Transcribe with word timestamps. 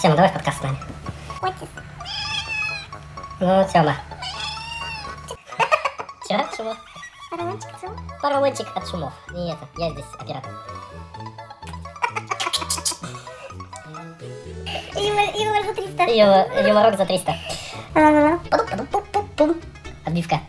Тема, 0.00 0.14
давай 0.16 0.30
в 0.30 0.34
подкаст 0.34 0.58
с 0.58 0.62
нами. 0.62 0.76
Ну, 3.40 3.66
Тема. 3.72 3.94
Че? 6.28 6.44
Чего? 6.56 6.74
Поролончик 7.30 7.70
цел. 7.80 7.90
Поролончик 8.22 8.66
от 8.76 8.88
шумов. 8.88 9.12
Не 9.32 9.52
это, 9.52 9.68
я 9.78 9.90
здесь 9.90 10.04
оператор. 10.18 10.50
Юмор, 14.94 15.64
за 15.66 15.74
300. 15.74 16.02
Ю- 16.04 16.68
Юморок 16.68 16.96
за 16.96 17.06
300. 17.06 17.34
Ла-ла-ла. 17.94 18.38
Падум, 18.50 18.66
падум, 18.68 18.86
пум, 18.86 19.02
пум, 19.12 19.28
пум. 19.36 19.54
Отбивка. 20.04 20.40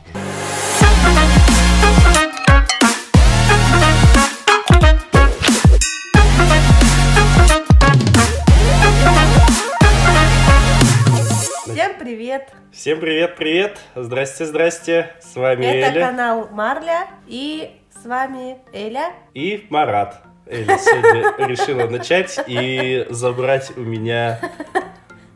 Всем 12.87 13.01
привет-привет! 13.01 13.81
Здрасте, 13.95 14.45
здрасте! 14.45 15.11
С 15.19 15.35
вами 15.35 15.65
Это 15.65 15.99
Эля 15.99 16.05
канал 16.07 16.47
Марля 16.53 17.07
и 17.27 17.81
с 18.01 18.05
вами 18.05 18.59
Эля. 18.71 19.11
и 19.33 19.67
Марат. 19.69 20.21
Эля 20.45 20.77
сегодня 20.77 21.47
решила 21.49 21.89
начать 21.89 22.39
и 22.47 23.05
забрать 23.09 23.75
у 23.75 23.81
меня 23.81 24.39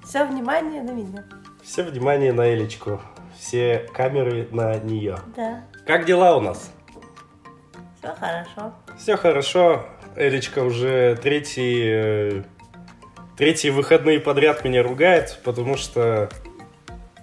Все 0.06 0.24
внимание 0.24 0.82
на 0.82 0.92
меня. 0.92 1.26
все 1.62 1.84
внимание 1.84 2.32
на 2.32 2.54
Элечку. 2.54 3.02
Все 3.38 3.86
камеры 3.94 4.48
на 4.52 4.78
нее. 4.78 5.18
Да, 5.36 5.66
Как 5.86 6.06
дела 6.06 6.38
у 6.38 6.40
нас? 6.40 6.72
все 8.00 8.16
хорошо. 8.16 8.74
Все 8.98 9.18
хорошо. 9.18 9.86
Элечка 10.16 10.60
уже 10.60 11.18
третий, 11.22 11.82
э, 11.84 12.44
третьи 13.36 13.72
выходные 13.72 14.22
подряд 14.22 14.64
меня 14.64 14.84
ругает, 14.84 15.38
потому 15.44 15.76
что 15.76 16.30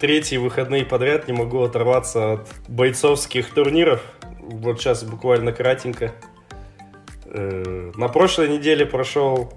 третьи 0.01 0.37
выходные 0.37 0.84
подряд 0.84 1.27
не 1.28 1.34
могу 1.34 1.62
оторваться 1.62 2.34
от 2.34 2.48
бойцовских 2.69 3.50
турниров. 3.53 4.03
Вот 4.41 4.81
сейчас 4.81 5.05
буквально 5.05 5.53
кратенько. 5.53 6.12
Э, 7.27 7.92
На 7.97 8.08
прошлой 8.08 8.48
неделе 8.48 8.86
прошел 8.86 9.53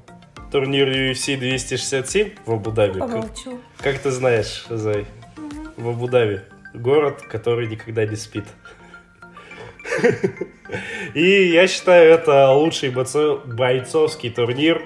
турнир 0.52 0.88
UFC 0.90 1.38
267 1.38 2.32
в 2.46 2.54
Абу-Даби. 2.54 3.00
Как, 3.00 3.10
Помолчу. 3.10 3.60
как 3.82 4.00
ты 4.00 4.12
знаешь, 4.12 4.66
Зай, 4.70 5.06
в 5.78 5.88
Абу-Даби. 5.90 6.42
Город, 6.74 7.22
который 7.22 7.68
никогда 7.68 8.06
не 8.06 8.16
спит. 8.16 8.46
И 11.14 11.50
я 11.52 11.68
считаю, 11.68 12.12
это 12.14 12.52
лучший 12.52 12.90
бойцо- 12.92 13.42
бойцовский 13.46 14.30
турнир 14.30 14.82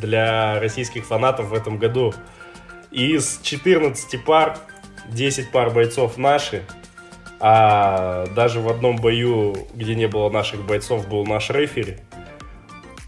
для 0.00 0.60
российских 0.60 1.06
фанатов 1.06 1.48
в 1.48 1.54
этом 1.54 1.78
году. 1.78 2.12
Из 2.90 3.40
14 3.42 4.18
пар, 4.24 4.58
10 5.08 5.50
пар 5.50 5.70
бойцов 5.70 6.16
наши, 6.18 6.62
а 7.40 8.26
даже 8.36 8.60
в 8.60 8.68
одном 8.68 8.96
бою, 8.96 9.54
где 9.74 9.94
не 9.94 10.06
было 10.06 10.30
наших 10.30 10.64
бойцов, 10.64 11.08
был 11.08 11.26
наш 11.26 11.50
рефери, 11.50 11.96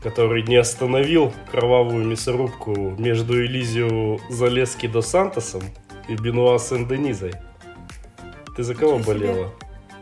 который 0.02 0.42
не 0.42 0.56
остановил 0.56 1.32
кровавую 1.50 2.04
мясорубку 2.04 2.72
между 2.98 3.44
Элизио 3.44 4.18
Залески 4.30 4.86
до 4.86 5.02
Сантосом 5.02 5.62
и 6.08 6.14
Бенуа 6.16 6.58
Сен-Денизой. 6.58 7.32
Ты 8.56 8.62
за 8.62 8.74
кого 8.74 8.98
Ничего 8.98 9.12
себе. 9.14 9.26
болела? 9.26 9.50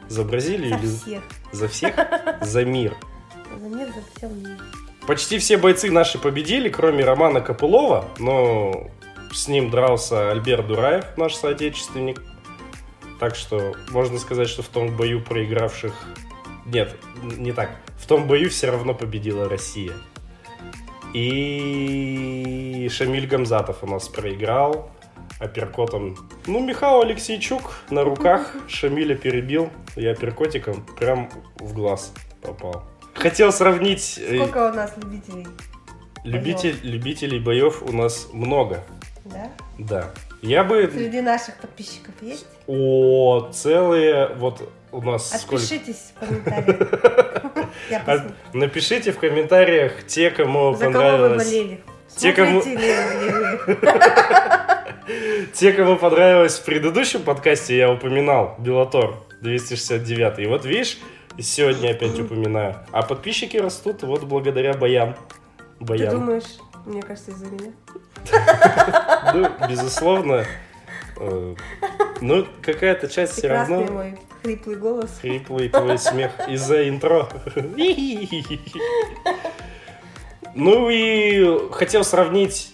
За 0.08 0.24
Бразилию 0.24 0.70
За 0.70 0.76
или 0.78 0.86
всех. 0.86 1.22
за 1.52 1.68
всех? 1.68 1.94
За 2.40 2.64
мир. 2.64 2.94
За 3.60 3.68
мир, 3.68 3.86
за 3.88 4.02
все 4.16 4.28
мир. 4.34 4.58
Почти 5.06 5.38
все 5.38 5.56
бойцы 5.56 5.90
наши 5.90 6.18
победили, 6.18 6.68
кроме 6.68 7.04
Романа 7.04 7.40
Копылова, 7.40 8.04
но 8.18 8.90
с 9.32 9.48
ним 9.48 9.70
дрался 9.70 10.30
Альберт 10.30 10.66
Дураев, 10.66 11.04
наш 11.16 11.34
соотечественник. 11.34 12.22
Так 13.18 13.34
что 13.36 13.74
можно 13.90 14.18
сказать, 14.18 14.48
что 14.48 14.62
в 14.62 14.68
том 14.68 14.96
бою 14.96 15.20
проигравших... 15.22 15.94
Нет, 16.66 16.96
не 17.22 17.52
так. 17.52 17.70
В 17.98 18.06
том 18.06 18.26
бою 18.26 18.50
все 18.50 18.70
равно 18.70 18.94
победила 18.94 19.48
Россия. 19.48 19.92
И 21.12 22.88
Шамиль 22.90 23.26
Гамзатов 23.26 23.82
у 23.82 23.86
нас 23.86 24.08
проиграл 24.08 24.90
апперкотом. 25.38 26.16
Ну, 26.46 26.64
Михаил 26.64 27.02
Алексейчук 27.02 27.74
на 27.90 28.02
руках 28.04 28.54
Шамиля 28.68 29.14
перебил. 29.14 29.70
И 29.96 30.06
апперкотиком 30.06 30.84
прям 30.98 31.30
в 31.56 31.74
глаз 31.74 32.12
попал. 32.40 32.84
Хотел 33.14 33.52
сравнить... 33.52 34.18
э, 34.18 34.36
Сколько 34.36 34.70
у 34.70 34.74
нас 34.74 34.94
любителей? 34.96 35.46
Любитель, 36.24 36.78
любителей 36.82 37.38
боев 37.38 37.82
у 37.82 37.92
нас 37.92 38.28
много, 38.32 38.84
Да? 39.24 39.50
да. 39.78 40.10
Я 40.42 40.64
бы... 40.64 40.90
Среди 40.92 41.20
наших 41.20 41.56
подписчиков 41.56 42.14
есть? 42.20 42.46
О, 42.66 43.48
целые... 43.52 44.28
Вот 44.36 44.68
у 44.90 45.00
нас 45.00 45.30
сколько... 45.40 45.62
Отпишитесь 45.62 46.12
в 46.14 46.20
комментариях. 46.20 48.22
Напишите 48.52 49.12
в 49.12 49.18
комментариях 49.18 50.06
те, 50.06 50.30
кому 50.30 50.74
За 50.74 50.90
кого 50.90 50.92
вы 50.92 50.92
понравилось... 50.92 51.44
болели? 51.44 51.80
Те, 52.16 52.32
кому-? 52.32 52.62
Те, 55.54 55.72
кому 55.72 55.96
понравилось 55.96 56.58
в 56.58 56.64
предыдущем 56.64 57.22
подкасте, 57.22 57.76
я 57.76 57.90
упоминал 57.90 58.56
Белатор 58.58 59.14
269. 59.40 60.38
И 60.40 60.46
вот 60.46 60.64
видишь, 60.64 60.98
сегодня 61.38 61.90
опять 61.90 62.18
упоминаю. 62.20 62.76
А 62.92 63.02
подписчики 63.02 63.56
растут 63.56 64.02
вот 64.02 64.24
благодаря 64.24 64.74
боям. 64.74 65.16
Ты 65.78 65.84
Боям. 65.84 66.14
думаешь, 66.14 66.58
мне 66.86 67.02
кажется, 67.02 67.30
из-за 67.30 67.46
меня? 67.46 67.72
Ну, 69.34 69.48
безусловно. 69.68 70.44
э, 71.16 71.54
Ну, 72.20 72.46
какая-то 72.62 73.08
часть 73.08 73.32
все 73.32 73.42
Прекрасный 73.42 73.78
равно... 73.78 73.92
мой 73.92 74.18
хриплый 74.42 74.76
голос. 74.76 75.10
Хриплый 75.20 75.68
твой 75.68 75.98
смех 75.98 76.32
из-за 76.48 76.88
интро. 76.88 77.28
Ну 80.54 80.90
и 80.90 81.70
хотел 81.70 82.04
сравнить 82.04 82.72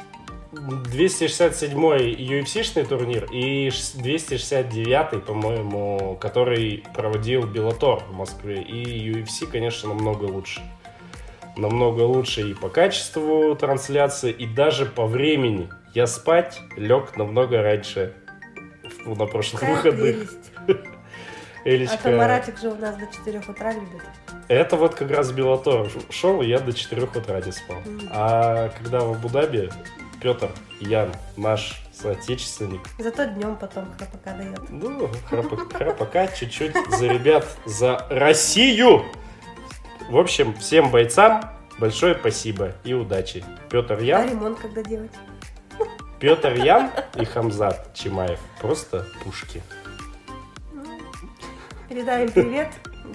267-й 0.53 2.15
UFC-шный 2.41 2.85
турнир 2.85 3.25
и 3.31 3.69
269-й, 3.69 5.21
по-моему, 5.21 6.17
который 6.21 6.85
проводил 6.95 7.47
Беллатор 7.47 8.03
в 8.09 8.15
Москве. 8.15 8.63
И 8.63 9.13
UFC, 9.13 9.47
конечно, 9.47 9.91
намного 9.91 10.25
лучше. 10.25 10.61
Намного 11.59 12.03
лучше 12.03 12.51
и 12.51 12.55
по 12.55 12.69
качеству 12.69 13.55
трансляции, 13.57 14.31
и 14.31 14.47
даже 14.47 14.87
по 14.87 15.07
времени. 15.07 15.69
Я 15.93 16.07
спать 16.07 16.61
лег 16.77 17.17
намного 17.17 17.61
раньше 17.61 18.15
на 19.05 19.27
прошлых 19.27 19.61
Какая 19.61 19.75
выходных. 19.77 20.17
прелесть. 20.67 20.85
Элечка. 21.65 21.99
А 22.05 22.17
Маратик 22.17 22.59
же 22.59 22.69
у 22.69 22.77
нас 22.77 22.95
до 22.97 23.07
4 23.13 23.43
утра 23.49 23.73
любит. 23.73 24.03
Это 24.47 24.77
вот 24.77 24.95
как 24.95 25.11
раз 25.11 25.33
Беллатор 25.33 25.89
шел, 26.11 26.41
и 26.43 26.47
я 26.47 26.61
до 26.61 26.73
4 26.73 27.03
утра 27.03 27.41
не 27.41 27.51
спал. 27.53 27.79
Мгм. 27.85 28.09
А 28.13 28.69
когда 28.79 29.01
в 29.01 29.11
Абу-Даби 29.11 29.69
Петр 30.23 30.51
Ян, 30.81 31.11
наш 31.37 31.83
соотечественник, 31.93 32.83
Зато 33.01 33.25
днем 33.25 33.57
потом 33.57 33.87
храпака 33.99 34.37
дает. 34.39 34.71
ну, 34.71 35.11
храпа- 35.29 35.75
храпака 35.77 36.29
чуть-чуть 36.29 36.73
за 36.97 37.07
ребят, 37.09 37.45
за 37.67 38.07
Россию! 38.11 39.03
В 40.09 40.17
общем, 40.17 40.55
всем 40.55 40.91
бойцам 40.91 41.43
большое 41.79 42.15
спасибо 42.15 42.73
и 42.83 42.95
удачи. 42.95 43.45
Петр 43.69 43.99
А 43.99 44.03
Ян, 44.03 44.31
ремонт 44.31 44.59
когда 44.59 44.83
делать? 44.83 45.11
Петр 46.19 46.55
Ян 46.55 46.91
и 47.17 47.27
Хамзат 47.27 47.93
Чимаев. 47.95 48.39
Просто 48.59 49.07
пушки. 49.23 49.63
Передай 51.91 52.25
им 52.25 52.33
привет. 52.33 52.69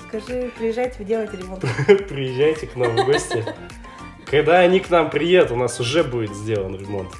Скажи, 0.07 0.51
приезжайте, 0.55 1.03
делать 1.03 1.33
ремонт. 1.33 1.61
Приезжайте 1.87 2.67
к 2.67 2.75
нам 2.75 2.95
в 2.95 3.05
гости. 3.05 3.43
Когда 4.27 4.59
они 4.59 4.79
к 4.79 4.91
нам 4.91 5.09
приедут, 5.09 5.51
у 5.51 5.55
нас 5.55 5.79
уже 5.79 6.03
будет 6.03 6.35
сделан 6.35 6.75
ремонт. 6.75 7.11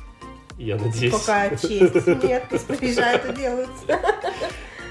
Я 0.58 0.76
надеюсь. 0.76 1.14
Пока 1.14 1.50
честь. 1.50 2.08
Нет, 2.24 2.46
пусть 2.50 2.68
приезжают 2.68 3.26
и 3.26 3.34
делают. 3.34 3.70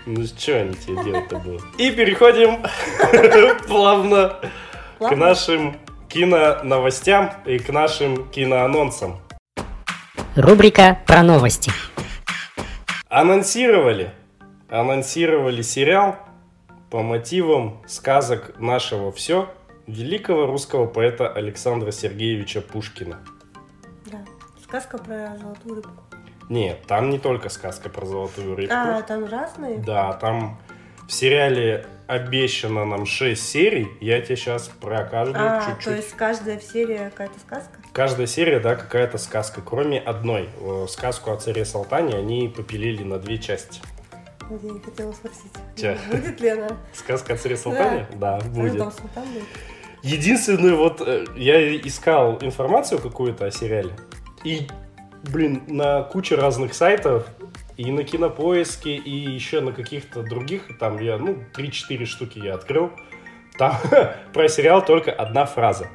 Ну 0.06 0.24
что 0.24 0.60
они 0.60 0.74
тебе 0.74 1.04
делать-то 1.04 1.38
будут? 1.38 1.62
И 1.78 1.92
переходим 1.92 2.64
плавно 3.68 4.40
к 4.98 5.00
Ладно? 5.02 5.16
нашим 5.16 5.76
киноновостям 6.08 7.30
и 7.46 7.58
к 7.58 7.70
нашим 7.70 8.28
киноанонсам. 8.28 9.18
Рубрика 10.36 10.98
про 11.06 11.22
новости. 11.22 11.70
Анонсировали, 13.08 14.12
анонсировали 14.70 15.62
сериал 15.62 16.16
по 16.90 17.02
мотивам 17.02 17.82
сказок 17.86 18.58
нашего 18.58 19.12
все 19.12 19.48
великого 19.86 20.46
русского 20.46 20.86
поэта 20.86 21.28
Александра 21.28 21.90
Сергеевича 21.90 22.60
Пушкина. 22.60 23.18
Да. 24.06 24.18
Сказка 24.62 24.98
про 24.98 25.36
золотую 25.38 25.76
рыбку. 25.76 26.02
Нет, 26.48 26.82
там 26.86 27.10
не 27.10 27.18
только 27.18 27.48
сказка 27.48 27.88
про 27.88 28.06
золотую 28.06 28.56
рыбку. 28.56 28.74
А, 28.74 29.02
там 29.02 29.24
разные? 29.26 29.78
Да, 29.78 30.12
там 30.14 30.58
в 31.06 31.12
сериале 31.12 31.86
обещано 32.12 32.84
нам 32.84 33.06
6 33.06 33.42
серий. 33.42 33.88
Я 34.00 34.20
тебе 34.20 34.36
сейчас 34.36 34.68
про 34.68 35.04
каждую 35.04 35.38
А, 35.44 35.60
чуть-чуть. 35.64 35.84
то 35.84 35.94
есть 35.94 36.12
каждая 36.12 36.60
серия 36.60 37.10
какая-то 37.10 37.40
сказка? 37.40 37.78
Каждая 37.92 38.26
серия, 38.26 38.60
да, 38.60 38.74
какая-то 38.76 39.18
сказка, 39.18 39.62
кроме 39.62 39.98
одной. 39.98 40.48
Э, 40.60 40.86
Сказку 40.88 41.30
о 41.32 41.36
царе 41.36 41.64
Салтане 41.64 42.14
они 42.16 42.48
попилили 42.54 43.02
на 43.02 43.18
две 43.18 43.38
части. 43.38 43.80
Я 44.50 44.70
не 44.70 44.80
хотела 44.80 45.12
спросить. 45.12 45.52
Чё? 45.76 45.96
Будет 46.10 46.40
ли 46.40 46.48
она? 46.50 46.68
Сказка 46.92 47.34
о 47.34 47.36
царе 47.38 47.56
Салтане? 47.56 48.06
Да, 48.16 48.38
будет. 48.40 48.78
там 48.78 48.92
султан 48.92 49.24
будет? 49.32 49.44
Единственное, 50.02 50.74
вот 50.74 51.00
э, 51.00 51.24
я 51.36 51.74
искал 51.76 52.38
информацию 52.42 53.00
какую-то 53.00 53.46
о 53.46 53.50
сериале. 53.50 53.92
И, 54.44 54.66
блин, 55.22 55.62
на 55.68 56.02
куче 56.02 56.34
разных 56.34 56.74
сайтов, 56.74 57.26
и 57.76 57.90
на 57.90 58.04
кинопоиске, 58.04 58.96
и 58.96 59.10
еще 59.10 59.60
на 59.60 59.72
каких-то 59.72 60.22
других, 60.22 60.78
там 60.78 60.98
я, 61.00 61.18
ну, 61.18 61.38
3-4 61.54 62.04
штуки 62.04 62.38
я 62.38 62.54
открыл. 62.54 62.90
Там 63.58 63.76
про 64.32 64.48
сериал 64.48 64.84
только 64.84 65.12
одна 65.12 65.46
фраза. 65.46 65.88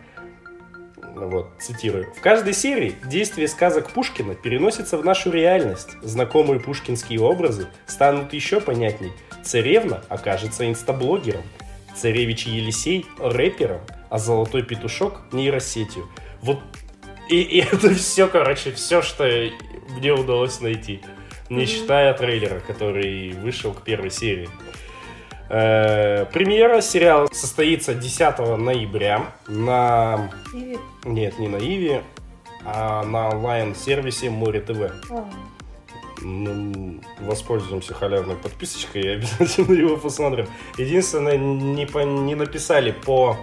Вот, 1.15 1.49
цитирую. 1.59 2.13
В 2.13 2.21
каждой 2.21 2.53
серии 2.53 2.95
действие 3.05 3.47
сказок 3.47 3.89
Пушкина 3.89 4.35
переносится 4.35 4.97
в 4.97 5.05
нашу 5.05 5.31
реальность. 5.31 5.97
Знакомые 6.03 6.59
пушкинские 6.59 7.19
образы 7.21 7.67
станут 7.87 8.33
еще 8.33 8.61
понятней. 8.61 9.11
Царевна 9.43 10.03
окажется 10.09 10.69
инстаблогером. 10.69 11.41
Царевич 11.95 12.45
Елисей– 12.45 13.07
рэпером, 13.19 13.81
а 14.09 14.19
Золотой 14.19 14.61
Петушок– 14.61 15.21
нейросетью. 15.31 16.07
Вот 16.41 16.59
и, 17.29 17.41
и 17.41 17.59
это 17.59 17.93
все, 17.93 18.27
короче, 18.27 18.71
все, 18.71 19.01
что 19.01 19.27
мне 19.89 20.13
удалось 20.13 20.61
найти. 20.61 21.01
Не 21.49 21.65
считая 21.65 22.13
трейлера, 22.13 22.59
который 22.59 23.31
вышел 23.31 23.73
к 23.73 23.81
первой 23.81 24.11
серии. 24.11 24.49
Э, 25.49 26.25
премьера 26.25 26.81
сериала 26.81 27.27
состоится 27.31 27.93
10 27.93 28.39
ноября 28.57 29.31
на... 29.47 30.29
Иви? 30.53 30.77
Нет, 31.05 31.39
не 31.39 31.47
на 31.47 31.57
Иви, 31.57 32.01
а 32.65 33.03
на 33.03 33.29
онлайн-сервисе 33.29 34.29
Море 34.29 34.59
ТВ. 34.59 34.91
Ну, 36.21 36.99
воспользуемся 37.21 37.93
халявной 37.93 38.35
подписочкой 38.35 39.01
и 39.03 39.07
обязательно 39.09 39.73
его 39.73 39.97
посмотрим. 39.97 40.47
Единственное, 40.77 41.37
не, 41.37 41.85
по- 41.85 42.03
не 42.03 42.35
написали 42.35 42.91
по 42.91 43.37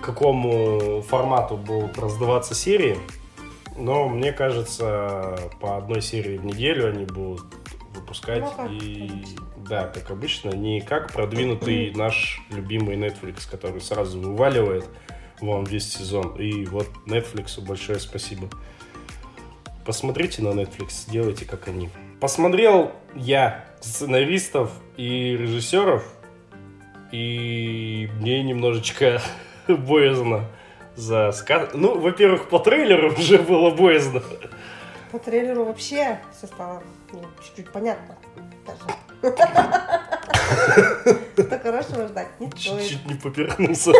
какому 0.00 1.02
формату 1.02 1.56
будут 1.56 1.98
раздаваться 1.98 2.54
серии, 2.54 2.96
но 3.76 4.08
мне 4.08 4.32
кажется, 4.32 5.38
по 5.60 5.76
одной 5.76 6.00
серии 6.00 6.38
в 6.38 6.44
неделю 6.44 6.90
они 6.90 7.04
будут 7.04 7.44
выпускать. 7.94 8.42
Ну, 8.42 8.50
как 8.50 8.70
и 8.70 9.04
обычно. 9.04 9.42
да, 9.68 9.86
как 9.86 10.10
обычно, 10.10 10.50
не 10.50 10.80
как 10.80 11.12
продвинутый 11.12 11.92
наш 11.94 12.42
любимый 12.50 12.96
Netflix, 12.96 13.48
который 13.50 13.80
сразу 13.80 14.20
вываливает 14.20 14.88
вам 15.40 15.64
весь 15.64 15.92
сезон. 15.92 16.36
И 16.36 16.64
вот 16.66 16.88
Netflix 17.06 17.60
большое 17.60 17.98
спасибо. 17.98 18.48
Посмотрите 19.84 20.42
на 20.42 20.48
Netflix, 20.48 21.10
делайте 21.10 21.44
как 21.44 21.68
они. 21.68 21.90
Посмотрел 22.20 22.92
я 23.14 23.64
сценаристов 23.80 24.72
и 24.96 25.36
режиссеров, 25.36 26.04
и 27.12 28.08
мне 28.18 28.42
немножечко 28.42 29.20
боязно 29.68 30.48
за 30.96 31.32
сказ... 31.32 31.70
Ну, 31.74 31.98
во-первых, 31.98 32.48
по 32.48 32.58
трейлеру 32.58 33.12
уже 33.12 33.38
было 33.38 33.70
боязно. 33.70 34.22
По 35.12 35.18
трейлеру 35.18 35.64
вообще 35.64 36.18
все 36.36 36.46
стало 36.46 36.82
ну, 37.12 37.22
чуть-чуть 37.42 37.70
понятно. 37.70 38.16
Даже. 38.66 38.80
Что 41.34 41.58
хорошего 41.58 42.08
ждать 42.08 42.28
не. 42.40 42.50
Чуть-чуть 42.50 43.06
не 43.06 43.14
поперхнулся. 43.14 43.92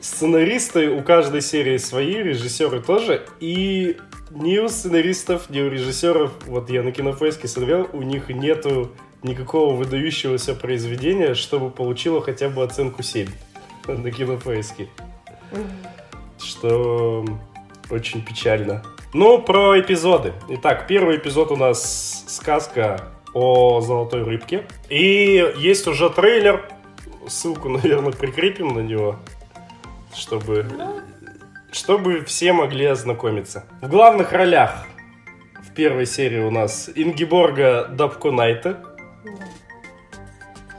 Сценаристы 0.00 0.90
у 0.90 1.02
каждой 1.02 1.40
серии 1.40 1.78
свои, 1.78 2.16
режиссеры 2.16 2.80
тоже. 2.80 3.26
И 3.40 3.96
ни 4.30 4.58
у 4.58 4.68
сценаристов, 4.68 5.48
ни 5.48 5.60
у 5.60 5.68
режиссеров, 5.68 6.32
вот 6.46 6.68
я 6.68 6.82
на 6.82 6.92
кинопоиске 6.92 7.48
смотрел, 7.48 7.88
у 7.92 8.02
них 8.02 8.28
нету 8.28 8.92
никакого 9.22 9.74
выдающегося 9.74 10.54
произведения, 10.54 11.34
чтобы 11.34 11.70
получило 11.70 12.20
хотя 12.20 12.50
бы 12.50 12.62
оценку 12.62 13.02
7 13.02 13.28
на 13.86 14.10
кинопоиске. 14.10 14.88
Что 16.38 17.24
очень 17.90 18.24
печально. 18.24 18.82
Ну, 19.12 19.40
про 19.40 19.80
эпизоды. 19.80 20.32
Итак, 20.48 20.86
первый 20.88 21.18
эпизод 21.18 21.52
у 21.52 21.56
нас 21.56 22.24
сказка 22.26 23.12
о 23.32 23.80
золотой 23.80 24.22
рыбке. 24.22 24.66
И 24.88 25.52
есть 25.56 25.86
уже 25.86 26.10
трейлер. 26.10 26.68
Ссылку, 27.28 27.68
наверное, 27.70 28.12
прикрепим 28.12 28.74
на 28.74 28.80
него, 28.80 29.16
чтобы, 30.14 30.66
чтобы 31.70 32.24
все 32.24 32.52
могли 32.52 32.86
ознакомиться. 32.86 33.66
В 33.80 33.88
главных 33.88 34.32
ролях 34.32 34.86
в 35.62 35.72
первой 35.74 36.06
серии 36.06 36.40
у 36.40 36.50
нас 36.50 36.90
Ингиборга 36.94 37.88
Дабкунайте. 37.88 38.76
Да. 39.24 39.30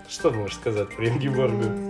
Что 0.09 0.31
можешь 0.31 0.55
сказать 0.55 0.89
про 0.95 1.07
Ингиборгу? 1.07 1.84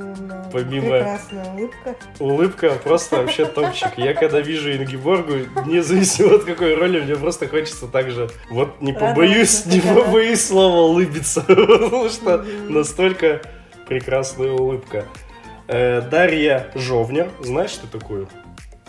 Помимо- 0.55 0.89
Прекрасная 0.91 1.45
улыбка. 1.53 1.95
Улыбка 2.19 2.69
просто 2.83 3.17
вообще 3.17 3.45
топчик. 3.45 3.89
Я 3.97 4.13
когда 4.13 4.39
вижу 4.39 4.71
Ингиборгу, 4.71 5.33
независимо 5.65 6.35
от 6.35 6.45
какой 6.45 6.75
роли, 6.75 7.01
мне 7.01 7.15
просто 7.17 7.47
хочется 7.47 7.87
так 7.87 8.09
же, 8.11 8.29
вот 8.49 8.79
не 8.79 8.93
побоюсь, 8.93 9.65
не 9.65 9.81
побоюсь 9.81 10.45
слова 10.45 10.81
улыбиться, 10.89 11.41
потому 11.47 12.07
что 12.09 12.45
настолько 12.69 13.41
прекрасная 13.87 14.51
улыбка. 14.51 15.05
Э, 15.67 15.99
Дарья 16.01 16.71
Жовнер, 16.73 17.29
знаешь 17.41 17.71
что 17.71 17.87
такую 17.87 18.29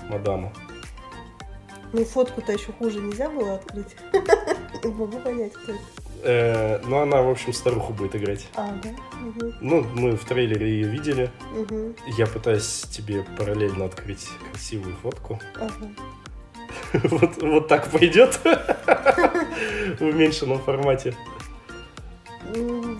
мадаму? 0.08 0.52
Ну, 1.92 2.04
фотку-то 2.04 2.52
еще 2.52 2.72
хуже 2.78 3.00
нельзя 3.00 3.28
было 3.28 3.54
открыть. 3.54 3.96
Не 4.84 4.90
могу 4.92 5.18
понять, 5.18 5.52
кто 5.54 5.72
это. 5.72 5.80
Э, 6.26 6.80
ну, 6.84 6.98
она, 6.98 7.22
в 7.22 7.30
общем, 7.30 7.52
старуху 7.52 7.92
будет 7.92 8.16
играть. 8.16 8.48
А, 8.56 8.68
да? 8.82 8.90
Ну, 9.60 9.86
мы 9.94 10.16
в 10.16 10.24
трейлере 10.24 10.68
ее 10.68 10.88
видели. 10.88 11.30
мгм, 11.52 11.94
Я 12.18 12.26
пытаюсь 12.26 12.82
тебе 12.90 13.24
параллельно 13.38 13.84
открыть 13.84 14.28
красивую 14.50 14.94
фотку. 15.02 15.38
ага. 15.54 15.70
Вот, 17.10 17.42
вот 17.42 17.68
так 17.68 17.88
пойдет 17.90 18.38
в 18.44 20.02
уменьшенном 20.02 20.58
формате. 20.58 21.14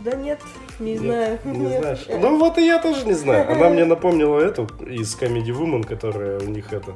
Да 0.05 0.13
нет, 0.17 0.41
не 0.79 0.93
Нет, 0.93 1.01
знаю. 1.01 1.39
Не 1.45 1.59
Нет. 1.59 1.81
знаешь. 1.81 2.07
Ну 2.09 2.39
вот 2.39 2.59
и 2.59 2.67
я 2.67 2.79
тоже 2.81 3.07
не 3.07 3.13
знаю. 3.15 3.51
Она 3.51 3.69
мне 3.71 3.85
напомнила 3.85 4.41
эту 4.41 4.65
из 4.87 5.15
Comedy 5.17 5.49
Woman, 5.51 5.85
которая 5.85 6.41
у 6.41 6.45
них 6.49 6.73
это 6.73 6.95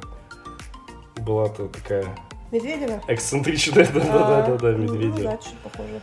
была-то 1.17 1.67
такая 1.67 2.05
Медведева? 2.51 3.01
эксцентричная, 3.07 3.85
да-да-да, 3.93 4.67
А, 4.69 4.71
ну, 4.71 4.77
Медведева. 4.77 5.31
Да, 5.31 5.37
чуть 5.37 5.57
похоже. 5.59 6.01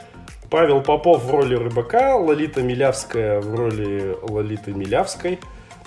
Павел 0.51 0.81
Попов 0.83 1.25
в 1.25 1.31
роли 1.31 1.55
рыбака, 1.55 2.17
Лолита 2.17 2.63
Милявская 2.63 3.41
в 3.41 3.55
роли 3.55 4.17
Лолиты 4.23 4.73
Милявской. 4.73 5.39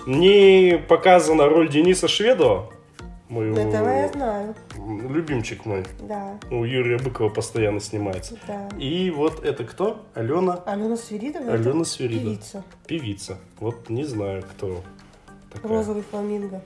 Не 0.06 0.78
показана 0.88 1.46
роль 1.48 1.68
Дениса 1.68 2.06
Шведова, 2.08 2.70
моего 3.28 3.56
Ну, 3.56 3.68
Этого 3.68 3.88
я 3.88 4.08
знаю. 4.08 4.54
любимчик 4.76 5.64
мой. 5.66 5.84
Да, 6.00 6.38
У 6.50 6.64
Юрия 6.64 6.98
Быкова 6.98 7.28
постоянно 7.28 7.80
снимается. 7.80 8.36
да. 8.46 8.68
И 8.78 9.10
вот 9.10 9.44
это 9.44 9.64
кто? 9.64 10.04
Алена 10.14 10.60
Алена 10.66 10.96
Свиридова? 10.96 11.44
это 11.50 11.70
Алена 11.70 11.84
Свиридова. 11.84 12.34
Певица. 12.36 12.64
Певица. 12.86 13.38
Вот 13.58 13.88
не 13.90 14.04
знаю, 14.04 14.42
кто 14.42 14.80
такая. 15.52 15.72
Розовый 15.72 16.02
фламинго. 16.08 16.60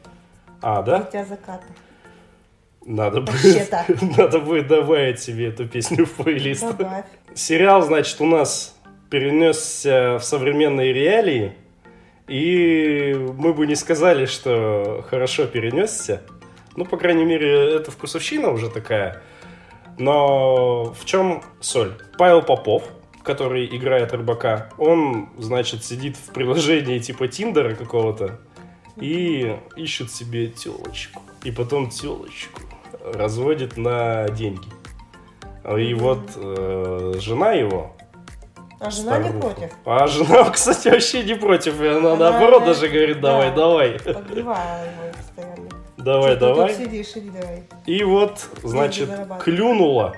А, 0.62 0.82
да? 0.82 1.00
Дитя 1.04 1.24
заката. 1.24 1.64
Надо 2.86 3.20
будет, 3.20 3.74
надо 4.16 4.38
будет 4.38 4.68
добавить 4.68 5.18
себе 5.18 5.48
эту 5.48 5.66
песню 5.66 6.06
в 6.06 6.12
плейлист. 6.12 6.76
Добавь. 6.76 7.04
Сериал, 7.34 7.82
значит, 7.82 8.20
у 8.20 8.26
нас 8.26 8.78
перенесся 9.10 10.18
в 10.18 10.24
современные 10.24 10.92
реалии. 10.92 11.52
И 12.28 13.12
мы 13.38 13.52
бы 13.54 13.66
не 13.66 13.74
сказали, 13.74 14.26
что 14.26 15.04
хорошо 15.10 15.46
перенесся. 15.46 16.22
Ну, 16.76 16.84
по 16.84 16.96
крайней 16.96 17.24
мере, 17.24 17.74
это 17.74 17.90
вкусовщина 17.90 18.50
уже 18.50 18.70
такая. 18.70 19.20
Но 19.98 20.94
в 20.94 21.04
чем 21.04 21.42
соль? 21.60 21.94
Павел 22.16 22.42
Попов, 22.42 22.84
который 23.24 23.66
играет 23.66 24.12
рыбака, 24.12 24.70
он, 24.78 25.30
значит, 25.38 25.84
сидит 25.84 26.16
в 26.16 26.32
приложении 26.32 27.00
типа 27.00 27.26
Тиндера 27.26 27.74
какого-то 27.74 28.38
и 29.00 29.56
ищет 29.74 30.12
себе 30.12 30.46
телочку. 30.46 31.20
И 31.42 31.50
потом 31.50 31.90
телочку 31.90 32.60
разводит 33.14 33.76
на 33.76 34.28
деньги. 34.30 34.68
И 35.78 35.94
вот 35.94 36.20
э, 36.36 37.14
жена 37.18 37.52
его, 37.52 37.92
А 38.78 38.90
жена 38.90 39.18
не 39.18 39.28
Старуха. 39.28 39.38
против. 39.54 39.70
А 39.84 40.06
жена, 40.06 40.44
кстати, 40.52 40.88
вообще 40.88 41.22
не 41.24 41.34
против. 41.34 41.80
И 41.80 41.86
она, 41.86 42.12
Она, 42.12 42.30
наоборот 42.30 42.60
да. 42.60 42.66
даже 42.66 42.88
говорит, 42.88 43.20
давай, 43.20 43.50
Да. 43.50 43.56
давай, 43.56 43.98
Подбивала 43.98 44.82
его 44.84 45.12
постоянно. 45.16 45.68
давай, 45.96 46.30
Что 46.36 46.40
ты 46.40 46.54
давай. 46.54 46.68
тут 46.74 46.84
сидишь, 46.84 47.10
иди 47.16 47.30
давай. 47.30 47.62
И 47.86 48.04
вот, 48.04 48.46
значит, 48.62 49.10
клюнула 49.42 50.14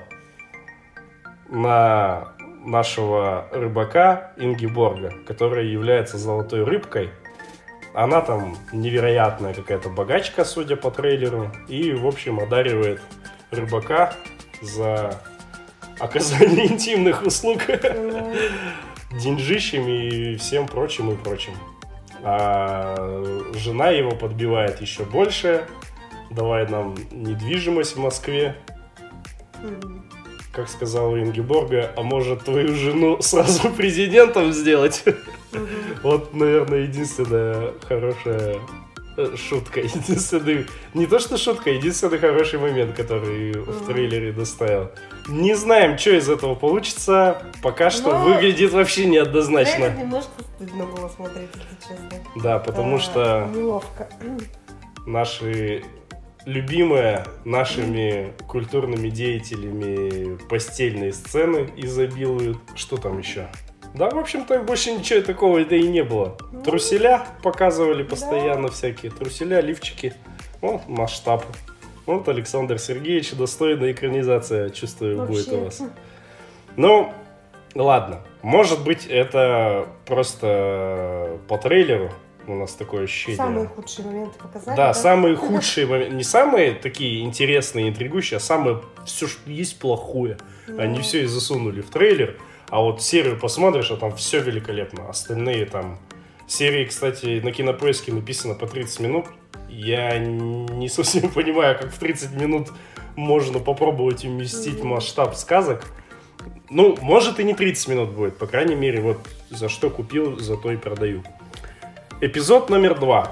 на 1.49 2.27
нашего 2.65 3.47
рыбака 3.51 4.33
Ингиборга, 4.37 5.13
которая 5.25 5.65
является 5.65 6.17
золотой 6.17 6.63
рыбкой. 6.63 7.09
Она 7.99 8.21
там 8.21 8.55
невероятная 8.71 9.53
какая-то 9.53 9.89
богачка, 9.89 10.45
судя 10.45 10.77
по 10.77 10.89
трейлеру. 10.89 11.51
И, 11.67 11.91
в 11.91 12.07
общем, 12.07 12.39
одаривает 12.39 13.01
рыбака 13.51 14.13
за 14.61 15.21
оказание 15.99 16.67
интимных 16.71 17.23
услуг 17.23 17.63
деньжищами 19.11 20.07
и 20.07 20.35
всем 20.37 20.65
прочим 20.65 21.11
и 21.11 21.17
прочим. 21.17 21.51
А 22.23 23.21
жена 23.53 23.89
его 23.89 24.11
подбивает 24.11 24.79
еще 24.79 25.03
больше. 25.03 25.67
Давай 26.31 26.69
нам 26.69 26.95
недвижимость 27.11 27.97
в 27.97 27.99
Москве. 27.99 28.55
Как 30.53 30.69
сказала 30.69 31.21
Ингеборга, 31.21 31.91
а 31.97 32.01
может 32.01 32.45
твою 32.45 32.73
жену 32.75 33.21
сразу 33.21 33.69
президентом 33.71 34.53
сделать? 34.53 35.03
Вот, 36.03 36.33
наверное, 36.33 36.79
единственная 36.81 37.73
хорошая 37.87 38.57
э, 39.17 39.35
шутка. 39.35 39.79
Единственный... 39.81 40.65
Не 40.93 41.05
то, 41.07 41.19
что 41.19 41.37
шутка, 41.37 41.71
единственный 41.71 42.19
хороший 42.19 42.59
момент, 42.59 42.95
который 42.95 43.51
в 43.53 43.67
Мгм. 43.81 43.85
трейлере 43.85 44.31
доставил. 44.31 44.91
Не 45.27 45.55
знаем, 45.55 45.97
что 45.97 46.11
из 46.11 46.29
этого 46.29 46.55
получится. 46.55 47.41
Пока 47.61 47.89
что 47.89 48.17
выглядит 48.17 48.71
вообще 48.71 49.05
неоднозначно. 49.05 49.85
Трейлер 49.87 49.97
немножко 49.99 50.31
стыдно 50.55 50.85
было 50.85 51.09
смотреть, 51.09 51.49
если 51.53 51.87
честно. 51.93 52.41
Да, 52.41 52.59
потому 52.59 52.95
А, 52.95 52.99
что 52.99 53.49
Неловко. 53.53 54.07
наши 55.05 55.83
любимые 56.45 57.25
нашими 57.45 58.33
культурными 58.47 59.09
деятелями 59.09 60.37
постельные 60.49 61.11
сцены 61.13 61.69
изобилуют. 61.75 62.57
Что 62.75 62.97
там 62.97 63.19
еще? 63.19 63.49
Да, 63.93 64.09
в 64.09 64.17
общем-то, 64.17 64.59
больше 64.59 64.91
ничего 64.91 65.21
такого 65.21 65.63
да 65.65 65.75
и 65.75 65.87
не 65.87 66.03
было. 66.03 66.37
Ну, 66.51 66.61
Труселя 66.61 67.25
показывали 67.43 68.03
постоянно 68.03 68.69
всякие. 68.69 69.11
Труселя, 69.11 69.61
лифчики. 69.61 70.13
Вот 70.61 70.87
масштаб. 70.87 71.43
Вот 72.05 72.27
Александр 72.27 72.79
Сергеевич, 72.79 73.33
достойная 73.33 73.91
экранизация, 73.91 74.69
чувствую, 74.69 75.25
будет 75.25 75.47
у 75.49 75.59
Вообще. 75.61 75.83
вас. 75.83 75.91
Ну, 76.75 77.13
ладно. 77.75 78.21
Может 78.41 78.83
быть, 78.83 79.05
это 79.05 79.87
просто 80.05 81.39
по 81.47 81.57
трейлеру 81.57 82.11
у 82.47 82.55
нас 82.55 82.73
такое 82.73 83.03
ощущение. 83.03 83.37
Самые 83.37 83.67
худшие 83.67 84.05
моменты 84.05 84.39
показали. 84.39 84.75
Да, 84.75 84.93
самые 84.93 85.35
худшие 85.35 85.85
моменты. 85.87 86.15
Не 86.15 86.23
самые 86.23 86.73
такие 86.73 87.21
интересные, 87.23 87.89
интригующие, 87.89 88.37
а 88.37 88.39
самое 88.39 88.81
все, 89.05 89.27
что 89.27 89.49
есть 89.51 89.77
плохое. 89.79 90.37
Они 90.67 90.97
Ну. 90.97 91.03
все 91.03 91.23
и 91.23 91.25
засунули 91.25 91.81
в 91.81 91.89
трейлер. 91.89 92.37
А 92.69 92.81
вот 92.81 93.01
серию 93.01 93.39
посмотришь, 93.39 93.91
а 93.91 93.97
там 93.97 94.15
все 94.15 94.39
великолепно. 94.41 95.09
Остальные 95.09 95.65
там... 95.65 95.99
Серии, 96.47 96.85
кстати, 96.85 97.41
на 97.43 97.51
кинопоиске 97.51 98.11
написано 98.11 98.55
по 98.55 98.65
30 98.65 99.01
минут. 99.01 99.27
Я 99.69 100.17
не 100.17 100.89
совсем 100.89 101.29
понимаю, 101.33 101.77
как 101.77 101.91
в 101.91 101.99
30 101.99 102.33
минут 102.33 102.69
можно 103.15 103.59
попробовать 103.59 104.25
уместить 104.25 104.83
масштаб 104.83 105.35
сказок. 105.35 105.85
Ну, 106.71 106.97
может 107.01 107.39
и 107.39 107.43
не 107.43 107.53
30 107.53 107.87
минут 107.89 108.09
будет. 108.09 108.37
По 108.37 108.47
крайней 108.47 108.75
мере, 108.75 108.99
вот 108.99 109.19
за 109.51 109.69
что 109.69 109.91
купил, 109.91 110.39
за 110.39 110.57
то 110.57 110.71
и 110.71 110.77
продаю. 110.77 111.23
Эпизод 112.19 112.69
номер 112.69 112.99
два. 112.99 113.31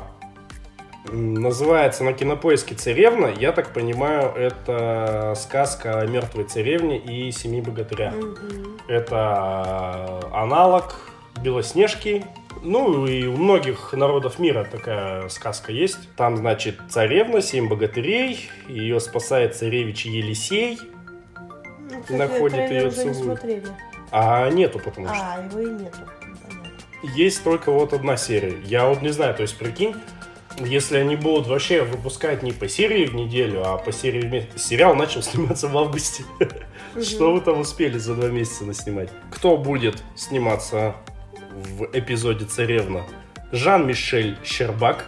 Называется 1.11 2.03
на 2.03 2.13
кинопоиске 2.13 2.75
«Царевна». 2.75 3.27
Я 3.27 3.51
так 3.51 3.73
понимаю, 3.73 4.33
это 4.35 5.33
сказка 5.37 5.99
о 5.99 6.05
мертвой 6.05 6.43
царевне 6.45 6.97
и 6.97 7.31
семи 7.31 7.61
богатырях. 7.61 8.13
Мгм. 8.13 8.79
Это 8.87 10.19
аналог 10.33 10.95
Белоснежки. 11.41 12.25
Ну 12.63 13.05
и 13.05 13.25
у 13.27 13.37
многих 13.37 13.93
народов 13.93 14.39
мира 14.39 14.67
такая 14.69 15.29
сказка 15.29 15.71
есть. 15.71 16.13
Там, 16.15 16.37
значит, 16.37 16.79
царевна, 16.89 17.41
семь 17.41 17.69
богатырей. 17.69 18.49
Ее 18.67 18.99
спасает 18.99 19.55
царевич 19.55 20.05
Елисей. 20.05 20.79
Ну, 21.89 22.01
кстати, 22.01 22.17
Находит 22.17 22.69
не 22.69 22.89
целую. 22.89 23.39
А 24.11 24.49
нету, 24.49 24.79
потому 24.79 25.07
что. 25.07 25.17
А, 25.17 25.43
его 25.43 25.61
и 25.61 25.71
нету. 25.71 25.99
Есть 27.15 27.43
только 27.43 27.71
вот 27.71 27.93
одна 27.93 28.17
серия. 28.17 28.55
Я 28.65 28.87
вот 28.87 29.01
не 29.01 29.09
знаю, 29.09 29.35
то 29.35 29.43
есть 29.43 29.57
прикинь, 29.57 29.95
если 30.59 30.97
они 30.97 31.15
будут 31.15 31.47
вообще 31.47 31.83
выпускать 31.83 32.43
не 32.43 32.51
по 32.51 32.67
серии 32.67 33.05
в 33.05 33.13
неделю, 33.15 33.63
а 33.65 33.77
по 33.77 33.91
серии 33.91 34.21
в 34.21 34.31
месяц. 34.31 34.49
Сериал 34.57 34.95
начал 34.95 35.21
сниматься 35.23 35.67
в 35.67 35.77
августе. 35.77 36.23
Что 37.01 37.31
вы 37.33 37.41
там 37.41 37.59
успели 37.61 37.97
за 37.97 38.15
два 38.15 38.29
месяца 38.29 38.65
наснимать? 38.65 39.09
Кто 39.31 39.57
будет 39.57 40.01
сниматься 40.15 40.95
в 41.51 41.87
эпизоде 41.93 42.45
«Царевна»? 42.45 43.03
Жан-Мишель 43.51 44.37
Щербак. 44.43 45.05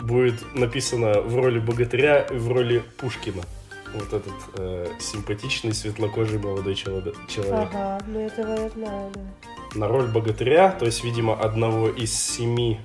Будет 0.00 0.54
написано 0.54 1.20
в 1.20 1.36
роли 1.36 1.58
богатыря 1.58 2.20
и 2.20 2.36
в 2.36 2.52
роли 2.52 2.82
Пушкина. 2.98 3.42
Вот 3.94 4.12
этот 4.12 4.34
э, 4.58 4.86
симпатичный, 5.00 5.72
светлокожий 5.72 6.38
молодой 6.38 6.74
чело- 6.74 7.14
человек 7.26 7.54
Ага, 7.72 7.98
ну 8.06 8.20
этого 8.26 8.50
я 8.50 8.68
знаю, 8.68 9.10
да. 9.14 9.20
на 9.78 9.88
роль 9.88 10.06
богатыря, 10.06 10.70
то 10.72 10.84
есть, 10.84 11.02
видимо, 11.04 11.34
одного 11.34 11.88
из 11.88 12.12
семи. 12.12 12.80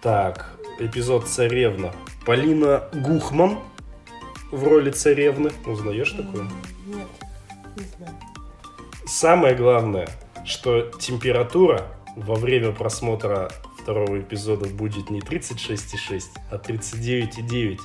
Так, 0.00 0.46
эпизод 0.78 1.26
«Царевна». 1.26 1.92
Полина 2.24 2.84
Гухман 2.92 3.58
в 4.52 4.62
роли 4.62 4.90
царевны. 4.92 5.50
Узнаешь 5.66 6.12
такую? 6.12 6.44
Нет, 6.86 7.08
не 7.76 7.84
знаю. 7.96 8.14
Самое 9.06 9.56
главное, 9.56 10.08
что 10.44 10.82
температура 11.00 11.86
во 12.14 12.36
время 12.36 12.70
просмотра 12.70 13.50
второго 13.80 14.20
эпизода 14.20 14.68
будет 14.68 15.10
не 15.10 15.18
36,6, 15.18 16.22
а 16.52 16.56
39,9. 16.56 17.80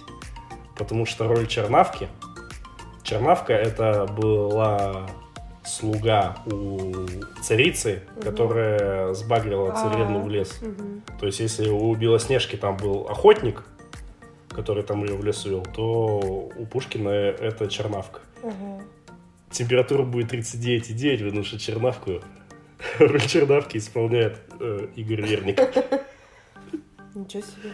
Потому 0.78 1.08
что 1.08 1.28
роль 1.28 1.48
Чернавки... 1.48 2.10
Чернавка 3.02 3.54
это 3.54 4.06
была 4.06 5.10
слуга 5.66 6.38
у 6.46 6.94
царицы, 7.42 8.02
Мгм. 8.16 8.22
которая 8.24 9.14
сбагрила 9.14 9.72
царевну 9.72 10.20
А. 10.20 10.24
в 10.24 10.30
лес. 10.30 10.60
Мгм. 10.62 11.04
То 11.20 11.26
есть, 11.26 11.40
если 11.40 11.70
у 11.70 11.94
Белоснежки 11.96 12.56
там 12.56 12.78
был 12.78 13.08
охотник, 13.10 13.64
который 14.50 14.84
там 14.84 15.04
ее 15.04 15.16
в 15.16 15.24
лес 15.24 15.46
увел, 15.46 15.64
то 15.74 16.20
у 16.56 16.66
Пушкина 16.66 17.10
это 17.10 17.68
Чернавка. 17.68 18.20
Ага. 18.44 18.84
Температура 19.52 20.04
будет 20.04 20.32
39,9, 20.32 21.24
потому 21.26 21.44
что 21.44 21.58
чернавку, 21.60 22.22
роль 23.00 23.22
чернавки 23.22 23.78
исполняет 23.78 24.40
э, 24.60 24.88
Игорь 24.96 25.22
Верник. 25.22 25.60
Ничего 27.16 27.42
себе. 27.44 27.72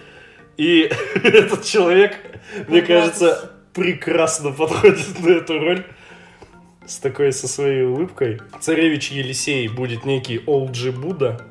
И 0.57 0.91
этот 1.23 1.63
человек, 1.63 2.17
мне 2.67 2.81
кажется, 2.81 3.51
прекрасно 3.73 4.51
подходит 4.51 5.19
на 5.21 5.29
эту 5.29 5.57
роль. 5.57 5.85
С 6.89 6.97
такой, 6.97 7.31
со 7.31 7.47
своей 7.47 7.83
улыбкой. 7.83 8.41
Царевич 8.59 9.11
Елисей 9.11 9.67
будет 9.67 10.05
некий 10.05 10.41
Олджи 10.47 10.91
Будда. 10.91 11.45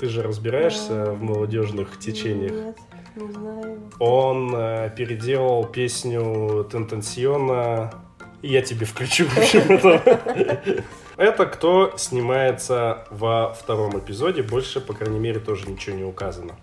Ты 0.00 0.08
же 0.08 0.22
разбираешься 0.22 1.12
в 1.12 1.22
молодежных 1.22 1.98
течениях. 1.98 2.52
Нет, 2.52 2.78
не 3.16 3.32
знаю. 3.32 3.80
Он 3.98 4.54
э, 4.56 4.90
переделал 4.96 5.66
песню 5.66 6.66
Тентенсиона. 6.72 7.92
Я 8.40 8.62
тебе 8.62 8.86
включу, 8.86 9.26
это. 11.18 11.46
Кто 11.46 11.92
снимается 11.98 13.06
во 13.10 13.52
втором 13.52 13.98
эпизоде. 13.98 14.42
Больше, 14.42 14.80
по 14.80 14.94
крайней 14.94 15.18
мере, 15.18 15.38
тоже 15.38 15.68
ничего 15.68 15.96
не 15.96 16.04
указано. 16.04 16.54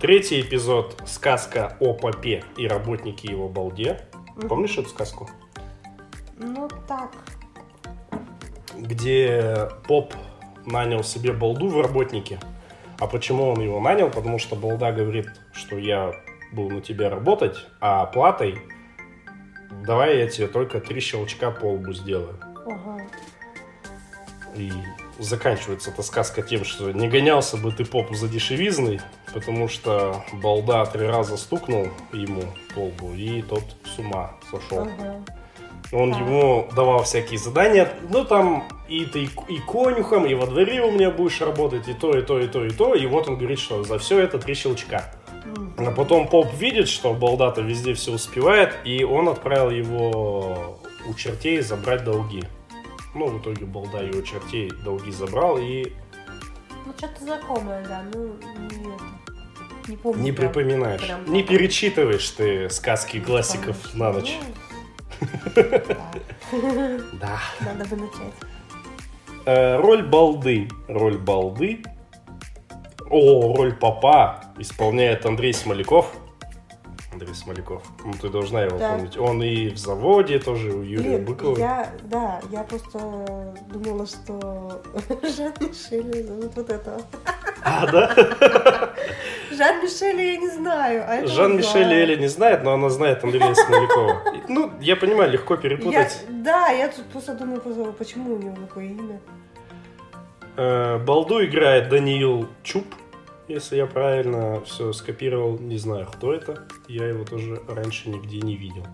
Третий 0.00 0.40
эпизод— 0.40 1.00
сказка 1.06 1.76
о 1.78 1.92
попе 1.92 2.42
и 2.56 2.66
работнике 2.66 3.28
его 3.28 3.48
балде. 3.48 4.00
Помнишь 4.48 4.76
эту 4.76 4.88
сказку? 4.88 5.30
Ну 6.38 6.68
так. 6.86 7.12
Где 8.74 9.68
поп 9.86 10.14
нанял 10.64 11.02
себе 11.02 11.32
балду 11.32 11.68
в 11.68 11.80
работнике. 11.80 12.38
А 12.98 13.06
почему 13.06 13.48
он 13.48 13.60
его 13.60 13.80
нанял? 13.80 14.10
Потому 14.10 14.38
что 14.38 14.56
балда 14.56 14.92
говорит, 14.92 15.28
что 15.52 15.78
я 15.78 16.12
буду 16.52 16.76
на 16.76 16.80
тебя 16.80 17.10
работать, 17.10 17.66
а 17.80 18.02
оплатой 18.02 18.58
давай 19.86 20.18
я 20.18 20.26
тебе 20.28 20.48
только 20.48 20.80
три 20.80 21.00
щелчка 21.00 21.50
по 21.50 21.72
лбу 21.72 21.92
сделаю. 21.92 22.38
Ага. 22.66 23.00
И 24.54 24.72
заканчивается 25.18 25.90
эта 25.90 26.02
сказка 26.02 26.42
тем, 26.42 26.64
что 26.64 26.90
не 26.92 27.08
гонялся 27.08 27.56
бы 27.56 27.72
ты 27.72 27.84
попу 27.84 28.14
за 28.14 28.28
дешевизной, 28.28 29.00
потому 29.32 29.68
что 29.68 30.24
балда 30.32 30.84
три 30.86 31.06
раза 31.06 31.36
стукнул 31.36 31.88
ему 32.12 32.42
по 32.74 32.80
лбу, 32.86 33.12
и 33.12 33.42
тот 33.42 33.64
с 33.84 33.98
ума 33.98 34.34
сошел. 34.50 34.82
Ага. 34.82 35.22
Он 35.92 36.12
Так. 36.12 36.20
ему 36.20 36.68
давал 36.74 37.04
всякие 37.04 37.38
задания. 37.38 37.92
Ну, 38.10 38.24
там 38.24 38.64
и 38.88 39.04
ты 39.06 39.24
и 39.48 39.58
конюхом, 39.66 40.26
и 40.26 40.34
во 40.34 40.46
дворе 40.46 40.82
у 40.82 40.90
меня 40.90 41.10
будешь 41.10 41.40
работать, 41.40 41.88
и 41.88 41.94
то, 41.94 42.16
и 42.16 42.22
то, 42.22 42.38
и 42.40 42.48
то, 42.48 42.64
и 42.64 42.70
то. 42.70 42.94
И 42.94 43.06
вот 43.06 43.28
он 43.28 43.36
говорит, 43.38 43.58
что 43.58 43.82
за 43.84 43.98
все 43.98 44.18
это 44.18 44.38
три 44.38 44.54
щелчка. 44.54 45.12
А 45.78 45.90
потом 45.92 46.26
поп 46.28 46.48
видит, 46.58 46.88
что 46.88 47.12
балда-то 47.14 47.60
везде 47.60 47.94
все 47.94 48.12
успевает, 48.12 48.74
и 48.84 49.04
он 49.04 49.28
отправил 49.28 49.70
его 49.70 50.80
у 51.08 51.14
чертей 51.14 51.60
забрать 51.60 52.02
долги. 52.04 52.42
Ну, 53.14 53.26
в 53.28 53.40
итоге 53.40 53.64
балда 53.64 53.98
у 54.00 54.22
чертей 54.22 54.70
долги 54.84 55.10
забрал 55.12 55.58
и 55.58 55.92
Ну, 56.84 56.92
что-то 56.98 57.24
знакомое, 57.24 57.84
да. 57.86 58.02
Ну, 58.12 58.34
не, 58.70 58.86
это, 58.94 59.04
не 59.88 59.96
помню. 59.96 60.22
не 60.22 60.32
припоминаешь. 60.32 61.00
прям 61.02 61.32
Не 61.32 61.42
перечитываешь 61.42 62.28
ты 62.30 62.68
сказки 62.70 63.20
классиков 63.20 63.76
на 63.94 64.12
ночь. 64.12 64.36
Ну, 64.40 64.54
да. 65.56 66.10
Да. 67.20 67.38
Надо 67.64 67.84
бы 67.86 67.96
начать. 67.96 68.34
Э, 69.46 69.76
роль 69.78 70.02
балды. 70.02 70.68
Роль 70.88 71.18
балды. 71.18 71.82
О, 73.10 73.54
роль 73.56 73.74
папа 73.74 74.44
исполняет 74.58 75.24
Андрей 75.26 75.52
Смоляков. 75.54 76.12
Андрей 77.12 77.34
Смоляков. 77.34 77.82
Ну, 78.04 78.12
ты 78.12 78.28
должна 78.28 78.62
его 78.62 78.76
Да. 78.78 78.90
помнить. 78.92 79.16
Он 79.16 79.42
и 79.42 79.68
в 79.70 79.78
заводе 79.78 80.38
тоже 80.38 80.70
у 80.72 80.82
Юрия 80.82 81.16
Блин, 81.18 81.24
Быкова. 81.24 81.56
я, 81.58 81.90
да, 82.02 82.40
я 82.50 82.62
просто 82.64 82.98
думала, 83.68 84.06
что 84.06 84.82
Жан 85.22 85.52
Мишель 85.60 86.24
зовут 86.26 86.56
вот 86.56 86.68
этого. 86.70 87.00
А, 87.62 87.86
да? 87.86 88.14
Жан 89.50 89.82
Мишеля 89.82 90.22
я 90.32 90.36
не 90.36 90.48
знаю. 90.48 91.04
а 91.06 91.26
Жан 91.26 91.56
Мишель. 91.56 91.92
Эля 91.92 92.16
не 92.16 92.28
знает, 92.28 92.62
но 92.62 92.72
она 92.74 92.90
знает 92.90 93.24
Андрея 93.24 93.54
Смолякова. 93.54 94.22
Ну, 94.48 94.70
я 94.80 94.96
понимаю, 94.96 95.30
легко 95.32 95.54
Я, 95.54 95.60
перепутать. 95.60 96.24
да, 96.28 96.68
я 96.68 96.88
тут 96.88 97.06
просто 97.06 97.34
думаю, 97.34 97.60
почему 97.98 98.34
у 98.34 98.38
него 98.38 98.54
такое 98.56 98.84
имя. 98.84 99.20
Э, 100.56 100.98
Балду 100.98 101.44
играет 101.44 101.88
Даниил 101.88 102.48
Чуп, 102.62 102.86
если 103.48 103.76
я 103.76 103.86
правильно 103.86 104.60
все 104.64 104.92
скопировал. 104.92 105.58
Не 105.58 105.78
знаю, 105.78 106.06
кто 106.12 106.32
это. 106.32 106.64
Я 106.88 107.06
его 107.06 107.24
тоже 107.24 107.60
раньше 107.68 108.08
нигде 108.08 108.40
не 108.40 108.56
видел. 108.56 108.86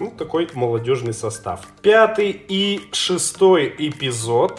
Ну, 0.00 0.10
такой 0.10 0.48
молодежный 0.54 1.12
состав. 1.14 1.66
Пятый 1.80 2.30
и 2.48 2.80
шестой 2.92 3.72
эпизод. 3.78 4.58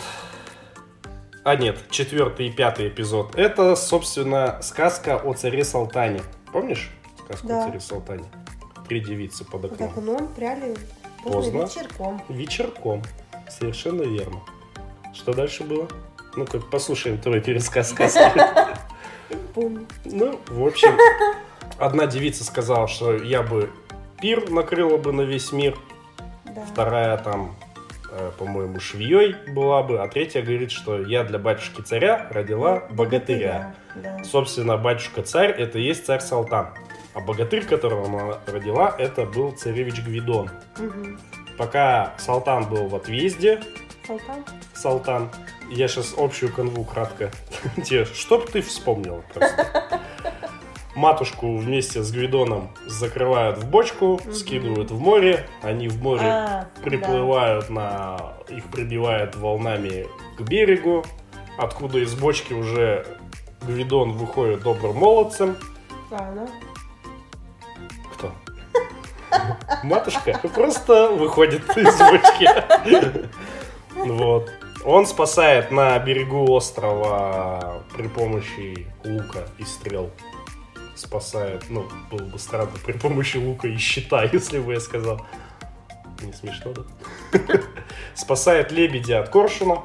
А 1.43 1.55
нет, 1.55 1.77
четвертый 1.89 2.47
и 2.47 2.51
пятый 2.51 2.87
эпизод. 2.87 3.35
Это, 3.35 3.75
собственно, 3.75 4.59
сказка 4.61 5.17
о 5.17 5.33
царе 5.33 5.63
Салтане. 5.65 6.21
Помнишь 6.51 6.89
сказку 7.25 7.47
Да. 7.47 7.63
о 7.63 7.67
царе 7.67 7.79
Салтане? 7.79 8.23
Три 8.87 9.01
девицы 9.01 9.43
под 9.43 9.65
окном. 9.65 9.89
Так, 9.93 10.03
ну 10.03 10.15
он 10.15 10.27
пряли 10.27 10.75
поздно 11.23 11.61
Поздно. 11.61 11.61
вечерком. 11.81 12.21
Вечерком. 12.29 13.01
Совершенно 13.49 14.03
верно. 14.03 14.39
Что 15.13 15.33
дальше 15.33 15.63
было? 15.63 15.87
Ну-ка, 16.35 16.59
послушаем 16.59 17.17
твой 17.19 17.41
пересказ 17.41 17.91
сказки. 17.91 18.19
Помню. 19.53 19.85
Ну, 20.05 20.39
в 20.47 20.65
общем, 20.65 20.97
одна 21.77 22.07
девица 22.07 22.43
сказала, 22.43 22.87
что 22.87 23.15
я 23.15 23.43
бы 23.43 23.69
пир 24.21 24.49
накрыла 24.49 24.97
бы 24.97 25.11
на 25.11 25.21
весь 25.21 25.51
мир. 25.51 25.77
Да. 26.45 26.65
Вторая 26.71 27.17
там, 27.17 27.55
по-моему, 28.37 28.79
швеей 28.79 29.35
была 29.53 29.83
бы. 29.83 29.99
А 29.99 30.07
третья 30.07 30.41
говорит, 30.41 30.71
что 30.71 31.01
я 31.01 31.23
для 31.23 31.39
батюшки 31.39 31.81
царя 31.81 32.27
родила 32.29 32.83
богатыря. 32.89 33.75
Да. 33.95 34.23
Собственно, 34.23 34.77
батюшка-царь– 34.77 35.51
это 35.57 35.79
и 35.79 35.83
есть 35.83 36.05
царь 36.05 36.21
Салтан. 36.21 36.69
А 37.13 37.19
богатырь, 37.19 37.65
которого 37.65 38.05
она 38.05 38.39
родила, 38.47 38.95
это 38.97 39.25
был 39.25 39.51
царевич 39.51 40.01
Гвидон. 40.01 40.49
Мгм. 40.77 41.19
Пока 41.57 42.13
Салтан 42.17 42.67
был 42.67 42.87
в 42.87 42.95
отъезде, 42.95 43.61
Салтан? 44.05 44.43
Салтан. 44.73 45.29
Я 45.69 45.87
сейчас 45.87 46.13
общую 46.17 46.51
канву 46.51 46.83
кратко. 46.83 47.31
Тебе, 47.85 48.05
чтоб 48.05 48.49
ты 48.49 48.61
вспомнил 48.61 49.23
просто. 49.33 50.01
Матушку 50.95 51.57
вместе 51.57 52.03
с 52.03 52.11
Гвидоном 52.11 52.69
закрывают 52.85 53.57
в 53.57 53.67
бочку, 53.67 54.19
Мгм. 54.23 54.33
скидывают 54.33 54.91
в 54.91 54.99
море. 54.99 55.47
Они 55.63 55.87
в 55.87 56.01
море 56.01 56.21
А, 56.25 56.67
приплывают 56.83 57.69
на... 57.71 58.33
Их 58.49 58.65
прибивают 58.65 59.35
волнами 59.35 60.05
к 60.37 60.41
берегу, 60.41 61.03
откуда 61.57 61.97
из 61.99 62.13
бочки 62.13 62.53
уже 62.53 63.05
Гвидон 63.63 64.11
выходит 64.11 64.61
добрым 64.61 64.97
молодцем. 64.97 65.55
да. 66.11 66.31
Ну, 66.35 66.47
Кто? 68.13 68.31
Матушка 69.83 70.39
просто 70.53 71.09
выходит 71.09 71.63
из 71.75 71.97
бочки. 71.97 73.27
Вот. 73.95 74.51
Он 74.85 75.05
спасает 75.05 75.71
на 75.71 75.97
берегу 75.99 76.51
острова 76.51 77.83
при 77.95 78.07
помощи 78.07 78.85
лука 79.05 79.47
и 79.57 79.63
стрел. 79.63 80.09
Спасает, 80.95 81.63
ну, 81.69 81.87
было 82.11 82.25
бы 82.25 82.37
странно, 82.39 82.71
при 82.85 82.93
помощи 82.93 83.37
лука 83.37 83.67
и 83.67 83.77
щита, 83.77 84.23
если 84.31 84.59
бы 84.59 84.73
я 84.73 84.79
сказал. 84.79 85.25
Не 86.21 86.31
смешно, 86.33 86.73
да? 86.73 87.39
Спасает 88.15 88.71
лебедя 88.71 89.19
от 89.21 89.29
коршуна. 89.29 89.81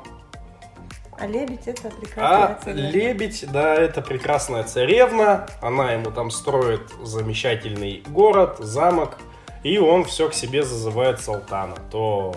А 1.19 1.27
лебедь 1.27 1.67
это 1.67 1.91
прекрасная 1.91 2.47
А 2.47 2.61
царевна. 2.63 2.91
лебедь, 2.91 3.45
да, 3.51 3.75
это 3.75 4.03
прекрасная 4.03 4.63
царевна. 4.63 5.49
Она 5.61 5.93
ему 5.93 6.13
там 6.13 6.31
строит 6.31 6.83
замечательный 7.03 8.05
город, 8.07 8.59
замок. 8.61 9.19
И 9.65 9.79
он 9.79 10.05
все 10.05 10.29
к 10.29 10.35
себе 10.35 10.63
зазывает 10.63 11.21
Салтана. 11.21 11.75
То 11.91 12.37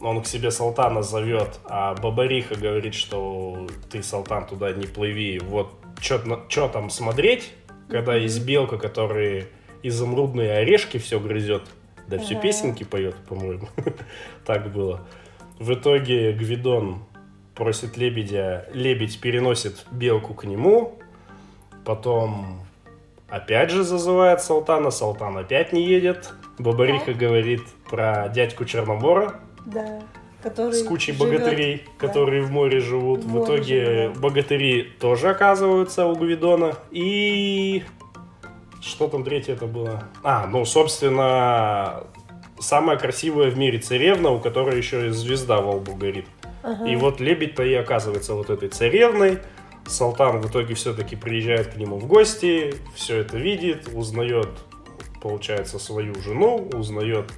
он 0.00 0.22
к 0.22 0.26
себе 0.26 0.50
Салтана 0.50 1.02
зовет, 1.02 1.58
а 1.64 1.94
Бабариха 1.94 2.54
говорит, 2.54 2.94
что 2.94 3.66
ты, 3.90 4.02
Салтан, 4.02 4.46
туда 4.46 4.72
не 4.72 4.86
плыви. 4.86 5.38
Вот 5.38 5.72
что 5.98 6.68
там 6.68 6.90
смотреть, 6.90 7.50
когда 7.88 8.14
есть 8.14 8.44
белка, 8.44 8.78
которая 8.78 9.46
изумрудные 9.82 10.52
орешки 10.52 10.98
все 10.98 11.20
грызет. 11.20 11.62
Да 12.08 12.18
все 12.18 12.40
песенки 12.40 12.84
поет, 12.84 13.16
по-моему. 13.28 13.68
Так 14.44 14.72
было. 14.72 15.06
В 15.58 15.72
итоге 15.74 16.32
Гвидон 16.32 17.02
просит 17.54 17.96
лебедя, 17.96 18.68
лебедь 18.72 19.20
переносит 19.20 19.86
белку 19.90 20.34
к 20.34 20.44
нему, 20.44 20.98
потом 21.84 22.66
опять 23.28 23.70
же 23.70 23.82
зазывает 23.82 24.42
Салтана, 24.42 24.90
Салтан 24.90 25.36
опять 25.38 25.72
не 25.72 25.82
едет. 25.82 26.32
Бабариха 26.58 27.12
говорит 27.12 27.62
про 27.90 28.28
дядьку 28.28 28.64
Черномора 28.64 29.40
Да. 29.64 30.00
Который 30.42 30.74
с 30.74 30.82
кучей 30.84 31.12
живет- 31.12 31.40
богатырей, 31.40 31.84
да. 31.84 32.06
которые 32.06 32.42
в 32.42 32.50
море 32.50 32.80
живут. 32.80 33.24
В 33.24 33.32
В, 33.32 33.44
итоге 33.44 33.84
живут, 34.02 34.14
да. 34.14 34.20
богатыри 34.20 34.82
тоже 35.00 35.30
оказываются 35.30 36.06
у 36.06 36.14
Гвидона. 36.14 36.74
И 36.90 37.82
что 38.82 39.08
там 39.08 39.24
третье 39.24 39.54
это 39.54 39.66
было? 39.66 40.04
А, 40.22 40.46
ну, 40.46 40.64
собственно, 40.64 42.04
самая 42.60 42.96
красивая 42.96 43.50
в 43.50 43.58
мире 43.58 43.78
царевна, 43.78 44.30
у 44.30 44.40
которой 44.40 44.76
еще 44.76 45.08
и 45.08 45.10
звезда 45.10 45.60
во 45.60 45.72
лбу 45.76 45.94
горит. 45.94 46.26
Ага. 46.62 46.86
И 46.88 46.96
вот 46.96 47.20
лебедь-то 47.20 47.62
и 47.64 47.74
оказывается 47.74 48.34
вот 48.34 48.50
этой 48.50 48.68
царевной. 48.68 49.38
Салтан 49.86 50.40
в 50.40 50.50
итоге 50.50 50.74
все-таки 50.74 51.14
приезжает 51.14 51.68
к 51.68 51.76
нему 51.76 51.96
в 51.96 52.06
гости, 52.06 52.74
все 52.96 53.18
это 53.18 53.36
видит, 53.38 53.88
узнает, 53.94 54.48
получается, 55.22 55.78
свою 55.78 56.12
жену, 56.22 56.68
узнает 56.72 57.30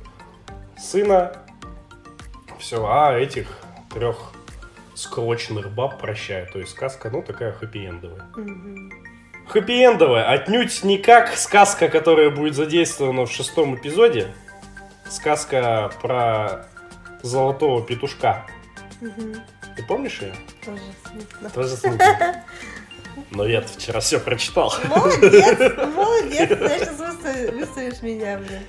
сына. 0.78 1.42
Все, 2.58 2.84
а 2.86 3.16
этих 3.16 3.46
трех 3.92 4.32
сколоченных 4.94 5.70
баб 5.70 6.00
прощает. 6.00 6.52
То 6.52 6.58
есть 6.58 6.72
сказка, 6.72 7.10
ну, 7.10 7.22
такая 7.22 7.52
хэппи-эндовая. 7.52 8.24
Мгм. 8.36 8.92
Хэппи-эндовая. 9.48 10.24
Отнюдь 10.24 10.82
не 10.84 10.98
как 10.98 11.34
сказка, 11.36 11.88
которая 11.88 12.30
будет 12.30 12.54
задействована 12.54 13.26
в 13.26 13.32
шестом 13.32 13.76
эпизоде. 13.76 14.34
Сказка 15.08 15.90
про 16.02 16.66
золотого 17.22 17.82
петушка. 17.82 18.46
Мгм. 19.00 19.36
Ты 19.76 19.84
помнишь 19.84 20.20
ее? 20.20 20.34
Тоже 20.64 20.80
смешно. 21.04 21.50
Тоже 21.54 21.68
смутно. 21.76 22.44
Но 23.30 23.46
я 23.46 23.62
вчера 23.62 24.00
все 24.00 24.18
прочитал. 24.18 24.74
Молодец, 24.88 25.76
молодец. 25.94 26.48
Ты 26.48 26.78
сейчас 26.78 27.52
выставишь, 27.52 28.02
меня, 28.02 28.38
блин. 28.38 28.62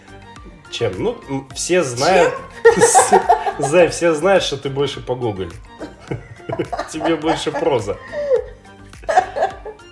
Чем? 0.71 0.93
Ну, 1.01 1.47
все 1.55 1.83
знают... 1.83 2.33
Зай, 3.59 3.89
все 3.89 4.13
знают, 4.13 4.43
что 4.43 4.57
ты 4.57 4.69
больше 4.69 5.01
по 5.01 5.15
Гоголю. 5.15 5.51
Тебе 6.91 7.15
больше 7.15 7.51
проза. 7.51 7.97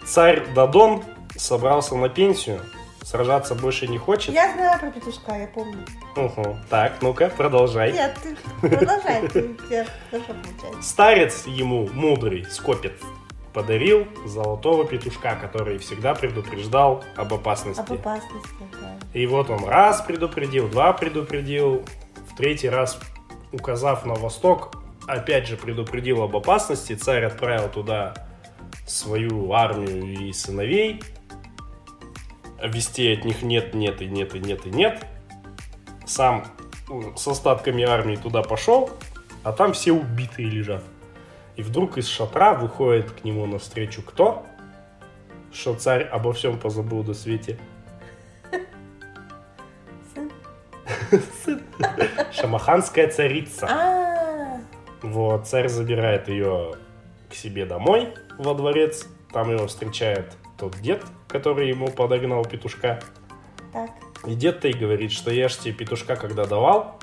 Царь 0.06 0.48
Дадон 0.56 1.04
собрался 1.36 1.96
на 1.96 2.10
пенсию, 2.10 2.62
сражаться 3.04 3.56
больше 3.56 3.88
не 3.88 3.98
хочет. 3.98 4.34
Я 4.34 4.54
знаю 4.54 4.80
про 4.80 4.90
петушка, 4.90 5.36
я 5.36 5.48
помню. 5.48 5.86
Угу. 6.16 6.58
Так, 6.70 7.02
ну-ка, 7.02 7.30
продолжай. 7.30 7.92
Нет, 7.92 8.18
ты 8.24 8.36
продолжай, 8.62 9.28
ты, 9.28 9.56
хорошо 10.10 10.34
получается. 10.34 10.82
Старец 10.82 11.46
ему, 11.46 11.90
мудрый, 11.94 12.46
скопец, 12.50 12.94
подарил 13.54 14.08
золотого 14.26 14.86
петушка, 14.86 15.36
который 15.36 15.78
всегда 15.78 16.16
предупреждал 16.16 17.04
об 17.16 17.34
опасности. 17.34 17.82
Об 17.82 17.92
опасности, 17.92 18.50
да. 18.82 18.98
И 19.14 19.28
вот 19.28 19.50
он 19.50 19.66
раз 19.66 20.02
предупредил, 20.02 20.70
два 20.70 20.94
предупредил, 20.94 21.84
в 22.32 22.36
третий 22.38 22.70
раз, 22.70 23.00
указав 23.52 24.06
на 24.06 24.14
восток, 24.14 24.76
опять 25.08 25.48
же 25.48 25.58
предупредил 25.58 26.22
об 26.22 26.36
опасности. 26.36 26.96
Царь 26.96 27.26
отправил 27.26 27.70
туда 27.70 28.14
свою 28.86 29.52
армию 29.54 30.28
и 30.28 30.34
сыновей. 30.34 31.02
Вестей 32.64 33.18
от 33.18 33.26
них 33.26 33.44
нет, 33.44 33.74
нет 33.74 34.02
и 34.02 34.08
нет 34.08 34.36
и 34.36 34.40
нет 34.40 34.66
и 34.66 34.70
нет. 34.70 35.06
Сам 36.06 36.46
с 37.16 37.28
остатками 37.28 37.84
армии 37.84 38.16
туда 38.16 38.42
пошел, 38.42 38.90
а 39.44 39.52
там 39.52 39.74
все 39.74 39.92
убитые 39.92 40.50
лежат. 40.50 40.84
И 41.56 41.64
вдруг 41.64 41.98
из 41.98 42.08
шатра 42.08 42.54
выходит 42.54 43.12
к 43.12 43.24
нему 43.24 43.46
навстречу 43.46 44.02
кто? 44.02 44.46
Что 45.52 45.74
царь 45.74 46.04
обо 46.04 46.34
всем 46.34 46.60
позабыл 46.60 47.04
до 47.04 47.14
свете. 47.14 47.60
Сын. 51.44 51.62
Шамаханская 52.32 53.10
царица. 53.10 53.68
А, 53.70 54.60
Вот, 55.02 55.48
царь 55.48 55.68
забирает 55.68 56.28
ее 56.28 56.76
к 57.30 57.34
себе 57.34 57.66
домой 57.66 58.14
во 58.38 58.54
дворец. 58.54 59.08
Там 59.32 59.52
его 59.52 59.68
встречает 59.68 60.34
тот 60.58 60.80
дед, 60.80 61.04
который 61.28 61.70
ему 61.70 61.90
подогнал 61.90 62.46
петушка. 62.46 63.00
так. 63.74 63.90
И 64.26 64.34
дед-то 64.34 64.68
и 64.68 64.74
говорит, 64.74 65.12
что 65.12 65.32
я 65.32 65.48
ж 65.48 65.56
тебе 65.56 65.74
петушка 65.74 66.16
когда 66.16 66.46
давал, 66.46 67.00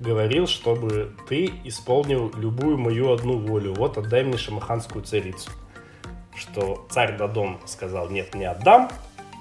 говорил, 0.00 0.46
чтобы 0.46 1.14
ты 1.28 1.50
исполнил 1.64 2.32
любую 2.36 2.76
мою 2.76 3.12
одну 3.12 3.38
волю. 3.38 3.74
Вот 3.74 3.96
отдай 3.98 4.24
мне 4.24 4.36
шамаханскую 4.36 5.04
царицу. 5.04 5.50
Что 6.34 6.86
царь 6.90 7.16
Дадон 7.16 7.60
сказал, 7.66 8.10
нет, 8.10 8.34
не 8.34 8.44
отдам. 8.44 8.90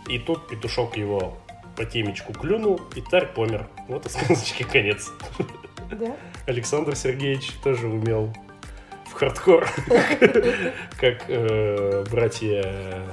И 0.07 0.19
тут 0.19 0.47
петушок 0.47 0.95
его 0.95 1.37
по 1.75 1.85
темечку 1.85 2.33
клюнул, 2.33 2.81
и 2.95 3.01
царь 3.01 3.27
помер. 3.27 3.67
Вот 3.87 4.05
и 4.05 4.09
сказочки 4.09 4.63
конец. 4.63 5.11
Да? 5.91 6.15
Александр 6.47 6.95
Сергеевич 6.95 7.51
тоже 7.63 7.87
умел 7.87 8.33
в 9.07 9.13
хардкор, 9.13 9.67
как 10.99 11.25
э, 11.27 12.03
братья 12.09 13.03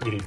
Гримм. 0.00 0.22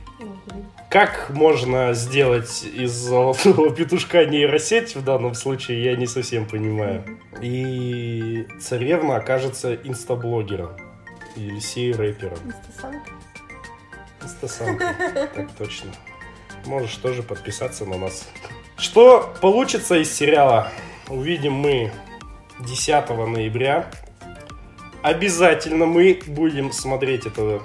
Как 0.90 1.30
можно 1.30 1.94
сделать 1.94 2.64
из 2.64 2.92
золотого 2.92 3.74
петушка 3.74 4.26
нейросеть 4.26 4.96
в 4.96 5.04
данном 5.04 5.36
случае, 5.36 5.84
я 5.84 5.96
не 5.96 6.06
совсем 6.06 6.46
понимаю. 6.46 7.20
И 7.42 8.46
царевна 8.60 9.16
окажется 9.16 9.74
инстаблогером. 9.74 10.72
Или 11.38 11.60
сей-рэпером. 11.60 12.38
Инстасамка. 12.46 13.12
Инстасамка. 14.22 14.96
Так 15.34 15.52
точно. 15.58 15.92
Можешь 16.66 16.96
тоже 16.98 17.24
подписаться 17.24 17.86
на 17.86 17.98
нас. 17.98 18.28
Что 18.78 19.34
получится 19.42 19.96
из 19.96 20.14
сериала, 20.14 20.72
увидим 21.08 21.54
мы 21.54 21.92
10 22.60 23.10
ноября. 23.10 23.92
Обязательно 25.02 25.86
мы 25.86 26.20
будем 26.28 26.72
смотреть 26.72 27.26
это, 27.26 27.62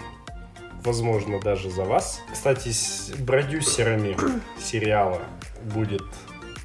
возможно, 0.83 1.41
даже 1.41 1.71
за 1.71 1.85
вас. 1.85 2.23
Кстати, 2.33 2.71
с 2.71 3.13
продюсерами 3.27 4.17
сериала 4.59 5.23
будет 5.75 6.03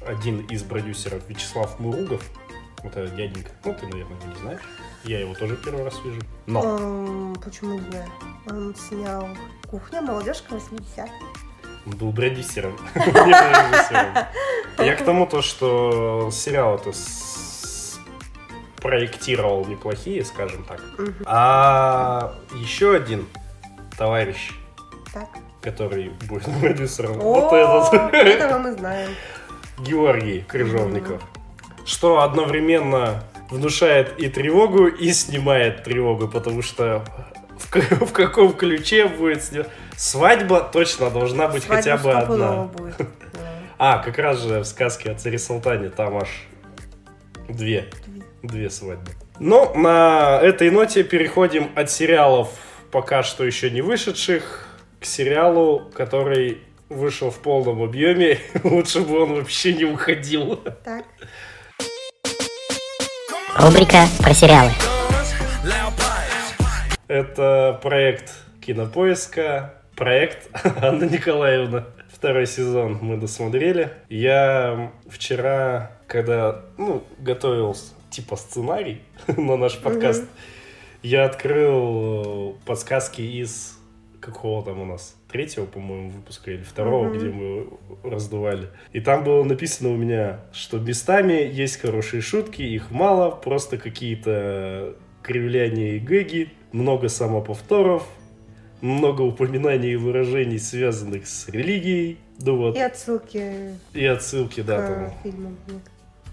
один 0.06 0.40
из 0.46 0.62
продюсеров 0.62 1.28
Вячеслав 1.28 1.78
Муругов. 1.78 2.22
Это 2.82 3.06
дяденька. 3.06 3.50
Ну, 3.64 3.74
ты, 3.74 3.86
наверное, 3.86 4.16
не 4.26 4.34
знаешь. 4.40 4.62
Я 5.04 5.20
его 5.20 5.34
тоже 5.34 5.56
первый 5.56 5.84
раз 5.84 5.94
вижу. 6.04 6.20
Но 6.46 6.62
Эм, 6.78 7.34
почему 7.42 7.74
не 7.74 7.90
знаю? 7.90 8.10
Он 8.48 8.74
снял 8.74 9.28
«Кухня. 9.68 10.02
Молодежка 10.02 10.54
80 10.54 10.98
Он 10.98 11.08
был 11.84 12.12
продюсером, 12.12 12.76
не 12.94 13.02
режиссером. 13.02 14.14
Я 14.78 14.96
к 14.96 15.04
тому 15.04 15.26
то, 15.26 15.42
что 15.42 16.30
сериал 16.32 16.76
это 16.76 16.92
проектировал 18.76 19.64
неплохие, 19.64 20.24
скажем 20.24 20.64
так. 20.64 20.80
А 21.24 22.34
еще 22.54 22.94
один 22.94 23.28
товарищ, 23.96 24.52
который 25.60 26.10
будет 26.28 26.44
продюсером, 26.60 27.18
вот 27.18 27.52
этот, 27.52 28.14
этого 28.14 28.58
мы 28.58 28.72
знаем. 28.72 29.10
Георгий 29.78 30.40
Крыжовников. 30.40 31.22
Что 31.84 32.20
одновременно 32.20 33.24
внушает 33.50 34.18
и 34.18 34.28
тревогу, 34.28 34.86
и 34.86 35.12
снимает 35.12 35.84
тревогу, 35.84 36.28
потому 36.28 36.62
что 36.62 37.04
в, 37.70 38.00
в 38.06 38.12
каком 38.12 38.52
ключе 38.52 39.06
будет 39.06 39.38
сня- 39.42 39.66
Свадьба 39.96 40.60
точно 40.60 41.10
должна 41.10 41.48
быть 41.48 41.64
Свадьба 41.64 41.76
хотя 41.76 41.96
бы 41.96 42.12
одна. 42.12 42.62
будет. 42.64 42.96
Да. 43.32 43.48
А, 43.78 43.98
как 43.98 44.18
раз 44.18 44.40
же 44.42 44.60
в 44.60 44.64
сказке 44.64 45.10
о 45.10 45.14
царе 45.14 45.38
Салтане 45.38 45.88
там 45.88 46.16
аж 46.18 46.28
две. 47.48 47.88
Две 48.42 48.68
свадьбы. 48.70 49.10
Ну, 49.38 49.72
на 49.74 50.38
этой 50.42 50.70
ноте 50.70 51.02
переходим 51.02 51.70
от 51.74 51.90
сериалов, 51.90 52.50
пока 52.90 53.22
что 53.22 53.44
еще 53.44 53.70
не 53.70 53.80
вышедших, 53.80 54.66
к 55.00 55.04
сериалу, 55.04 55.90
который 55.94 56.58
вышел 56.88 57.30
в 57.30 57.38
полном 57.38 57.82
объеме. 57.82 58.38
Лучше 58.64 59.00
бы 59.00 59.22
он 59.22 59.34
вообще 59.34 59.72
не 59.72 59.84
уходил. 59.84 60.56
Так. 60.84 61.04
Рубрика 63.56 64.06
про 64.20 64.34
сериалы. 64.34 64.70
Это 67.12 67.78
проект 67.82 68.32
Кинопоиска, 68.62 69.74
проект 69.94 70.48
Анна 70.80 71.04
Николаевна. 71.04 71.84
Второй 72.08 72.46
сезон 72.46 73.00
мы 73.02 73.18
досмотрели. 73.18 73.90
Я 74.08 74.92
вчера, 75.10 75.92
когда 76.06 76.62
ну, 76.78 77.04
готовил 77.18 77.76
типа 78.08 78.36
сценарий 78.36 79.02
на 79.26 79.58
наш 79.58 79.78
подкаст, 79.78 80.24
я 81.02 81.26
открыл 81.26 82.54
э, 82.54 82.64
подсказки 82.64 83.20
из 83.20 83.78
какого 84.18 84.64
там 84.64 84.80
у 84.80 84.86
нас 84.86 85.14
третьего, 85.30 85.66
по-моему, 85.66 86.08
выпуска 86.08 86.50
или 86.50 86.62
второго, 86.62 87.12
где 87.12 87.26
мы 87.26 87.66
раздували. 88.04 88.68
И 88.94 89.00
там 89.00 89.22
было 89.22 89.44
написано 89.44 89.90
у 89.90 89.96
меня, 89.98 90.40
что 90.54 90.78
местами 90.78 91.34
есть 91.34 91.78
хорошие 91.78 92.22
шутки, 92.22 92.62
их 92.62 92.90
мало, 92.90 93.32
просто 93.32 93.76
какие-то 93.76 94.94
кривляния 95.22 95.96
и 95.96 95.98
гэги, 95.98 96.52
много 96.72 97.08
самоповторов, 97.08 98.06
много 98.80 99.22
упоминаний 99.22 99.92
и 99.92 99.96
выражений, 99.96 100.58
связанных 100.58 101.26
с 101.26 101.48
религией. 101.48 102.18
Ну 102.40 102.56
вот, 102.56 102.76
И 102.76 102.80
отсылки 102.80 103.76
и 103.94 104.04
отсылки, 104.04 104.60
да, 104.62 104.82
к 104.82 104.86
там 104.88 105.12
фильмам. 105.22 105.56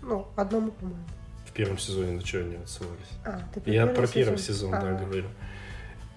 Ну, 0.02 0.28
одному, 0.36 0.72
по-моему. 0.72 1.04
в 1.46 1.52
первом 1.52 1.78
сезоне 1.78 2.14
на 2.14 2.26
что 2.26 2.40
они 2.40 2.56
отсылались. 2.56 3.10
А, 3.26 3.42
ты 3.54 3.70
Я 3.70 3.86
про 3.86 4.08
первый 4.08 4.40
сезон, 4.40 4.74
А, 4.74 4.82
да, 4.82 4.94
говорю. 4.94 5.26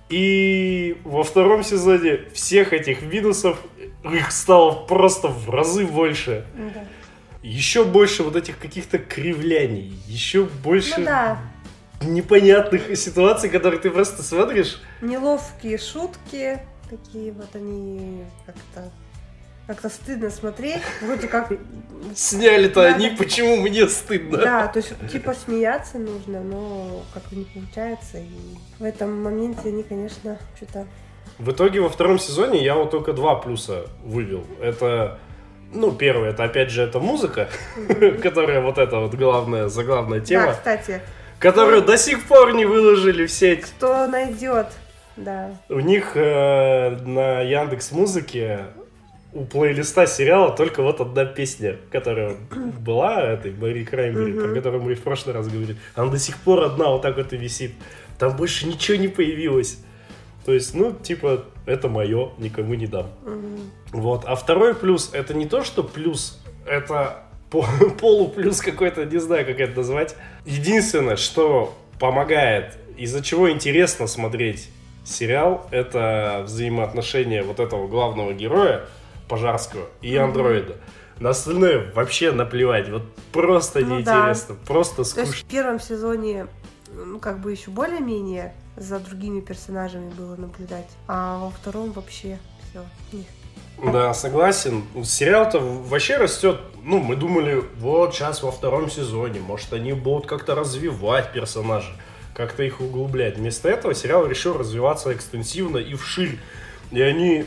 И 0.08 0.98
во 1.04 1.24
втором 1.24 1.64
сезоне 1.64 2.18
всех 2.32 2.72
этих 2.72 3.02
минусов 3.02 3.58
их 4.04 4.30
стало 4.30 4.84
просто 4.86 5.28
в 5.28 5.50
разы 5.50 5.86
больше. 5.86 6.46
ну 6.54 6.70
да. 6.72 6.84
Еще 7.42 7.84
больше 7.84 8.22
вот 8.22 8.36
этих 8.36 8.58
каких-то 8.58 8.98
кривляний, 8.98 9.98
еще 10.06 10.44
больше 10.44 10.94
Ну 10.98 11.06
да, 11.06 11.38
непонятных 12.06 12.96
ситуаций, 12.96 13.48
которые 13.50 13.80
ты 13.80 13.90
просто 13.90 14.22
смотришь. 14.22 14.80
неловкие 15.00 15.78
шутки, 15.78 16.58
такие 16.90 17.32
вот 17.32 17.54
они 17.54 18.24
как-то 18.46 18.90
как-то 19.66 19.88
стыдно 19.88 20.28
смотреть. 20.28 20.82
Вроде 21.02 21.28
как, 21.28 21.52
Сняли-то 22.16 22.82
Да. 22.82 22.94
они, 22.94 23.10
почему 23.10 23.56
мне 23.56 23.88
стыдно? 23.88 24.38
да, 24.38 24.66
то 24.66 24.78
есть 24.80 24.92
типа 25.10 25.34
смеяться 25.34 25.98
нужно, 25.98 26.40
но 26.40 27.02
как-то 27.14 27.36
не 27.36 27.44
получается. 27.44 28.18
И 28.18 28.28
в 28.80 28.84
этом 28.84 29.22
моменте 29.22 29.68
они, 29.68 29.84
конечно, 29.84 30.36
что-то... 30.56 30.86
В 31.38 31.52
итоге 31.52 31.80
во 31.80 31.88
втором 31.88 32.18
сезоне 32.18 32.62
я 32.62 32.74
вот 32.74 32.90
только 32.90 33.12
два 33.12 33.36
плюса 33.36 33.86
вывел. 34.04 34.44
Это, 34.60 35.18
ну, 35.72 35.92
первое, 35.92 36.30
это 36.30 36.42
опять 36.44 36.70
же 36.70 36.82
это 36.82 36.98
музыка, 36.98 37.48
которая 38.22 38.60
вот 38.60 38.78
эта 38.78 38.98
вот 38.98 39.14
главная, 39.14 39.68
заглавная 39.68 40.18
Да, 40.20 40.26
тема, 40.26 40.52
кстати, 40.54 41.00
которую 41.42 41.82
до 41.82 41.98
сих 41.98 42.24
пор 42.24 42.52
не 42.54 42.64
выложили 42.64 43.26
в 43.26 43.30
сеть. 43.32 43.62
кто 43.62 44.06
найдет, 44.06 44.68
да. 45.16 45.50
У 45.68 45.80
них 45.80 46.12
э, 46.16 46.90
на 47.04 47.40
Яндекс 47.42 47.92
Музыке 47.92 48.60
у 49.34 49.44
плейлиста 49.44 50.06
сериала 50.06 50.54
только 50.54 50.82
вот 50.82 51.00
одна 51.00 51.24
песня, 51.24 51.76
которая 51.90 52.36
была 52.80 53.20
этой 53.22 53.52
Мэри 53.52 53.84
Краймбери, 53.84 54.32
про 54.32 54.46
Мгм. 54.46 54.54
которую 54.54 54.82
мы 54.82 54.94
в 54.94 55.02
прошлый 55.02 55.34
раз 55.34 55.48
говорили. 55.48 55.76
Она 55.94 56.10
до 56.10 56.18
сих 56.18 56.36
пор 56.38 56.62
одна 56.64 56.88
вот 56.90 57.02
так 57.02 57.16
вот 57.16 57.32
и 57.32 57.36
висит. 57.36 57.72
Там 58.18 58.36
больше 58.36 58.66
ничего 58.66 58.96
не 58.98 59.08
появилось. 59.08 59.78
То 60.44 60.52
есть, 60.52 60.74
ну, 60.74 60.92
типа, 60.92 61.44
это 61.66 61.88
мое, 61.88 62.30
никому 62.38 62.74
не 62.74 62.86
дам. 62.86 63.06
Вот. 63.92 64.24
А 64.26 64.34
второй 64.34 64.74
плюс, 64.74 65.10
это 65.12 65.34
не 65.34 65.46
то, 65.46 65.62
что 65.62 65.82
плюс, 65.84 66.42
это 66.66 67.22
по- 67.52 67.66
полуплюс 68.00 68.60
какой-то, 68.60 69.04
не 69.04 69.18
знаю, 69.18 69.46
как 69.46 69.60
это 69.60 69.76
назвать. 69.76 70.16
Единственное, 70.44 71.16
что 71.16 71.74
помогает, 72.00 72.76
из-за 72.96 73.22
чего 73.22 73.50
интересно 73.50 74.06
смотреть 74.06 74.68
сериал, 75.04 75.66
это 75.70 76.42
взаимоотношения 76.44 77.42
вот 77.42 77.60
этого 77.60 77.86
главного 77.86 78.32
героя, 78.32 78.86
Пожарского, 79.28 79.86
и 80.00 80.16
андроида. 80.16 80.76
На 81.20 81.30
остальное 81.30 81.92
вообще 81.94 82.32
наплевать. 82.32 82.88
Вот 82.88 83.02
просто 83.32 83.80
Ну 83.80 83.96
неинтересно, 83.96 84.56
просто 84.66 84.96
То 84.96 85.02
есть 85.02 85.12
скучно. 85.12 85.34
в 85.34 85.44
первом 85.44 85.80
сезоне, 85.80 86.46
ну, 86.92 87.18
как 87.20 87.38
бы 87.40 87.52
еще 87.52 87.70
более-менее 87.70 88.54
за 88.76 88.98
другими 88.98 89.40
персонажами 89.40 90.10
было 90.10 90.34
наблюдать, 90.36 90.88
а 91.06 91.38
во 91.38 91.50
втором 91.50 91.92
вообще 91.92 92.38
все. 92.70 92.80
Да, 93.82 94.14
согласен. 94.14 94.84
Сериал-то 95.04 95.58
вообще 95.58 96.16
растет. 96.16 96.60
Ну, 96.84 96.98
мы 97.00 97.16
думали, 97.16 97.62
вот 97.78 98.14
сейчас 98.14 98.42
во 98.42 98.52
втором 98.52 98.90
сезоне, 98.90 99.40
может, 99.40 99.72
они 99.72 99.92
будут 99.92 100.26
как-то 100.26 100.54
развивать 100.54 101.32
персонажей, 101.32 101.94
как-то 102.34 102.62
их 102.62 102.80
углублять. 102.80 103.36
Вместо 103.36 103.68
этого 103.68 103.94
сериал 103.94 104.26
решил 104.26 104.56
развиваться 104.56 105.12
экстенсивно 105.12 105.78
и 105.78 105.94
вширь. 105.94 106.38
И 106.90 107.00
они 107.00 107.44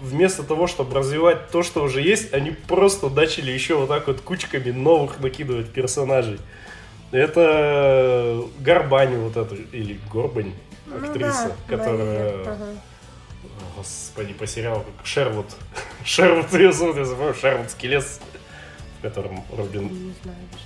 вместо 0.00 0.44
того, 0.44 0.68
чтобы 0.68 0.94
развивать 0.94 1.50
то, 1.50 1.62
что 1.62 1.82
уже 1.82 2.00
есть, 2.00 2.32
они 2.32 2.50
просто 2.50 3.08
начали 3.08 3.50
еще 3.50 3.74
вот 3.74 3.88
так 3.88 4.06
вот 4.06 4.20
кучками 4.20 4.70
новых 4.70 5.18
накидывать 5.18 5.70
персонажей. 5.70 6.38
Это 7.10 8.44
Горбань 8.60 9.16
вот 9.16 9.36
эту, 9.36 9.56
или 9.72 9.98
Горбань, 10.12 10.52
Ну 10.86 10.96
актриса, 10.96 11.52
да, 11.68 11.76
которая... 11.76 12.36
Мария, 12.36 12.42
ага. 12.42 12.66
Господи, 13.78 14.32
по 14.32 14.44
сериалу 14.46 14.84
как 14.96 15.06
ее 15.06 15.52
зовут, 16.72 16.96
я 16.96 17.04
забыл, 17.04 17.32
Шервудский 17.32 17.88
лес, 17.88 18.20
в 18.98 19.02
котором 19.02 19.44
Робин... 19.56 19.84
Не 19.84 20.14
знаю 20.22 20.38
даже. 20.50 20.64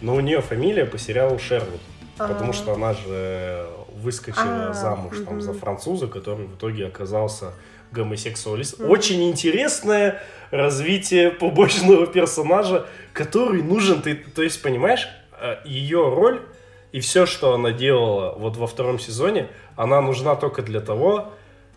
Но 0.00 0.14
у 0.14 0.20
нее 0.20 0.40
фамилия 0.40 0.84
по 0.84 0.96
сериалу 0.96 1.38
Шервуд. 1.40 1.80
Потому 2.16 2.50
А. 2.50 2.52
что 2.52 2.74
она 2.74 2.94
же 2.94 3.66
выскочила 3.96 4.70
А, 4.70 4.72
замуж 4.72 5.16
там, 5.24 5.40
за 5.40 5.52
француза, 5.52 6.06
который 6.06 6.46
в 6.46 6.54
итоге 6.54 6.86
оказался 6.86 7.54
гомосексуалист. 7.90 8.78
Мгм. 8.78 8.90
Очень 8.90 9.28
интересное 9.28 10.22
развитие 10.52 11.32
побочного 11.32 12.06
персонажа, 12.06 12.86
который 13.12 13.62
нужен. 13.62 14.00
Ты, 14.00 14.14
то 14.14 14.42
есть, 14.44 14.62
понимаешь, 14.62 15.08
э, 15.40 15.56
ее 15.64 16.08
роль 16.08 16.40
и 16.92 17.00
все, 17.00 17.26
что 17.26 17.52
она 17.54 17.72
делала 17.72 18.36
вот 18.38 18.56
во 18.56 18.68
втором 18.68 19.00
сезоне, 19.00 19.48
она 19.74 20.00
нужна 20.00 20.36
только 20.36 20.62
для 20.62 20.80
того, 20.80 21.32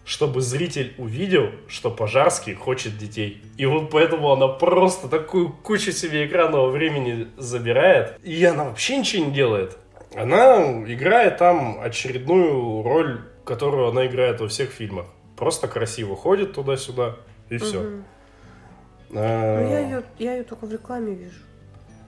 чтобы 0.07 0.41
зритель 0.41 0.93
увидел, 0.97 1.51
что 1.67 1.91
Пожарский 1.91 2.53
хочет 2.53 2.97
детей. 2.97 3.43
И 3.57 3.65
вот 3.65 3.89
поэтому 3.91 4.31
она 4.31 4.47
просто 4.47 5.09
такую 5.09 5.49
кучу 5.49 5.91
себе 5.91 6.25
экранного 6.25 6.69
времени 6.69 7.27
забирает. 7.35 8.17
И 8.23 8.43
она 8.45 8.63
вообще 8.63 8.97
ничего 8.99 9.25
не 9.25 9.33
делает. 9.33 9.77
Она 10.15 10.81
играет 10.87 11.37
там 11.37 11.81
очередную 11.81 12.83
роль, 12.83 13.19
которую 13.43 13.89
она 13.89 14.07
играет 14.07 14.39
во 14.39 14.47
всех 14.47 14.69
фильмах. 14.69 15.07
Просто 15.35 15.67
красиво 15.67 16.15
ходит 16.15 16.53
туда-сюда, 16.53 17.17
и 17.49 17.57
все. 17.57 17.81
Мгм. 17.81 18.05
Ну, 19.09 19.19
я 19.19 19.79
ее, 19.79 20.03
я 20.19 20.35
ее 20.35 20.43
только 20.43 20.67
в 20.67 20.71
рекламе 20.71 21.15
вижу. 21.15 21.39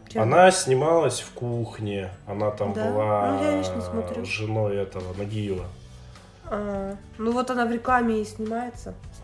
Чем? 0.07 0.23
Она 0.23 0.51
снималась 0.51 1.19
в 1.19 1.33
кухне, 1.33 2.12
она 2.25 2.49
там 2.51 2.71
Да? 2.73 2.89
была 2.89 3.62
Ну, 3.93 4.25
женой 4.25 4.77
этого 4.77 5.13
Нагиева. 5.17 5.65
А, 6.51 6.95
ну 7.17 7.31
вот 7.31 7.51
она 7.51 7.65
в 7.65 7.71
рекламе 7.71 8.21
и 8.21 8.25
снимается 8.25 8.95
с 9.13 9.23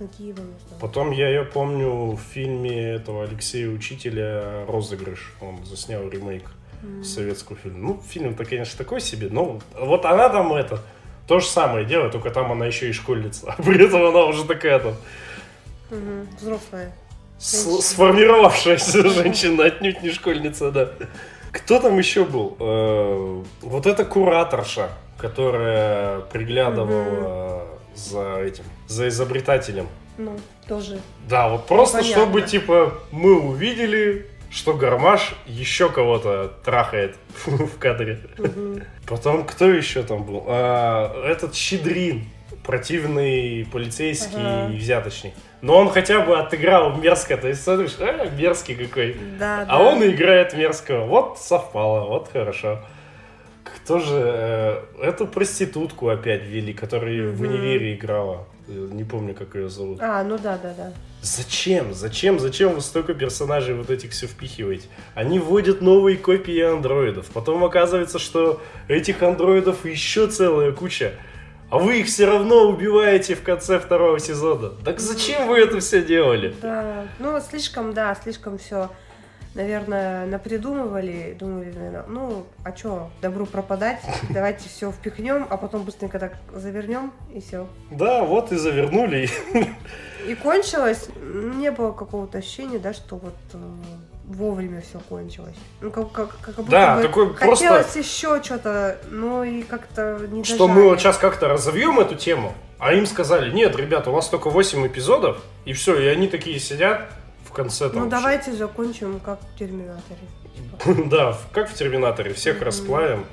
знаю. 0.67 0.79
Потом 0.79 1.11
я 1.11 1.27
ее 1.29 1.43
помню 1.43 2.11
в 2.11 2.19
фильме 2.19 2.91
этого 2.93 3.23
Алексея 3.23 3.69
Учителя 3.69 4.65
«Розыгрыш». 4.67 5.33
Он 5.41 5.63
заснял 5.65 6.07
ремейк 6.07 6.43
М. 6.83 7.03
советского 7.03 7.57
фильма. 7.57 7.77
Ну, 7.79 8.01
фильм-то, 8.07 8.45
конечно, 8.45 8.77
такой 8.77 9.01
себе, 9.01 9.29
но 9.31 9.59
вот 9.79 10.05
она 10.05 10.29
там 10.29 10.53
это, 10.53 10.79
то 11.27 11.39
же 11.39 11.47
самое 11.47 11.83
делает, 11.85 12.11
только 12.11 12.29
там 12.29 12.51
она 12.51 12.67
еще 12.67 12.89
и 12.89 12.93
школьница. 12.93 13.53
А 13.57 13.61
при 13.63 13.83
этом 13.83 14.03
она 14.05 14.25
уже 14.25 14.43
такая 14.45 14.79
там 14.79 14.93
Мгм. 15.89 16.27
Взрослая. 16.39 16.93
с- 17.39 17.81
сформировавшаяся 17.81 19.09
женщина, 19.09 19.65
отнюдь 19.65 20.03
не 20.03 20.11
школьница, 20.11 20.71
да. 20.71 20.89
Кто 21.51 21.79
там 21.79 21.97
еще 21.97 22.23
был? 22.25 22.55
Э, 22.59 23.43
Вот 23.61 23.85
эта 23.87 24.03
кураторша, 24.05 24.89
которая 25.29 26.19
приглядывала 26.31 27.65
за 27.95 28.39
этим, 28.41 28.63
за 28.87 29.07
изобретателем. 29.07 29.87
Ну, 30.17 30.37
тоже. 30.67 30.99
Да, 31.27 31.49
вот 31.49 31.65
просто 31.67 31.97
Понятно. 31.99 32.21
чтобы, 32.23 32.41
типа, 32.43 32.93
мы 33.11 33.39
увидели, 33.39 34.27
что 34.51 34.73
Гармаш 34.73 35.33
еще 35.47 35.89
кого-то 35.89 36.53
трахает 36.63 37.15
в 37.45 37.77
кадре. 37.79 38.19
Мгм. 38.37 38.83
Потом, 39.07 39.43
кто 39.45 39.65
еще 39.67 40.03
там 40.03 40.23
был? 40.23 40.43
А, 40.47 41.23
этот 41.25 41.55
Щедрин, 41.55 42.25
противный 42.63 43.67
полицейский 43.71 44.37
Ага. 44.39 44.73
взяточник. 44.73 45.33
Но 45.61 45.77
он 45.77 45.89
хотя 45.89 46.19
бы 46.21 46.37
отыграл 46.37 46.95
мерзко, 46.97 47.37
то 47.37 47.47
есть 47.47 47.63
смотришь, 47.63 47.95
а, 47.99 48.29
мерзкий 48.29 48.75
какой. 48.75 49.17
Да, 49.39 49.61
А 49.61 49.65
да. 49.65 49.79
он 49.79 50.03
и 50.03 50.09
играет 50.11 50.53
мерзкого. 50.53 51.05
Вот 51.05 51.39
совпало, 51.39 52.05
вот 52.07 52.29
хорошо. 52.31 52.79
Кто 53.85 53.99
же 53.99 54.15
э, 54.15 54.81
эту 54.99 55.27
проститутку 55.27 56.09
опять 56.09 56.41
ввели, 56.41 56.73
которая 56.73 57.29
в 57.29 57.39
универе 57.39 57.93
играла? 57.93 58.47
Не 58.67 59.03
помню, 59.03 59.35
как 59.35 59.53
ее 59.53 59.69
зовут. 59.69 59.99
А, 60.01 60.23
ну 60.23 60.39
да, 60.39 60.57
да, 60.57 60.73
да. 60.75 60.91
Зачем? 61.21 61.93
Зачем? 61.93 62.39
Зачем 62.39 62.73
вы 62.73 62.81
столько 62.81 63.13
персонажей 63.13 63.75
вот 63.75 63.91
этих 63.91 64.09
все 64.09 64.25
впихиваете? 64.25 64.87
Они 65.13 65.37
вводят 65.37 65.81
новые 65.81 66.17
копии 66.17 66.59
андроидов. 66.61 67.27
Потом 67.27 67.63
оказывается, 67.63 68.17
что 68.17 68.59
этих 68.87 69.21
андроидов 69.21 69.85
еще 69.85 70.25
целая 70.25 70.71
куча. 70.71 71.11
А 71.69 71.77
вы 71.77 71.99
их 71.99 72.07
все 72.07 72.25
равно 72.25 72.67
убиваете 72.67 73.35
в 73.35 73.43
конце 73.43 73.79
второго 73.79 74.19
сезона. 74.19 74.69
Так 74.83 74.99
зачем 74.99 75.47
вы 75.47 75.59
это 75.59 75.79
все 75.79 76.03
делали? 76.03 76.55
Да, 76.59 77.05
ну 77.19 77.39
слишком, 77.39 77.93
да, 77.93 78.15
слишком 78.15 78.57
все, 78.57 78.89
наверное, 79.55 80.25
напридумывали, 80.27 81.35
думали, 81.39 81.71
наверное, 81.71 82.03
ну, 82.07 82.45
а 82.63 82.75
что, 82.75 83.09
добру 83.21 83.45
пропадать, 83.45 84.01
давайте 84.29 84.69
все 84.69 84.91
впихнем, 84.91 85.47
а 85.49 85.57
потом 85.57 85.83
быстренько 85.83 86.19
так 86.19 86.33
завернем 86.53 87.11
и 87.33 87.39
все. 87.41 87.67
Да, 87.89 88.23
вот 88.23 88.51
и 88.51 88.57
завернули. 88.57 89.29
И 90.27 90.35
кончилось, 90.35 91.07
не 91.55 91.71
было 91.71 91.91
какого-то 91.91 92.39
ощущения, 92.39 92.79
да, 92.79 92.93
что 92.93 93.15
вот 93.17 93.35
э, 93.53 93.57
вовремя 94.25 94.81
все 94.81 94.99
кончилось. 95.07 95.55
Ну, 95.81 95.91
как, 95.91 96.11
как, 96.11 96.37
как 96.41 96.55
будто 96.55 96.71
Да, 96.71 96.95
бы 96.97 97.01
такой 97.03 97.33
просто- 97.33 97.67
хотелось 97.67 97.95
еще 97.95 98.41
что-то, 98.43 98.97
но 99.11 99.43
и 99.43 99.61
как-то 99.61 100.19
не 100.31 100.43
Что 100.43 100.67
мы 100.67 100.73
дожали. 100.75 100.89
вот 100.89 100.99
сейчас 100.99 101.17
как-то 101.17 101.47
разовьем 101.47 101.99
эту 101.99 102.15
тему, 102.15 102.53
а 102.79 102.93
им 102.93 103.05
сказали, 103.05 103.51
нет, 103.51 103.75
ребята, 103.75 104.09
у 104.09 104.13
вас 104.13 104.27
только 104.27 104.49
8 104.49 104.87
эпизодов, 104.87 105.37
и 105.63 105.73
все, 105.73 105.97
и 105.99 106.07
они 106.07 106.27
такие 106.27 106.59
сидят 106.59 107.07
конце 107.55 107.89
там. 107.89 108.03
Ну, 108.03 108.09
давайте 108.09 108.53
закончим, 108.53 109.19
как 109.19 109.39
в 109.41 109.57
Терминаторе. 109.59 110.19
Да, 111.09 111.31
в- 111.33 111.49
как 111.51 111.69
в 111.69 111.73
Терминаторе, 111.73 112.33
всех 112.33 112.61
расплавим. 112.61 113.25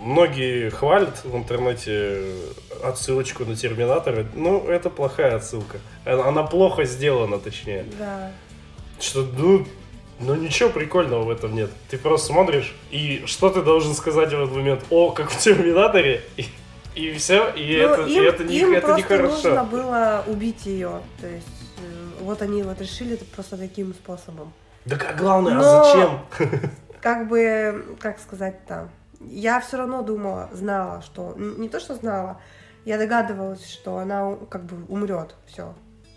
Многие 0.00 0.70
хвалят 0.70 1.24
в 1.24 1.36
интернете 1.36 2.22
отсылочку 2.82 3.44
на 3.44 3.56
Терминатора. 3.56 4.26
Ну, 4.34 4.66
это 4.68 4.90
плохая 4.90 5.36
отсылка. 5.36 5.78
Она 6.04 6.42
плохо 6.42 6.84
сделана, 6.84 7.38
точнее. 7.38 7.86
Да. 7.98 8.30
Что, 9.00 9.26
ну, 9.36 9.66
ну 10.20 10.34
ничего 10.34 10.68
прикольного 10.68 11.22
в 11.24 11.30
этом 11.30 11.54
нет. 11.54 11.70
Ты 11.88 11.98
просто 11.98 12.26
смотришь, 12.28 12.74
и 12.90 13.22
что 13.26 13.48
ты 13.50 13.62
должен 13.62 13.94
сказать 13.94 14.30
в 14.30 14.34
этот 14.34 14.52
момент? 14.54 14.84
О, 14.90 15.10
как 15.10 15.30
в 15.30 15.38
Терминаторе, 15.38 16.22
и, 16.94 17.12
все, 17.14 17.50
и, 17.54 17.76
Ну, 17.82 17.88
это, 17.92 18.02
и 18.02 18.14
им, 18.14 18.24
это, 18.24 18.44
не, 18.44 18.58
им 18.60 18.72
это 18.72 18.86
просто 18.86 19.02
нехорошо. 19.02 19.34
нужно 19.34 19.64
было 19.64 20.24
убить 20.26 20.64
ее. 20.66 21.00
То 21.20 21.26
есть 21.26 21.46
вот 22.26 22.42
они 22.42 22.62
вот 22.62 22.80
решили 22.80 23.14
это 23.14 23.24
просто 23.24 23.56
таким 23.56 23.94
способом. 23.94 24.52
Да 24.84 24.96
как 24.96 25.16
главное, 25.16 25.54
Но- 25.54 25.60
а 25.60 25.84
зачем? 25.84 26.60
Как 27.00 27.28
бы, 27.28 27.96
как 28.00 28.18
сказать-то, 28.18 28.88
я 29.20 29.60
все 29.60 29.76
равно 29.76 30.02
думала, 30.02 30.48
знала, 30.52 31.02
что 31.02 31.34
не 31.36 31.68
то, 31.68 31.78
что 31.78 31.94
знала, 31.94 32.40
я 32.84 32.98
догадывалась, 32.98 33.64
что 33.68 33.98
она 33.98 34.36
как 34.48 34.64
бы 34.64 34.84
умрет, 34.88 35.36
все. 35.46 35.74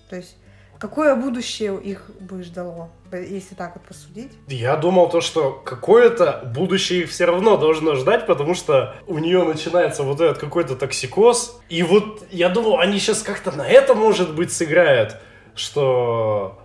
То 0.10 0.15
есть 0.15 0.36
какое 0.80 1.15
будущее 1.15 1.80
их 1.80 2.10
бы 2.19 2.41
ждало, 2.41 2.89
если 3.12 3.54
так 3.56 3.76
вот 3.76 3.84
посудить? 3.86 4.32
Я 4.48 4.78
думал 4.78 5.10
то, 5.10 5.22
что 5.22 5.52
какое-то 5.52 6.52
будущее 6.56 7.02
их 7.04 7.10
все 7.10 7.26
равно 7.26 7.58
должно 7.58 7.95
ждать, 7.95 8.26
потому 8.26 8.56
что 8.56 8.95
у 9.06 9.19
нее 9.19 9.43
начинается 9.43 10.04
вот 10.04 10.22
этот 10.22 10.38
какой-то 10.39 10.76
токсикоз. 10.76 11.60
И 11.69 11.84
вот 11.84 12.26
я 12.32 12.50
думал, 12.50 12.80
они 12.80 12.98
сейчас 13.00 13.22
как-то 13.22 13.52
на 13.52 13.67
это, 13.67 13.93
может 13.93 14.34
быть, 14.34 14.52
сыграют, 14.52 15.17
что... 15.60 16.58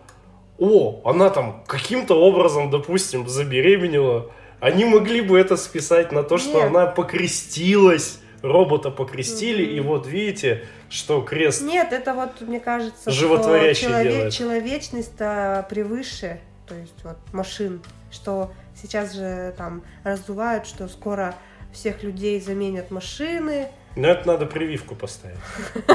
О, 0.59 1.01
она 1.05 1.31
там 1.31 1.65
каким-то 1.67 2.15
образом, 2.15 2.71
допустим, 2.71 3.29
забеременела. 3.29 4.31
Они 4.61 4.85
могли 4.85 5.21
бы 5.21 5.39
это 5.39 5.57
списать 5.57 6.13
на 6.13 6.23
то, 6.23 6.39
что 6.39 6.59
Нет. 6.59 6.69
она 6.69 6.87
покрестилась, 6.87 8.21
робота 8.41 8.91
покрестили, 8.91 9.67
Мгм. 9.67 9.75
и 9.77 9.81
вот 9.81 10.07
видите, 10.07 10.65
что 10.89 11.21
крест... 11.23 11.63
Нет, 11.63 11.93
это 11.93 12.15
вот, 12.15 12.41
мне 12.41 12.61
кажется, 12.61 13.11
Животворящее 13.11 13.89
что 13.91 14.03
делает. 14.05 14.33
человечность-то 14.33 15.67
превыше, 15.69 16.41
то 16.69 16.75
есть 16.77 16.95
вот 17.03 17.17
машин, 17.33 17.83
что 18.13 18.53
сейчас 18.81 19.13
же 19.13 19.53
там 19.59 19.83
раздувают, 20.05 20.67
что 20.67 20.87
скоро 20.89 21.35
всех 21.73 22.03
людей 22.05 22.41
заменят 22.41 22.93
машины, 22.93 23.69
Но 23.97 24.07
это 24.09 24.27
надо 24.29 24.47
прививку 24.47 24.95
поставить. 24.95 25.39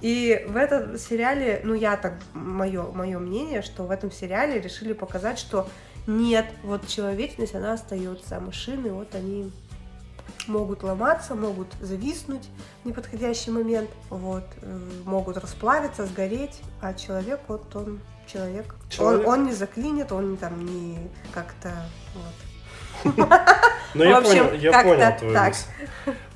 И 0.00 0.44
в 0.48 0.56
этом 0.56 0.98
сериале, 0.98 1.60
ну 1.64 1.74
я 1.74 1.96
так, 1.96 2.14
мое, 2.34 2.90
мое 2.92 3.18
мнение, 3.18 3.62
что 3.62 3.84
в 3.84 3.90
этом 3.90 4.10
сериале 4.10 4.60
решили 4.60 4.92
показать, 4.92 5.38
что 5.38 5.68
нет, 6.06 6.46
вот 6.62 6.86
человечность, 6.86 7.54
она 7.54 7.72
остается, 7.72 8.36
а 8.36 8.40
машины, 8.40 8.92
вот 8.92 9.14
они... 9.14 9.50
могут 10.46 10.82
ломаться, 10.82 11.34
могут 11.34 11.68
зависнуть 11.80 12.48
в 12.82 12.88
неподходящий 12.88 13.50
момент, 13.50 13.90
вот, 14.10 14.44
э, 14.62 14.78
могут 15.04 15.36
расплавиться, 15.36 16.06
сгореть, 16.06 16.60
а 16.80 16.94
человек, 16.94 17.40
вот 17.48 17.74
он 17.74 18.00
человек. 18.26 18.74
Человек. 18.88 19.26
Он, 19.26 19.40
он 19.40 19.46
не 19.46 19.52
заклинит, 19.52 20.12
он 20.12 20.36
там 20.36 20.64
не 20.64 20.98
как-то 21.32 21.72
вот. 22.14 22.34
Ну, 23.94 24.04
я 24.04 24.20
понял, 24.20 24.52
я 24.54 24.82
понял 24.82 25.16
твою 25.18 25.38
мысль. 25.38 25.66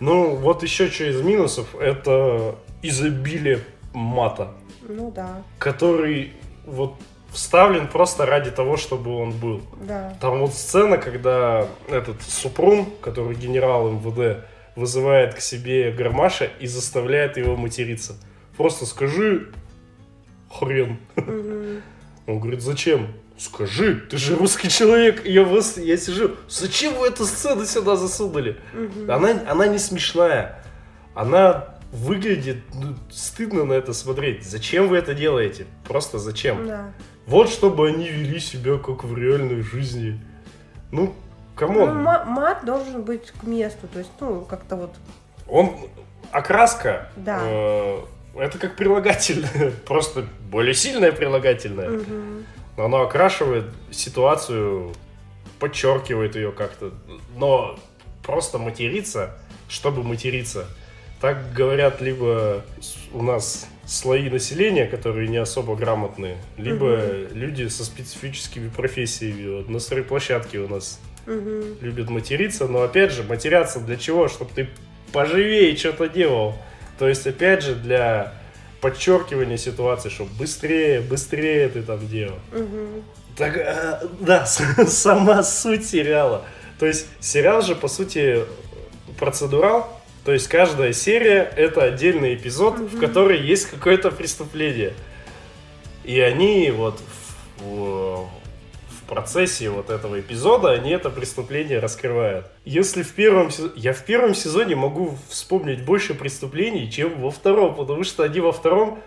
Ну, 0.01 0.35
вот 0.37 0.63
еще 0.63 0.89
что 0.89 1.05
из 1.05 1.21
минусов, 1.21 1.75
это 1.75 2.55
изобилие 2.83 3.61
мата, 3.93 4.53
Ну 4.89 5.11
да, 5.11 5.43
который 5.59 6.33
вот 6.65 6.95
вставлен 7.31 7.87
просто 7.87 8.27
ради 8.27 8.51
того, 8.51 8.77
чтобы 8.77 9.15
он 9.17 9.31
был. 9.33 9.61
да. 9.83 10.17
Там 10.21 10.41
вот 10.41 10.55
сцена, 10.55 10.97
когда 10.97 11.67
этот 11.89 12.23
Супрун, 12.23 12.87
который 13.03 13.37
генерал 13.37 13.91
МВД, 13.91 14.45
вызывает 14.77 15.35
к 15.35 15.41
себе 15.41 15.93
Гармаша 15.93 16.49
и 16.61 16.67
заставляет 16.67 17.37
его 17.37 17.57
материться. 17.57 18.15
Просто 18.57 18.87
скажи 18.87 19.53
хрен. 20.51 20.99
Мгм. 21.17 21.83
Он 22.27 22.39
говорит, 22.41 22.63
зачем? 22.63 23.09
Скажи, 23.41 23.95
ты 23.95 24.19
же 24.19 24.37
русский 24.37 24.69
человек. 24.69 25.25
И 25.25 25.33
я, 25.33 25.43
выс- 25.43 25.83
я 25.83 25.97
сижу, 25.97 26.37
зачем 26.49 26.95
вы 26.95 27.07
эту 27.07 27.25
сцену 27.25 27.65
сюда 27.65 27.97
засунули? 27.97 28.59
Мгм. 28.75 29.11
Она, 29.11 29.31
она 29.49 29.67
не 29.67 29.79
смешная. 29.79 30.63
Она 31.15 31.75
выглядит 31.91 32.59
ну, 32.75 32.95
стыдно 33.11 33.65
на 33.65 33.73
это 33.73 33.95
смотреть. 33.95 34.45
Зачем 34.45 34.89
вы 34.89 34.99
это 34.99 35.15
делаете? 35.15 35.67
Просто 35.89 36.19
зачем? 36.19 36.67
Да. 36.67 36.93
Вот 37.27 37.49
чтобы 37.49 37.89
они 37.89 38.09
вели 38.11 38.39
себя 38.41 38.77
как 38.77 39.05
в 39.05 39.17
реальной 39.17 39.63
жизни. 39.63 40.21
Ну, 40.93 41.07
Ну, 41.07 41.15
come 41.57 41.83
on. 41.83 42.03
ма- 42.03 42.25
мат 42.27 42.65
должен 42.67 43.03
быть 43.03 43.31
к 43.31 43.45
месту, 43.45 43.87
то 43.93 43.99
есть, 44.01 44.11
ну, 44.21 44.43
как-то 44.43 44.77
вот, 44.77 44.95
Он 45.49 45.77
окраска. 46.31 47.09
Да. 47.17 47.41
э, 47.43 48.01
это 48.37 48.59
как 48.59 48.77
прилагательное. 48.77 49.71
Просто 49.87 50.25
более 50.51 50.75
сильное 50.75 51.13
прилагательное. 51.13 51.89
мгм. 51.91 52.45
Но 52.81 52.87
Оно 52.87 53.03
окрашивает 53.03 53.67
ситуацию, 53.91 54.95
подчеркивает 55.59 56.35
ее 56.35 56.51
как-то. 56.51 56.93
Но 57.37 57.79
просто 58.23 58.57
материться, 58.57 59.37
чтобы 59.69 60.03
материться. 60.03 60.67
Так 61.21 61.53
говорят 61.53 62.01
либо 62.01 62.65
у 63.13 63.23
нас 63.23 63.69
слои 63.85 64.31
населения, 64.31 64.87
которые 64.87 65.29
не 65.29 65.37
особо 65.37 65.77
грамотные, 65.77 66.39
либо 66.57 67.03
люди 67.33 67.69
со 67.69 67.85
специфическими 67.85 68.71
профессиями. 68.71 69.59
Вот 69.59 69.69
на 69.69 69.79
стройплощадке 69.79 70.61
у 70.61 70.69
нас 70.69 71.01
Мгм. 71.27 71.77
любят 71.83 72.09
материться, 72.09 72.67
но 72.67 72.81
опять 72.83 73.13
же, 73.13 73.25
матеряться 73.25 73.81
для 73.81 73.99
чего? 73.99 74.29
Чтобы 74.29 74.53
ты 74.55 74.71
поживее 75.13 75.77
что-то 75.77 76.09
делал. 76.09 76.55
То 76.99 77.07
есть, 77.07 77.27
опять 77.27 77.63
же, 77.63 77.75
для 77.75 78.33
подчеркивания 78.81 79.57
ситуации, 79.57 80.09
чтобы 80.09 80.31
быстрее, 80.39 81.01
быстрее 81.01 81.69
ты 81.69 81.83
там 81.83 82.07
делал. 82.09 82.39
Мгм. 82.53 83.03
Так, 83.37 83.57
э, 83.57 84.07
да, 84.21 84.47
сама 84.87 85.43
суть 85.43 85.87
сериала. 85.89 86.45
То 86.79 86.87
есть 86.87 87.07
сериал 87.21 87.63
же, 87.63 87.75
по 87.75 87.89
сути, 87.89 88.45
процедурал. 89.19 89.89
То 90.25 90.33
есть 90.33 90.49
каждая 90.49 90.93
серия— 90.93 91.51
это 91.57 91.83
отдельный 91.83 92.35
эпизод, 92.35 92.79
в 92.79 92.99
который 93.01 93.41
есть 93.41 93.67
какое-то 93.67 94.11
преступление. 94.11 94.93
И 96.05 96.21
они 96.21 96.71
вот 96.71 97.01
в- 97.59 97.65
в 97.65 98.29
процессе 99.11 99.69
вот 99.69 99.91
этого 99.91 100.21
эпизода, 100.21 100.71
они 100.71 100.91
это 100.91 101.11
преступление 101.11 101.81
раскрывают. 101.81 102.47
Если 102.65 103.03
в 103.03 103.13
первом 103.13 103.51
сезоне... 103.51 103.73
Я 103.77 103.93
в 103.93 104.05
первом 104.05 104.35
сезоне 104.35 104.77
могу 104.77 105.19
вспомнить 105.29 105.85
больше 105.85 106.15
преступлений, 106.15 106.91
чем 106.91 107.21
во 107.21 107.31
втором, 107.31 107.75
потому 107.75 108.05
что 108.05 108.23
они 108.23 108.41
во 108.41 108.53
втором... 108.53 109.01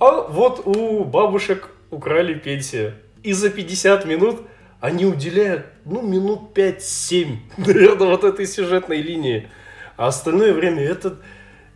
А 0.00 0.22
вот 0.22 0.66
у 0.66 1.04
бабушек 1.04 1.68
украли 1.90 2.34
пенсию. 2.34 2.94
И 3.22 3.32
за 3.34 3.50
50 3.50 4.06
минут 4.06 4.40
они 4.80 5.04
уделяют, 5.04 5.66
ну, 5.84 6.00
минут 6.00 6.56
5-7, 6.56 7.36
наверное, 7.58 8.08
вот 8.08 8.24
этой 8.24 8.46
сюжетной 8.46 9.02
линии. 9.02 9.48
А 9.96 10.06
остальное 10.06 10.54
время 10.54 10.82
это 10.82 11.18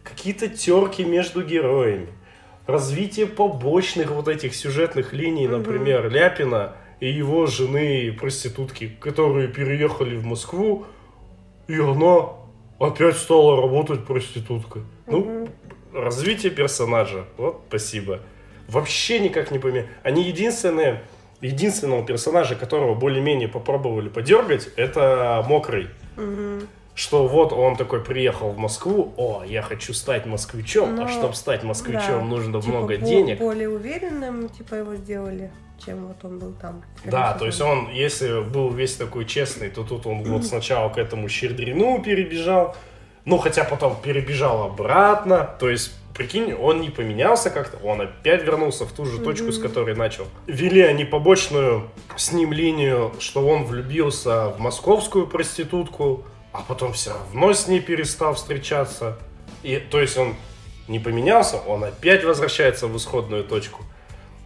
какие-то 0.03 0.49
терки 0.49 1.05
между 1.05 1.43
героями. 1.43 2.09
Развитие 2.67 3.27
побочных 3.27 4.11
вот 4.11 4.29
этих 4.29 4.55
сюжетных 4.55 5.13
линий, 5.13 5.47
например, 5.47 6.11
Ляпина 6.11 6.77
и 7.01 7.09
его 7.11 7.47
жены 7.47 8.13
проститутки, 8.19 8.89
которые 9.01 9.49
переехали 9.49 10.17
в 10.17 10.25
Москву, 10.25 10.87
и 11.69 11.79
она 11.79 12.29
опять 12.79 13.17
стала 13.17 13.61
работать 13.61 14.05
проституткой. 14.05 14.83
Ну, 15.07 15.49
развитие 15.93 16.51
персонажа. 16.53 17.25
Вот, 17.37 17.63
спасибо. 17.69 18.21
Вообще 18.69 19.19
никак 19.21 19.51
не 19.51 19.59
поменял. 19.59 19.87
Они 20.03 20.23
единственные, 20.25 21.03
единственного 21.41 22.05
персонажа, 22.05 22.55
которого 22.55 22.95
более-менее 22.95 23.49
попробовали 23.49 24.09
подергать, 24.09 24.69
это 24.77 25.45
Мокрый. 25.49 25.89
Мгм. 26.17 26.69
Что 26.95 27.27
вот 27.27 27.53
он 27.53 27.75
такой 27.77 28.01
приехал 28.05 28.51
в 28.51 28.57
Москву, 28.59 29.13
о, 29.17 29.43
я 29.45 29.63
хочу 29.63 29.93
стать 29.93 30.27
москвичом, 30.27 30.91
а 30.91 31.03
Но- 31.03 31.09
чтобы 31.09 31.35
стать 31.35 31.65
москвичом, 31.65 32.21
Да. 32.21 32.25
нужно 32.25 32.61
Типа, 32.63 32.73
много 32.73 32.97
бо- 32.97 33.05
денег. 33.05 33.39
Более 33.41 33.69
уверенным, 33.69 34.49
типа, 34.49 34.77
его 34.77 34.95
сделали, 34.95 35.51
чем 35.85 36.07
вот 36.07 36.17
он 36.25 36.39
был 36.39 36.53
там. 36.61 36.83
первом 37.03 37.21
Да, 37.21 37.33
то 37.35 37.47
есть 37.47 37.61
он, 37.61 37.91
если 37.91 38.43
был 38.43 38.71
весь 38.71 38.97
такой 38.97 39.25
честный, 39.25 39.71
то 39.71 39.85
тут 39.85 40.07
он 40.07 40.23
вот 40.23 40.45
сначала 40.45 40.89
к 40.89 40.99
этому 40.99 41.29
Щердрину 41.29 42.03
перебежал, 42.03 42.77
ну, 43.25 43.39
хотя 43.39 43.65
потом 43.65 43.97
перебежал 44.03 44.65
обратно, 44.65 45.57
то 45.59 45.71
есть, 45.71 45.93
прикинь, 46.15 46.53
он 46.53 46.81
не 46.81 46.91
поменялся 46.91 47.51
как-то, 47.51 47.79
он 47.79 48.03
опять 48.03 48.45
вернулся 48.45 48.85
в 48.85 48.93
ту 48.93 49.07
же 49.07 49.19
точку, 49.19 49.51
с 49.51 49.59
которой 49.59 49.97
начал. 49.97 50.27
Вели 50.47 50.83
они 50.83 51.05
побочную 51.05 51.91
с 52.17 52.33
ним 52.33 52.53
линию, 52.53 53.13
что 53.21 53.47
он 53.47 53.65
влюбился 53.65 54.51
в 54.51 54.61
московскую 54.61 55.27
проститутку, 55.27 56.25
а 56.53 56.61
потом 56.61 56.93
все 56.93 57.11
равно 57.11 57.53
с 57.53 57.67
ней 57.67 57.81
перестал 57.81 58.35
встречаться. 58.35 59.19
И, 59.63 59.79
то 59.79 60.01
есть 60.01 60.17
он 60.19 60.35
не 60.87 60.99
поменялся, 60.99 61.57
он 61.57 61.83
опять 61.83 62.25
возвращается 62.25 62.87
в 62.87 62.97
исходную 62.97 63.45
точку. 63.45 63.83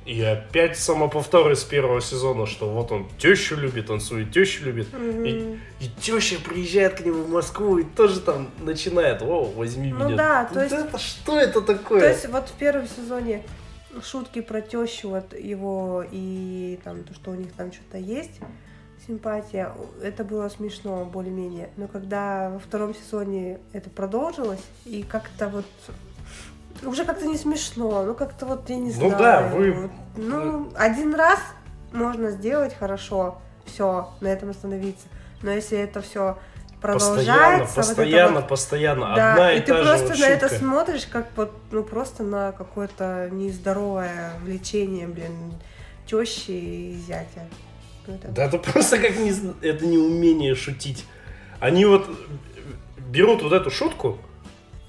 И 0.09 0.23
опять 0.23 0.79
самоповторы 0.79 1.55
с 1.55 1.64
первого 1.64 2.01
сезона, 2.01 2.47
что 2.47 2.66
вот 2.71 2.90
он 2.92 3.07
тещу 3.18 3.57
любит, 3.57 3.90
он 3.90 4.01
свою 4.01 4.25
тещу 4.27 4.64
любит. 4.64 4.88
И, 4.94 5.59
и 5.81 5.88
теща 6.01 6.37
приезжает 6.40 6.94
к 6.94 7.05
нему 7.05 7.25
в 7.25 7.29
Москву 7.31 7.77
и 7.77 7.85
тоже 7.85 8.21
там 8.21 8.49
начинает, 8.61 9.21
о, 9.21 9.44
возьми 9.44 9.92
Ну 9.92 10.07
меня. 10.07 10.16
да, 10.16 10.44
то 10.47 10.62
есть- 10.62 10.75
это 10.75 10.99
что 10.99 11.38
это 11.38 11.61
такое? 11.61 12.01
То 12.01 12.09
есть 12.09 12.27
вот 12.27 12.49
в 12.49 12.53
первом 12.53 12.87
сезоне 12.88 13.42
шутки 14.03 14.40
про 14.40 14.62
тещу 14.62 15.11
вот 15.11 15.35
его 15.38 16.03
и 16.11 16.79
там 16.85 17.05
то, 17.05 17.12
что 17.12 17.33
у 17.33 17.35
них 17.35 17.53
там 17.53 17.71
что-то 17.71 17.99
есть, 17.99 18.40
симпатия, 19.07 19.73
это 20.03 20.25
было 20.25 20.49
смешно 20.49 21.05
более-менее. 21.05 21.68
Но 21.77 21.87
когда 21.87 22.49
во 22.49 22.59
втором 22.59 22.94
сезоне 22.94 23.59
это 23.75 23.90
продолжилось, 23.90 24.64
и 24.87 25.03
как-то 25.03 25.49
вот 25.49 25.66
уже 26.85 27.05
как-то 27.05 27.27
не 27.27 27.37
смешно, 27.37 28.05
ну 28.05 28.14
как-то 28.14 28.47
вот 28.47 28.69
я 28.71 28.77
не 28.77 28.87
Ну 28.88 28.93
знаю. 28.93 29.19
да, 29.19 29.43
вы- 29.55 29.73
вот. 29.73 29.91
Ну, 30.17 30.73
один 30.77 31.14
раз 31.14 31.41
можно 31.93 32.31
сделать 32.31 32.75
хорошо, 32.79 33.38
все, 33.64 34.09
на 34.21 34.29
этом 34.29 34.51
остановиться. 34.51 35.07
Но 35.43 35.51
если 35.53 35.79
это 35.79 36.01
все 36.03 36.37
постоянно, 36.81 37.17
продолжается, 37.17 37.59
вот 37.61 37.69
это 37.71 37.75
постоянно, 37.95 38.35
вот 38.41 38.49
постоянно. 38.49 39.14
да, 39.17 39.33
Одна 39.33 39.53
и, 39.53 39.59
и 39.59 39.61
ты 39.61 39.73
та 39.75 39.83
просто 39.83 40.14
же 40.14 40.23
вот 40.25 40.29
на 40.31 40.35
это 40.35 40.49
смотришь, 40.49 41.07
как 41.07 41.27
вот, 41.37 41.53
ну 41.71 41.83
просто 41.83 42.23
на 42.23 42.53
какое-то 42.53 43.29
нездоровое 43.33 44.33
влечение, 44.45 45.07
блин, 45.07 45.55
тещи 46.07 46.51
и 46.51 47.01
зятя. 47.07 47.47
Ну, 48.07 48.14
это- 48.14 48.29
Да 48.29 48.45
это 48.45 48.59
просто 48.59 48.99
как 48.99 49.17
не, 49.19 49.33
это 49.62 49.87
неумение 49.87 50.55
шутить. 50.55 51.05
Они 51.61 51.85
вот 51.85 52.09
берут 52.99 53.43
вот 53.43 53.53
эту 53.53 53.71
шутку, 53.71 54.19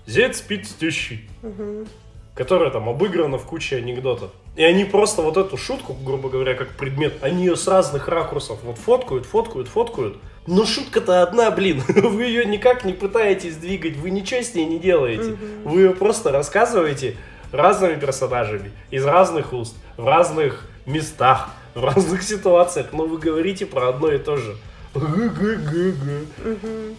зять 0.09 0.35
спит 0.35 0.67
с 0.67 0.73
тещей, 0.73 1.29
Мгм. 1.43 1.87
которая 2.35 2.71
там 2.71 2.89
обыграна 2.89 3.37
в 3.37 3.45
куче 3.45 3.77
анекдотов. 3.77 4.31
И 4.55 4.63
они 4.63 4.83
просто 4.83 5.21
вот 5.21 5.37
эту 5.37 5.55
шутку, 5.55 5.93
грубо 5.93 6.29
говоря, 6.29 6.55
как 6.55 6.75
предмет, 6.75 7.13
они 7.21 7.45
ее 7.45 7.55
с 7.55 7.67
разных 7.67 8.07
ракурсов 8.07 8.59
вот 8.63 8.77
фоткают, 8.77 9.25
фоткают, 9.25 9.67
фоткают. 9.67 10.17
Но 10.47 10.65
шутка-то 10.65 11.21
одна, 11.21 11.51
блин. 11.51 11.83
Вы 11.87 12.25
ее 12.25 12.45
никак 12.45 12.83
не 12.83 12.93
пытаетесь 12.93 13.55
двигать, 13.57 13.97
вы 13.97 14.09
ничего 14.09 14.41
с 14.41 14.55
ней 14.55 14.65
не 14.65 14.79
делаете. 14.79 15.37
Вы 15.63 15.81
ее 15.81 15.91
просто 15.91 16.31
рассказываете 16.31 17.15
разными 17.51 17.99
персонажами, 17.99 18.71
из 18.89 19.05
разных 19.05 19.53
уст, 19.53 19.75
в 19.97 20.07
разных 20.07 20.67
местах, 20.85 21.49
в 21.75 21.83
разных 21.83 22.23
ситуациях, 22.23 22.87
но 22.93 23.05
вы 23.05 23.19
говорите 23.19 23.65
про 23.65 23.89
одно 23.89 24.11
и 24.11 24.17
то 24.17 24.37
же. 24.37 24.55
Мгм. 24.95 26.95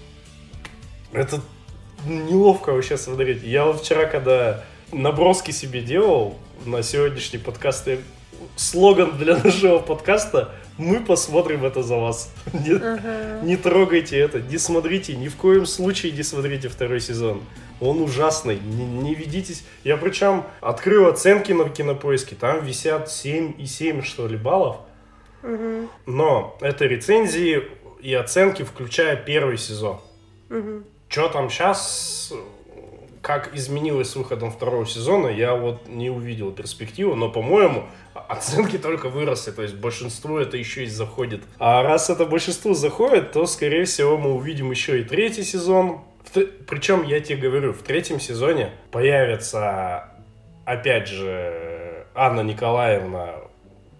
Это 1.12 1.40
неловко 2.06 2.72
вообще 2.72 2.96
смотреть. 2.96 3.42
Я 3.42 3.64
вот 3.64 3.80
вчера, 3.80 4.06
когда 4.06 4.64
наброски 4.92 5.50
себе 5.50 5.80
делал 5.80 6.36
на 6.64 6.82
сегодняшний 6.82 7.38
подкаст, 7.38 7.86
я- 7.86 7.98
слоган 8.56 9.16
для 9.18 9.36
нашего 9.44 9.78
подкаста 9.78 10.54
Мы 10.78 11.00
посмотрим 11.00 11.64
это 11.64 11.82
за 11.82 11.96
вас. 11.96 12.32
Не, 12.52 12.72
Ага. 12.76 13.40
не 13.42 13.56
трогайте 13.56 14.18
это, 14.18 14.40
не 14.40 14.56
смотрите, 14.58 15.14
ни 15.14 15.28
в 15.28 15.36
коем 15.36 15.66
случае 15.66 16.12
не 16.12 16.22
смотрите 16.22 16.68
второй 16.68 17.00
сезон. 17.00 17.42
Он 17.80 18.00
ужасный, 18.02 18.58
не, 18.58 18.84
не 18.84 19.14
ведитесь. 19.14 19.64
Я 19.84 19.96
причем 19.98 20.44
открыл 20.62 21.06
оценки 21.06 21.52
на 21.52 21.68
кинопоиске, 21.68 22.34
там 22.34 22.64
висят 22.64 23.08
7,7 23.08 24.02
что 24.02 24.26
ли 24.26 24.36
баллов. 24.38 24.76
Мгм. 25.42 25.88
Но 26.06 26.56
это 26.62 26.86
рецензии 26.86 27.62
и 28.02 28.14
оценки, 28.14 28.62
включая 28.62 29.16
первый 29.16 29.58
сезон. 29.58 29.98
Мгм. 30.48 30.84
Что 31.10 31.28
там 31.28 31.50
сейчас, 31.50 32.32
как 33.20 33.52
изменилось 33.52 34.10
с 34.10 34.16
выходом 34.16 34.52
второго 34.52 34.86
сезона, 34.86 35.26
я 35.26 35.56
вот 35.56 35.88
не 35.88 36.08
увидел 36.08 36.52
перспективу, 36.52 37.16
но, 37.16 37.28
по-моему, 37.28 37.86
оценки 38.14 38.78
только 38.78 39.08
выросли, 39.08 39.50
то 39.50 39.62
есть 39.62 39.74
большинству 39.74 40.36
это 40.36 40.56
еще 40.56 40.84
и 40.84 40.86
заходит. 40.86 41.42
А 41.58 41.82
раз 41.82 42.10
это 42.10 42.26
большинству 42.26 42.74
заходит, 42.74 43.32
то, 43.32 43.44
скорее 43.46 43.86
всего, 43.86 44.16
мы 44.18 44.32
увидим 44.34 44.70
еще 44.70 45.00
и 45.00 45.04
третий 45.04 45.42
сезон. 45.42 46.02
Причем, 46.68 47.02
я 47.02 47.18
тебе 47.18 47.38
говорю, 47.38 47.72
в 47.72 47.82
третьем 47.82 48.20
сезоне 48.20 48.70
появится, 48.92 50.12
опять 50.64 51.08
же, 51.08 52.06
Анна 52.14 52.42
Николаевна, 52.42 53.34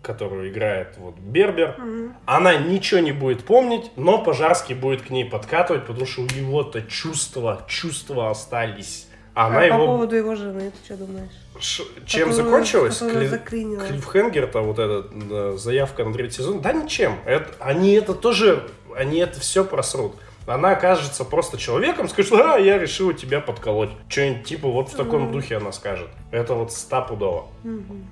которую 0.03 0.51
играет 0.51 0.95
вот 0.99 1.17
Бербер. 1.19 1.75
Мгм. 1.79 2.15
Она 2.27 2.57
ничего 2.57 3.01
не 3.01 3.13
будет 3.13 3.45
помнить, 3.45 3.91
но 3.97 4.23
Пожарский 4.25 4.75
будет 4.75 5.03
к 5.03 5.11
ней 5.11 5.25
подкатывать, 5.25 5.87
потому 5.87 6.07
что 6.07 6.23
у 6.23 6.27
него-то 6.27 6.83
чувства, 6.83 7.65
чувства 7.69 8.31
остались. 8.31 9.07
А 9.35 9.47
Она 9.47 9.59
А 9.59 9.61
по 9.61 9.65
его... 9.75 9.87
поводу 9.87 10.17
его 10.17 10.35
жены, 10.35 10.71
ты 10.73 10.85
что 10.95 11.05
думаешь? 11.07 11.31
Ш- 11.61 11.85
Чем 12.07 12.31
Которую- 12.31 12.51
закончилось? 12.51 12.99
которую 12.99 13.41
Кли-. 13.45 13.87
Клиффхенгер-то, 13.89 14.61
вот 14.61 14.79
эта 14.79 15.57
заявка 15.57 16.05
на 16.05 16.13
третий 16.13 16.37
сезон, 16.39 16.61
да 16.61 16.73
ничем. 16.73 17.17
Это- 17.25 17.51
они 17.61 17.93
это 17.93 18.15
тоже, 18.15 18.69
они 18.97 19.19
это 19.21 19.39
все 19.39 19.65
просрут. 19.65 20.15
Она 20.47 20.71
окажется 20.73 21.25
просто 21.25 21.59
человеком, 21.59 22.09
скажет, 22.09 22.33
а, 22.33 22.57
я 22.59 22.77
решила 22.79 23.15
тебя 23.15 23.41
подколоть. 23.41 23.91
Что-нибудь 24.09 24.45
типа 24.45 24.69
вот 24.69 24.89
в 24.89 24.97
таком 24.97 25.31
духе 25.31 25.59
она 25.59 25.71
скажет. 25.71 26.09
Это 26.33 26.55
вот 26.55 26.73
стопудово. 26.73 27.47
Мгм. 27.63 28.07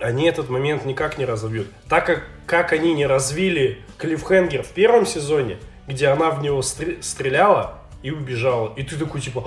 Они 0.00 0.26
этот 0.26 0.50
момент 0.50 0.84
никак 0.84 1.18
не 1.18 1.24
разовьют. 1.24 1.68
Так 1.88 2.06
как, 2.06 2.24
как 2.46 2.72
они 2.72 2.94
не 2.94 3.06
развили 3.06 3.82
Клиффхенгер 3.98 4.62
в 4.62 4.70
первом 4.70 5.06
сезоне, 5.06 5.58
где 5.86 6.08
она 6.08 6.30
в 6.30 6.42
него 6.42 6.62
стр- 6.62 7.02
стреляла 7.02 7.78
и 8.02 8.10
убежала. 8.10 8.72
И 8.76 8.82
ты 8.82 8.96
такой 8.96 9.20
типа, 9.20 9.42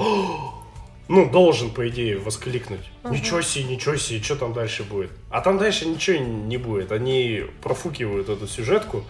ну, 1.08 1.30
должен, 1.30 1.72
по 1.72 1.88
идее, 1.90 2.18
воскликнуть. 2.18 2.90
Ничего 3.10 3.42
себе, 3.42 3.66
ничего 3.66 3.96
себе, 3.96 4.22
что 4.22 4.36
там 4.36 4.54
дальше 4.54 4.84
будет? 4.84 5.12
А 5.30 5.42
там 5.42 5.58
дальше 5.58 5.88
ничего 5.88 6.18
не 6.18 6.58
будет. 6.58 6.92
Они 6.92 7.44
профукивают 7.62 8.30
эту 8.30 8.48
сюжетку. 8.48 9.04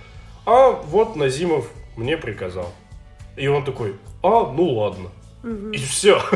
А 0.46 0.72
вот 0.72 1.16
Назимов 1.16 1.70
мне 1.96 2.18
приказал. 2.18 2.74
И 3.36 3.48
он 3.48 3.64
такой, 3.64 3.96
а, 4.24 4.52
ну 4.52 4.70
ладно. 4.74 5.10
И 5.44 5.78
все. 5.78 6.22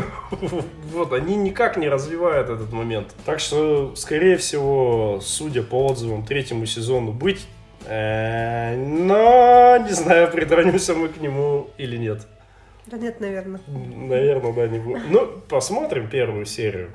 Вот, 0.92 1.12
они 1.12 1.34
никак 1.36 1.76
не 1.76 1.88
развивают 1.88 2.48
этот 2.50 2.72
момент. 2.72 3.14
Так 3.24 3.40
что, 3.40 3.94
скорее 3.96 4.36
всего, 4.36 5.18
судя 5.20 5.62
по 5.62 5.86
отзывам 5.86 6.24
третьему 6.24 6.66
сезону 6.66 7.10
быть, 7.12 7.46
э, 7.86 8.76
но 8.76 9.76
не 9.78 9.90
знаю, 9.92 10.30
притронемся 10.30 10.94
мы 10.94 11.08
к 11.08 11.20
нему 11.20 11.70
или 11.78 11.96
нет. 11.96 12.22
Да 12.86 12.96
нет, 12.96 13.18
наверное. 13.20 13.60
Наверное, 13.66 14.52
да, 14.52 14.66
не 14.68 14.78
будет. 14.78 15.02
Ну, 15.10 15.26
посмотрим 15.48 16.08
первую 16.08 16.46
серию. 16.46 16.90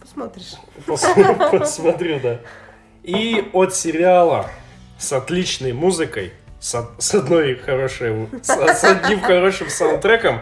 Посмотришь. 0.00 0.54
Пос- 0.86 1.50
Посмотрю, 1.58 2.20
да. 2.20 2.38
И 3.02 3.48
от 3.52 3.74
сериала 3.74 4.50
с 4.98 5.12
отличной 5.12 5.72
музыкой, 5.72 6.32
с, 6.60 6.74
од- 6.74 6.90
с 6.98 7.14
одной 7.14 7.54
хорошей, 7.56 8.28
с 8.42 8.84
одним 8.84 9.20
хорошим 9.20 9.68
саундтреком, 9.70 10.40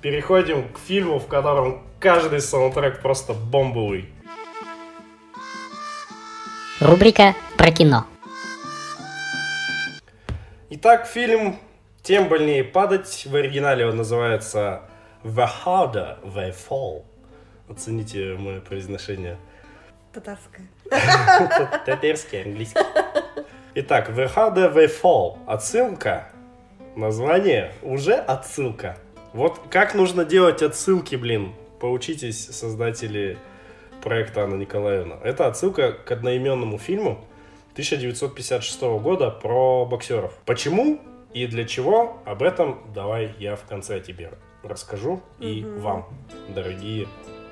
переходим 0.00 0.68
к 0.68 0.78
фильму, 0.78 1.18
в 1.18 1.26
котором 1.26 1.82
каждый 1.98 2.40
саундтрек 2.40 3.00
просто 3.00 3.34
бомбовый. 3.34 4.08
Рубрика 6.80 7.34
про 7.58 7.70
кино. 7.70 8.06
Итак, 10.70 11.06
фильм 11.06 11.58
«Тем 12.02 12.28
больнее 12.28 12.64
падать». 12.64 13.26
В 13.26 13.34
оригинале 13.34 13.86
он 13.86 13.96
называется 13.96 14.82
«The 15.24 15.48
harder 15.64 16.18
they 16.24 16.54
fall». 16.54 17.04
Оцените 17.68 18.34
мое 18.38 18.60
произношение. 18.60 19.36
Татарская. 20.12 20.66
Татарский, 21.86 22.42
английский. 22.42 22.80
Итак, 23.76 24.08
The 24.10 24.28
Harder 24.34 24.74
They 24.74 24.90
Fall. 24.90 25.38
Отсылка. 25.46 26.26
Название 26.96 27.72
уже 27.82 28.14
отсылка. 28.14 28.98
Вот 29.32 29.60
как 29.70 29.94
нужно 29.94 30.24
делать 30.24 30.62
отсылки, 30.62 31.16
блин. 31.16 31.52
Поучитесь, 31.80 32.46
создатели 32.46 33.38
проекта 34.02 34.42
Анна 34.42 34.56
Николаевна. 34.56 35.16
Это 35.22 35.46
отсылка 35.46 35.92
к 35.92 36.10
одноименному 36.10 36.78
фильму 36.78 37.24
1956 37.72 38.82
года 39.00 39.30
про 39.30 39.86
боксеров. 39.86 40.34
Почему 40.44 41.00
и 41.32 41.46
для 41.46 41.64
чего, 41.64 42.18
об 42.24 42.42
этом 42.42 42.80
давай 42.92 43.34
я 43.38 43.56
в 43.56 43.64
конце 43.64 44.00
тебе 44.00 44.32
расскажу 44.62 45.22
и 45.38 45.64
вам, 45.64 46.06
дорогие 46.48 47.06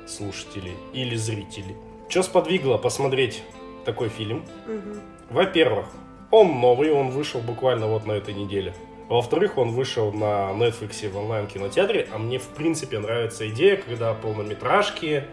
слушатели 0.07 0.73
или 0.93 1.15
зрители. 1.15 1.77
Что 2.09 2.23
сподвигло 2.23 2.77
посмотреть 2.77 3.43
такой 3.85 4.09
фильм? 4.09 4.45
Мгм. 4.67 5.01
Во-первых, 5.31 5.87
он 6.31 6.61
новый, 6.61 6.91
он 6.91 7.11
вышел 7.11 7.41
буквально 7.41 7.87
вот 7.87 8.07
на 8.07 8.13
этой 8.13 8.35
неделе. 8.35 8.75
Во-вторых, 9.09 9.57
он 9.57 9.71
вышел 9.71 10.13
на 10.13 10.51
Netflix 10.53 11.09
в 11.09 11.17
онлайн-кинотеатре, 11.17 12.09
а 12.13 12.19
мне 12.19 12.39
в 12.39 12.49
принципе 12.49 12.99
нравится 12.99 13.49
идея, 13.49 13.77
когда 13.77 14.13
полнометражки 14.15 15.25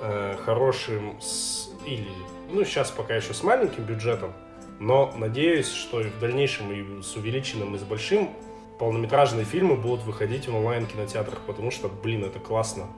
э, 0.00 0.36
хорошим 0.44 1.20
с- 1.20 1.70
или, 1.86 2.08
ну 2.50 2.64
сейчас 2.64 2.90
пока 2.90 3.14
еще 3.14 3.32
с 3.32 3.42
маленьким 3.44 3.84
бюджетом, 3.84 4.32
но 4.80 5.14
надеюсь, 5.16 5.70
что 5.72 6.00
и 6.00 6.08
в 6.10 6.18
дальнейшем 6.18 6.72
и 6.72 7.02
с 7.02 7.14
увеличенным, 7.16 7.74
и 7.76 7.78
с 7.78 7.82
большим 7.82 8.30
полнометражные 8.78 9.44
фильмы 9.44 9.76
будут 9.76 10.04
выходить 10.04 10.48
в 10.48 10.54
онлайн-кинотеатрах, 10.56 11.40
потому 11.46 11.70
что, 11.70 11.88
блин, 11.88 12.24
это 12.24 12.40
классно. 12.40 12.88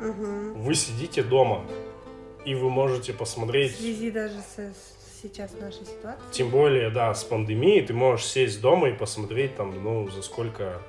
Мгм. 0.00 0.54
Вы 0.60 0.74
сидите 0.74 1.22
дома, 1.22 1.64
и 2.44 2.54
вы 2.56 2.68
можете 2.68 3.12
В 3.12 3.16
посмотреть 3.18 3.76
связи 3.76 4.10
даже 4.10 4.34
с 4.40 4.58
сейчас 5.22 5.52
нашей 5.60 5.84
ситуацией. 5.84 6.32
тем 6.32 6.50
более, 6.50 6.90
да, 6.90 7.14
с 7.14 7.24
пандемией 7.24 7.86
ты 7.86 7.94
можешь 7.94 8.26
сесть 8.26 8.60
дома 8.60 8.88
и 8.88 8.92
посмотреть 8.92 9.56
там, 9.56 9.82
ну, 9.82 10.08
за 10.08 10.22
сколько 10.22 10.82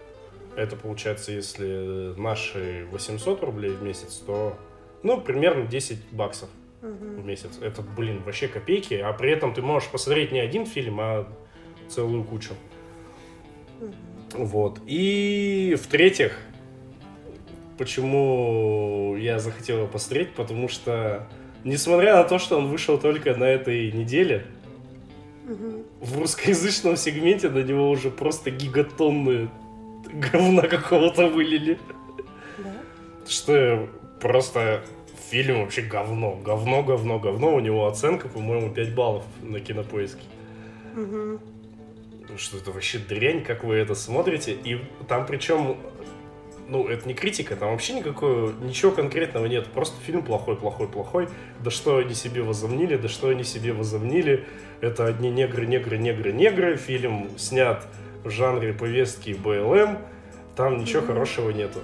это 0.55 0.75
получается, 0.75 1.31
если 1.31 2.13
наши 2.19 2.87
800 2.91 3.43
рублей 3.43 3.71
в 3.71 3.81
месяц, 3.81 4.15
то, 4.25 4.57
ну, 5.01 5.19
примерно 5.19 5.65
10 5.65 5.97
баксов 6.11 6.49
в 6.81 7.25
месяц. 7.25 7.57
Это, 7.61 7.81
блин, 7.81 8.21
вообще 8.23 8.47
копейки, 8.47 8.95
а 8.95 9.13
при 9.13 9.31
этом 9.31 9.53
ты 9.53 9.61
можешь 9.61 9.89
посмотреть 9.89 10.31
не 10.31 10.39
один 10.39 10.65
фильм, 10.65 10.99
а 10.99 11.27
целую 11.87 12.23
кучу. 12.23 12.53
Вот. 14.33 14.79
И 14.85 15.77
в-третьих, 15.81 16.37
почему 17.77 19.15
я 19.17 19.39
захотел 19.39 19.77
его 19.77 19.87
посмотреть, 19.87 20.33
потому 20.33 20.67
что, 20.67 21.27
несмотря 21.63 22.15
на 22.15 22.23
то, 22.23 22.39
что 22.39 22.57
он 22.57 22.67
вышел 22.67 22.97
только 22.97 23.35
на 23.35 23.45
этой 23.45 23.91
неделе, 23.91 24.45
в 26.01 26.19
русскоязычном 26.19 26.97
сегменте 26.97 27.49
на 27.49 27.59
него 27.59 27.89
уже 27.89 28.09
просто 28.09 28.51
гигатонны 28.51 29.49
говна 30.31 30.63
какого-то 30.63 31.27
вылили. 31.27 31.79
Да? 32.57 32.73
Что 33.27 33.89
просто 34.21 34.83
фильм 35.29 35.61
вообще 35.61 35.81
говно. 35.81 36.39
Говно, 36.43 36.83
говно, 36.83 37.19
говно. 37.19 37.55
У 37.55 37.59
него 37.59 37.87
оценка, 37.87 38.27
по-моему, 38.27 38.69
5 38.69 38.95
баллов 38.95 39.23
на 39.41 39.59
кинопоиске. 39.59 40.23
Мгм. 40.95 41.39
Что 42.37 42.57
это 42.57 42.71
вообще 42.71 42.99
дрянь, 42.99 43.43
как 43.43 43.63
вы 43.63 43.75
это 43.75 43.95
смотрите. 43.95 44.53
И 44.53 44.79
там 45.07 45.25
причем, 45.25 45.77
ну, 46.67 46.87
это 46.87 47.07
не 47.07 47.13
критика, 47.13 47.55
там 47.55 47.71
вообще 47.71 47.93
никакого, 47.93 48.51
ничего 48.61 48.91
конкретного 48.91 49.45
нет. 49.45 49.67
Просто 49.67 49.99
фильм 50.01 50.23
плохой, 50.23 50.55
плохой, 50.55 50.87
плохой. 50.87 51.27
Да 51.59 51.71
что 51.71 51.97
они 51.97 52.13
себе 52.13 52.41
возомнили, 52.41 52.95
да 52.95 53.07
что 53.07 53.29
они 53.29 53.43
себе 53.43 53.73
возомнили. 53.73 54.45
Это 54.81 55.05
одни 55.05 55.29
негры, 55.29 55.65
негры, 55.65 55.97
негры, 55.97 56.31
негры. 56.31 56.77
Фильм 56.77 57.29
снят 57.37 57.85
в 58.23 58.29
жанре 58.29 58.73
повестки 58.73 59.31
БЛМ. 59.31 59.97
Там 60.55 60.77
ничего 60.77 61.01
хорошего 61.01 61.49
нету. 61.49 61.79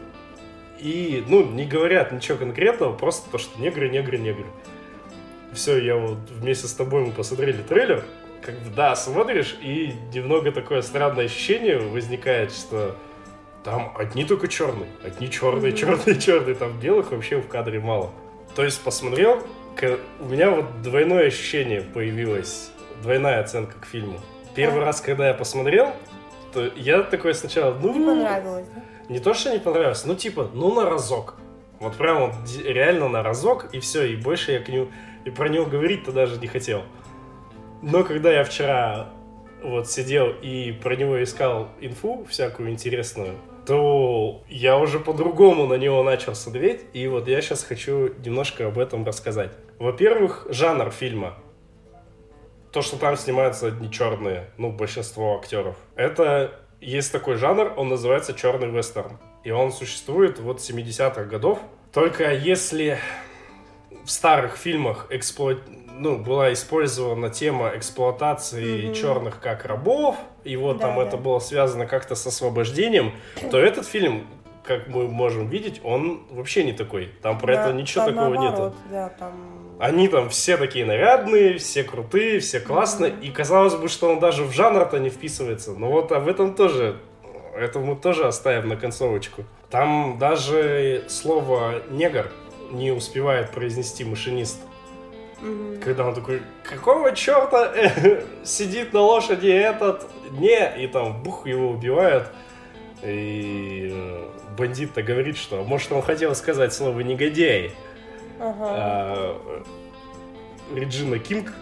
И, 0.80 1.24
ну, 1.28 1.46
не 1.46 1.66
говорят 1.66 2.12
ничего 2.12 2.38
конкретного, 2.38 2.94
просто 2.94 3.30
то, 3.32 3.38
что 3.38 3.60
негры, 3.60 3.90
негры, 3.90 4.18
негры. 4.18 4.46
Все, 5.54 5.78
я 5.78 5.96
вот 5.96 6.20
вместе 6.30 6.68
с 6.68 6.74
тобой 6.74 7.06
мы 7.06 7.12
посмотрели 7.12 7.62
трейлер. 7.62 8.06
Как 8.42 8.56
бы, 8.56 8.70
да, 8.74 8.96
смотришь, 8.96 9.58
и 9.62 9.94
немного 10.14 10.52
такое 10.52 10.82
странное 10.82 11.26
ощущение 11.26 11.78
возникает, 11.78 12.54
что 12.54 12.96
там 13.64 13.94
одни 13.98 14.26
только 14.26 14.48
черные. 14.48 14.90
Одни 15.04 15.30
черные, 15.30 15.74
черные, 15.74 16.20
черные. 16.20 16.56
Там 16.56 16.80
белых 16.80 17.12
вообще 17.12 17.38
в 17.38 17.48
кадре 17.48 17.80
мало. 17.80 18.12
То 18.56 18.64
есть 18.64 18.82
посмотрел, 18.82 19.44
у 20.20 20.26
меня 20.26 20.52
вот 20.52 20.82
двойное 20.82 21.28
ощущение 21.28 21.82
появилось. 21.82 22.72
Двойная 23.02 23.42
оценка 23.42 23.80
к 23.80 23.86
фильму. 23.86 24.20
Первый 24.56 24.84
раз, 24.84 25.02
когда 25.02 25.28
я 25.28 25.34
посмотрел, 25.34 25.94
то 26.52 26.72
я 26.76 27.04
такой 27.04 27.34
сначала, 27.34 27.74
ну, 27.80 27.94
Не 27.94 28.06
понравилось, 28.06 28.68
да? 28.76 28.84
не 29.08 29.20
то, 29.20 29.34
что 29.34 29.52
не 29.52 29.60
понравилось, 29.60 30.04
ну, 30.06 30.16
типа, 30.16 30.50
ну, 30.54 30.74
на 30.74 30.90
разок. 30.90 31.36
Вот 31.80 31.96
прям 31.96 32.28
вот 32.28 32.34
реально 32.64 33.08
на 33.08 33.24
разок, 33.24 33.70
и 33.72 33.80
все, 33.80 34.04
и 34.04 34.16
больше 34.16 34.52
я 34.52 34.60
к 34.60 34.68
нему, 34.68 34.88
и 35.26 35.30
про 35.30 35.48
него 35.48 35.66
говорить-то 35.66 36.12
даже 36.12 36.38
не 36.40 36.48
хотел. 36.48 36.84
Но 37.82 38.04
когда 38.04 38.32
я 38.32 38.44
вчера 38.44 39.10
вот 39.64 39.90
сидел 39.90 40.30
и 40.42 40.72
про 40.72 40.96
него 40.96 41.22
искал 41.24 41.70
инфу 41.80 42.26
всякую 42.30 42.72
интересную, 42.72 43.36
то 43.70 44.44
я 44.50 44.80
уже 44.80 45.00
по-другому 45.00 45.68
на 45.68 45.76
него 45.76 46.02
начал 46.02 46.34
смотреть, 46.34 46.86
и 46.94 47.06
вот 47.06 47.28
я 47.28 47.40
сейчас 47.40 47.64
хочу 47.64 48.12
немножко 48.26 48.66
об 48.66 48.80
этом 48.80 49.06
рассказать. 49.06 49.52
Во-первых, 49.78 50.48
жанр 50.50 50.90
фильма. 50.90 51.38
То, 52.72 52.82
что 52.82 52.98
там 52.98 53.16
снимаются 53.16 53.68
одни 53.68 53.92
черные, 53.92 54.50
ну, 54.58 54.72
большинство 54.72 55.38
актеров. 55.38 55.76
Это 55.96 56.60
есть 56.82 57.12
такой 57.12 57.36
жанр, 57.36 57.74
он 57.78 57.90
называется 57.90 58.34
черный 58.34 58.72
вестерн. 58.72 59.20
И 59.44 59.52
он 59.52 59.72
существует 59.72 60.40
вот 60.40 60.62
с 60.62 60.68
70-х 60.72 61.26
годов. 61.26 61.60
Только 61.94 62.34
если 62.34 62.98
в 64.04 64.10
старых 64.10 64.58
фильмах 64.58 65.06
эксплуа- 65.12 65.62
ну, 66.00 66.18
была 66.18 66.52
использована 66.54 67.30
тема 67.30 67.72
эксплуатации 67.76 68.86
Мгм. 68.86 68.94
черных 68.94 69.40
как 69.40 69.66
рабов, 69.66 70.16
и 70.44 70.56
вот 70.56 70.78
Да, 70.78 70.88
там 70.88 70.96
да. 70.96 71.04
это 71.04 71.18
было 71.18 71.40
связано 71.40 71.86
как-то 71.86 72.16
с 72.16 72.26
освобождением, 72.26 73.14
то 73.52 73.60
этот 73.60 73.86
фильм, 73.86 74.26
как 74.64 74.88
мы 74.88 75.08
можем 75.08 75.50
видеть, 75.50 75.82
он 75.84 76.22
вообще 76.32 76.64
не 76.64 76.74
такой. 76.74 77.10
Там 77.22 77.38
про 77.38 77.54
Да, 77.56 77.64
это 77.66 77.74
ничего 77.74 78.06
там 78.06 78.16
такого 78.16 78.34
наоборот, 78.34 78.74
нету. 78.74 78.76
Да, 78.92 79.10
там... 79.20 79.32
Они 79.80 80.08
там 80.08 80.30
все 80.30 80.58
такие 80.58 80.86
нарядные, 80.86 81.58
все 81.58 81.84
крутые, 81.84 82.40
все 82.40 82.60
классные. 82.60 83.14
И 83.22 83.30
казалось 83.30 83.76
бы, 83.76 83.88
что 83.88 84.10
он 84.12 84.20
даже 84.20 84.44
в 84.44 84.52
жанр-то 84.52 85.00
не 85.00 85.10
вписывается. 85.10 85.72
Но 85.72 85.90
вот 85.90 86.12
об 86.12 86.28
этом 86.28 86.54
тоже, 86.54 86.98
это 87.56 87.80
мы 87.80 87.96
тоже 87.96 88.26
оставим 88.28 88.68
на 88.68 88.76
концовочку. 88.76 89.44
Там 89.70 90.18
даже 90.20 91.04
слово 91.08 91.82
негр 91.92 92.30
не 92.72 92.92
успевает 92.92 93.52
произнести 93.52 94.04
машинист. 94.04 94.60
Мгм. 95.42 95.80
Когда 95.82 96.06
он 96.08 96.14
такой, 96.14 96.42
какого 96.64 97.16
черта 97.16 97.72
э, 97.76 98.24
сидит 98.44 98.94
на 98.94 99.02
лошади 99.02 99.48
этот? 99.50 100.08
Не, 100.32 100.84
и 100.84 100.88
там 100.88 101.24
бух 101.24 101.48
его 101.48 101.72
убивают. 101.72 102.30
И 103.04 103.90
э, 103.92 104.30
бандит-то 104.58 105.02
говорит, 105.02 105.38
что 105.38 105.64
может 105.64 105.92
он 105.92 106.02
хотел 106.02 106.36
сказать 106.36 106.74
слово 106.74 107.00
негодяй. 107.00 107.72
Ага. 108.40 108.56
А, 108.60 109.64
Реджина 110.74 111.20
Кинг, 111.20 111.54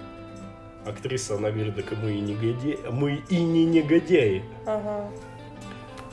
актриса, 0.86 1.36
она 1.36 1.52
говорит, 1.52 1.76
так 1.76 1.98
мы 2.02 2.14
и 2.14 2.20
негодяи, 2.20 2.80
мы 2.92 3.22
и 3.30 3.44
не 3.44 3.66
негодяи. 3.66 4.44
Ага. 4.66 5.10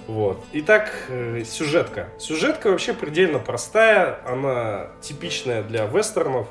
Вот. 0.07 0.45
Итак, 0.53 0.93
э, 1.09 1.43
сюжетка. 1.45 2.11
Сюжетка 2.19 2.71
вообще 2.71 2.93
предельно 2.93 3.39
простая, 3.39 4.21
она 4.27 4.89
типичная 5.01 5.63
для 5.63 5.87
вестернов. 5.87 6.49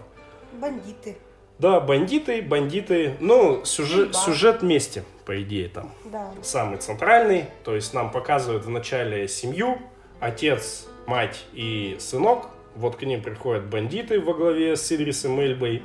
Бандиты. 0.60 1.18
Да, 1.60 1.80
бандиты, 1.80 2.42
бандиты, 2.42 3.16
ну, 3.20 3.64
сюжет, 3.64 4.16
Стрельба. 4.16 4.20
сюжет 4.20 4.62
вместе, 4.62 5.04
по 5.26 5.42
идее, 5.42 5.70
там. 5.70 5.92
Да. 6.06 6.32
Самый 6.42 6.78
центральный, 6.78 7.46
то 7.64 7.76
есть 7.76 7.94
нам 7.94 8.12
показывают 8.12 8.66
вначале 8.66 9.28
семью, 9.28 9.78
отец, 10.20 10.88
мать 11.06 11.46
и 11.54 11.96
сынок. 12.00 12.48
Вот 12.76 12.96
к 12.96 13.04
ним 13.04 13.22
приходят 13.22 13.66
бандиты 13.66 14.20
во 14.20 14.34
главе 14.34 14.76
с 14.76 14.92
Идрисом 14.92 15.40
Эльбой. 15.40 15.84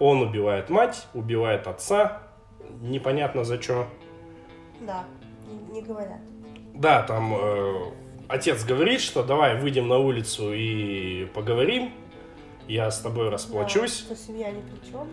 Он 0.00 0.22
убивает 0.22 0.70
мать, 0.70 1.06
убивает 1.14 1.66
отца, 1.66 2.22
непонятно 2.80 3.44
за 3.44 3.62
что. 3.62 3.86
Да. 4.80 5.04
Не, 5.46 5.80
не 5.80 5.82
говорят. 5.82 6.18
Да, 6.74 7.02
там 7.02 7.34
э, 7.34 7.92
отец 8.28 8.64
говорит, 8.64 9.00
что 9.00 9.22
давай 9.22 9.56
выйдем 9.60 9.88
на 9.88 9.98
улицу 9.98 10.52
и 10.52 11.26
поговорим, 11.26 11.92
я 12.72 12.90
с 12.90 13.00
тобой 13.00 13.28
расплачусь. 13.28 14.04
Да, 14.08 14.14
что 14.14 14.26
семья 14.26 14.50
ни 14.50 14.60
при 14.60 14.90
чем. 14.90 15.08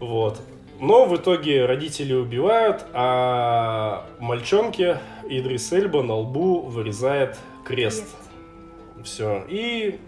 Вот. 0.00 0.40
Но 0.80 1.06
в 1.06 1.16
итоге 1.16 1.66
родители 1.66 2.12
убивают, 2.12 2.86
а 2.92 4.06
мальчонке 4.20 4.98
Идрис 5.28 5.72
Эльба 5.72 6.02
на 6.02 6.14
лбу 6.14 6.60
вырезает 6.60 7.36
крест. 7.64 8.04
Все. 9.04 9.44
И 9.48 9.98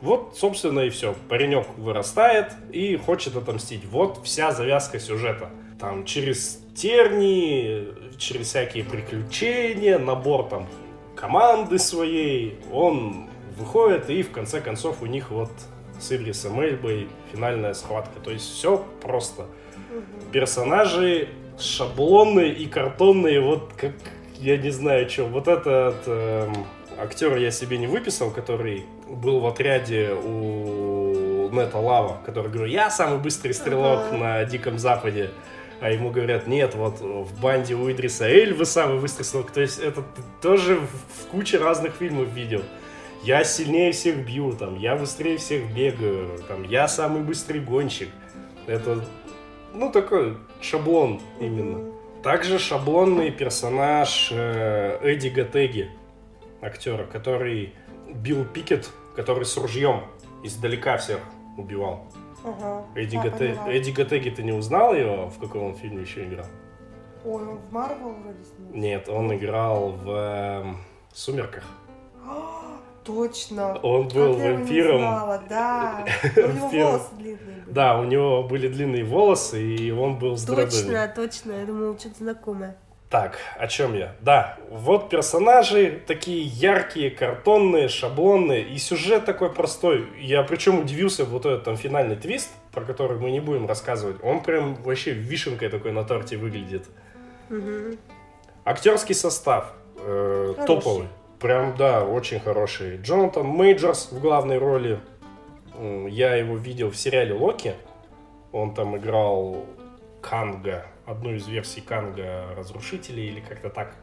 вот, 0.00 0.36
собственно, 0.36 0.80
и 0.80 0.90
все. 0.90 1.14
Паренек 1.28 1.66
вырастает 1.76 2.52
и 2.72 2.96
хочет 2.96 3.36
отомстить. 3.36 3.84
Вот 3.84 4.20
вся 4.24 4.50
завязка 4.52 4.98
сюжета. 4.98 5.50
Там 5.78 6.04
через 6.04 6.60
тернии, 6.74 7.88
через 8.18 8.48
всякие 8.48 8.84
приключения, 8.84 9.98
набор 9.98 10.48
там 10.48 10.66
команды 11.14 11.78
своей, 11.78 12.58
он 12.72 13.28
выходит, 13.56 14.10
и 14.10 14.22
в 14.22 14.30
конце 14.30 14.60
концов 14.60 15.02
у 15.02 15.06
них 15.06 15.30
вот 15.30 15.50
с 16.00 16.12
Идрисом 16.12 16.60
Эльбой 16.60 17.08
финальная 17.32 17.74
схватка. 17.74 18.20
То 18.20 18.30
есть 18.30 18.50
все 18.52 18.84
просто. 19.02 19.46
Персонажи 20.32 21.28
шаблонные 21.58 22.52
и 22.52 22.66
картонные, 22.66 23.40
вот 23.40 23.72
как, 23.76 23.92
я 24.38 24.56
не 24.56 24.70
знаю, 24.70 25.08
что. 25.08 25.24
Вот 25.24 25.48
этот 25.48 26.02
эм, 26.06 26.66
актер 26.98 27.36
я 27.36 27.50
себе 27.50 27.78
не 27.78 27.86
выписал, 27.86 28.30
который 28.30 28.84
был 29.08 29.40
в 29.40 29.46
отряде 29.46 30.10
у 30.12 31.48
Нета 31.52 31.78
Лава, 31.78 32.18
который 32.26 32.50
говорил, 32.50 32.72
я 32.72 32.90
самый 32.90 33.18
быстрый 33.18 33.52
стрелок 33.52 34.00
Ага. 34.08 34.16
на 34.16 34.44
Диком 34.44 34.78
Западе. 34.78 35.30
А 35.80 35.90
ему 35.90 36.10
говорят, 36.10 36.46
нет, 36.46 36.74
вот 36.74 37.00
в 37.00 37.40
банде 37.40 37.74
у 37.74 37.90
Идриса 37.90 38.26
Эльвы 38.26 38.64
самый 38.64 38.98
быстрый 38.98 39.24
стрелок. 39.24 39.50
То 39.50 39.60
есть 39.60 39.78
это 39.78 40.00
ты 40.00 40.22
тоже 40.40 40.76
в, 40.76 40.86
в 40.86 41.26
куче 41.30 41.58
разных 41.58 41.94
фильмов 41.94 42.28
видел. 42.28 42.62
Я 43.26 43.42
сильнее 43.42 43.90
всех 43.90 44.24
бью, 44.24 44.52
там, 44.52 44.78
я 44.78 44.94
быстрее 44.94 45.36
всех 45.36 45.74
бегаю, 45.74 46.38
там, 46.46 46.62
я 46.62 46.86
самый 46.86 47.22
быстрый 47.22 47.58
гонщик. 47.60 48.08
Это, 48.68 49.04
ну, 49.74 49.90
такой 49.90 50.36
шаблон 50.60 51.20
именно. 51.40 51.92
Также 52.22 52.60
шаблонный 52.60 53.32
персонаж 53.32 54.28
э, 54.30 55.00
Эдди 55.02 55.26
Гатеги, 55.26 55.90
актера, 56.62 57.04
который 57.04 57.74
Билл 58.14 58.44
Пикет, 58.44 58.88
который 59.16 59.44
с 59.44 59.56
ружьем 59.56 60.04
издалека 60.44 60.96
всех 60.96 61.18
убивал. 61.56 62.06
Ага. 62.44 62.84
Эдди, 62.94 63.16
Да, 63.16 63.24
Гате-. 63.24 63.58
Эдди 63.66 63.90
Гатеги, 63.90 64.30
ты 64.30 64.44
не 64.44 64.52
узнал 64.52 64.94
его? 64.94 65.30
В 65.30 65.40
каком 65.40 65.64
он 65.64 65.74
фильме 65.74 66.02
еще 66.02 66.22
играл? 66.22 66.46
Ой, 67.24 67.42
он 67.42 67.58
в 67.58 67.72
Марвел 67.72 68.12
вроде 68.22 68.44
снимался. 68.44 68.78
Нет, 68.78 69.08
он 69.08 69.34
играл 69.34 69.90
в 69.90 70.10
эм, 70.10 70.76
«Сумерках». 71.12 71.64
Точно. 73.06 73.76
Он 73.82 74.08
был 74.08 74.34
Как 74.34 74.42
я 74.42 74.48
его 74.48 74.58
не 74.58 74.64
вампиром. 74.64 74.98
знала, 74.98 75.42
да. 75.48 76.04
У 76.36 76.40
него 76.40 76.48
Вампиром. 76.60 76.90
волосы 76.90 77.08
длинные 77.18 77.36
были. 77.64 77.72
Да, 77.74 77.98
у 77.98 78.04
него 78.04 78.42
были 78.42 78.68
длинные 78.68 79.04
волосы, 79.04 79.62
и 79.62 79.90
он 79.92 80.18
был 80.18 80.36
с 80.36 80.42
дредами. 80.44 80.66
Точно, 80.70 81.12
точно. 81.14 81.52
Я 81.52 81.66
думала, 81.66 81.98
что-то 81.98 82.16
знакомое. 82.18 82.76
Так, 83.08 83.38
о 83.56 83.68
чем 83.68 83.94
я? 83.94 84.16
Да, 84.20 84.58
вот 84.68 85.10
персонажи 85.10 86.02
такие 86.08 86.42
яркие, 86.42 87.10
картонные, 87.12 87.86
шаблонные, 87.86 88.62
и 88.68 88.78
сюжет 88.78 89.24
такой 89.24 89.52
простой. 89.54 90.08
Я 90.20 90.42
причем 90.42 90.80
удивился, 90.80 91.24
вот 91.24 91.46
этот 91.46 91.62
там 91.64 91.76
финальный 91.76 92.16
твист, 92.16 92.50
про 92.72 92.82
который 92.84 93.16
мы 93.20 93.30
не 93.30 93.38
будем 93.38 93.66
рассказывать, 93.68 94.16
он 94.24 94.42
прям 94.42 94.74
вообще 94.82 95.12
вишенкой 95.12 95.68
такой 95.68 95.92
на 95.92 96.02
торте 96.02 96.36
выглядит. 96.36 96.86
Мгм. 97.48 97.96
Актерский 98.64 99.14
состав 99.14 99.72
э, 100.00 100.54
Хороший. 100.56 100.66
топовый. 100.66 101.08
Прям, 101.40 101.76
да, 101.76 102.04
очень 102.04 102.40
хороший. 102.40 102.96
Джонатан 102.96 103.46
Мейджорс 103.46 104.10
в 104.10 104.20
главной 104.20 104.58
роли. 104.58 105.00
Я 106.08 106.34
его 106.36 106.56
видел 106.56 106.90
в 106.90 106.96
сериале 106.96 107.34
Локи. 107.34 107.74
Он 108.52 108.74
там 108.74 108.96
играл 108.96 109.66
Канга, 110.22 110.86
одну 111.04 111.34
из 111.34 111.46
версий 111.46 111.82
Канга 111.82 112.54
Разрушителей 112.56 113.28
или 113.28 113.40
как-то 113.40 113.68
так. 113.68 113.94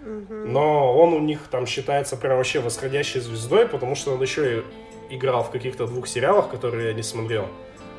Но 0.00 0.98
он 0.98 1.12
у 1.12 1.20
них 1.20 1.40
там 1.50 1.66
считается 1.66 2.16
прям 2.16 2.38
вообще 2.38 2.60
восходящей 2.60 3.20
звездой, 3.20 3.68
потому 3.68 3.94
что 3.94 4.14
он 4.14 4.22
еще 4.22 4.60
и 4.60 4.64
играл 5.16 5.44
в 5.44 5.50
каких-то 5.50 5.86
двух 5.86 6.08
сериалах, 6.08 6.50
которые 6.50 6.88
я 6.88 6.94
не 6.94 7.02
смотрел. 7.02 7.46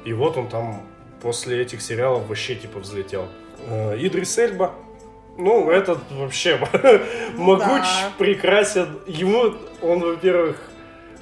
И 0.04 0.14
вот 0.14 0.38
он 0.38 0.48
там 0.48 0.82
после 1.22 1.62
этих 1.62 1.82
сериалов 1.82 2.28
вообще 2.28 2.56
типа 2.56 2.80
взлетел. 2.80 3.28
Э, 3.68 3.96
Идрис 3.96 4.36
Эльба. 4.40 4.74
Ну, 5.38 5.70
этот 5.72 6.00
вообще 6.12 6.58
могуч, 7.36 7.66
да. 7.66 8.12
прекрасен. 8.18 9.00
Ему, 9.08 9.54
он, 9.82 10.00
во-первых, 10.00 10.58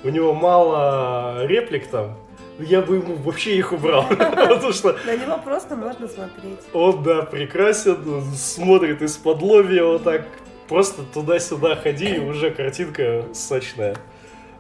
у 0.04 0.10
него 0.10 0.34
мало 0.34 1.46
реплик 1.46 1.88
там. 1.88 2.16
Я 2.58 2.82
бы 2.82 2.98
ему 2.98 3.16
вообще 3.16 3.56
их 3.56 3.72
убрал. 3.72 4.06
Потому 4.10 4.74
что 4.74 4.98
На 5.06 5.16
него 5.16 5.38
просто 5.38 5.76
можно 5.78 6.08
смотреть. 6.10 6.60
он, 6.74 7.04
да, 7.04 7.22
прекрасен, 7.22 8.24
смотрит 8.36 9.02
из-под 9.02 9.42
лобья 9.42 9.84
вот 9.86 10.04
так. 10.04 10.26
Просто 10.68 11.04
туда-сюда 11.14 11.76
ходи, 11.78 12.16
и 12.16 12.20
уже 12.20 12.52
картинка 12.52 13.24
сочная. 13.34 13.96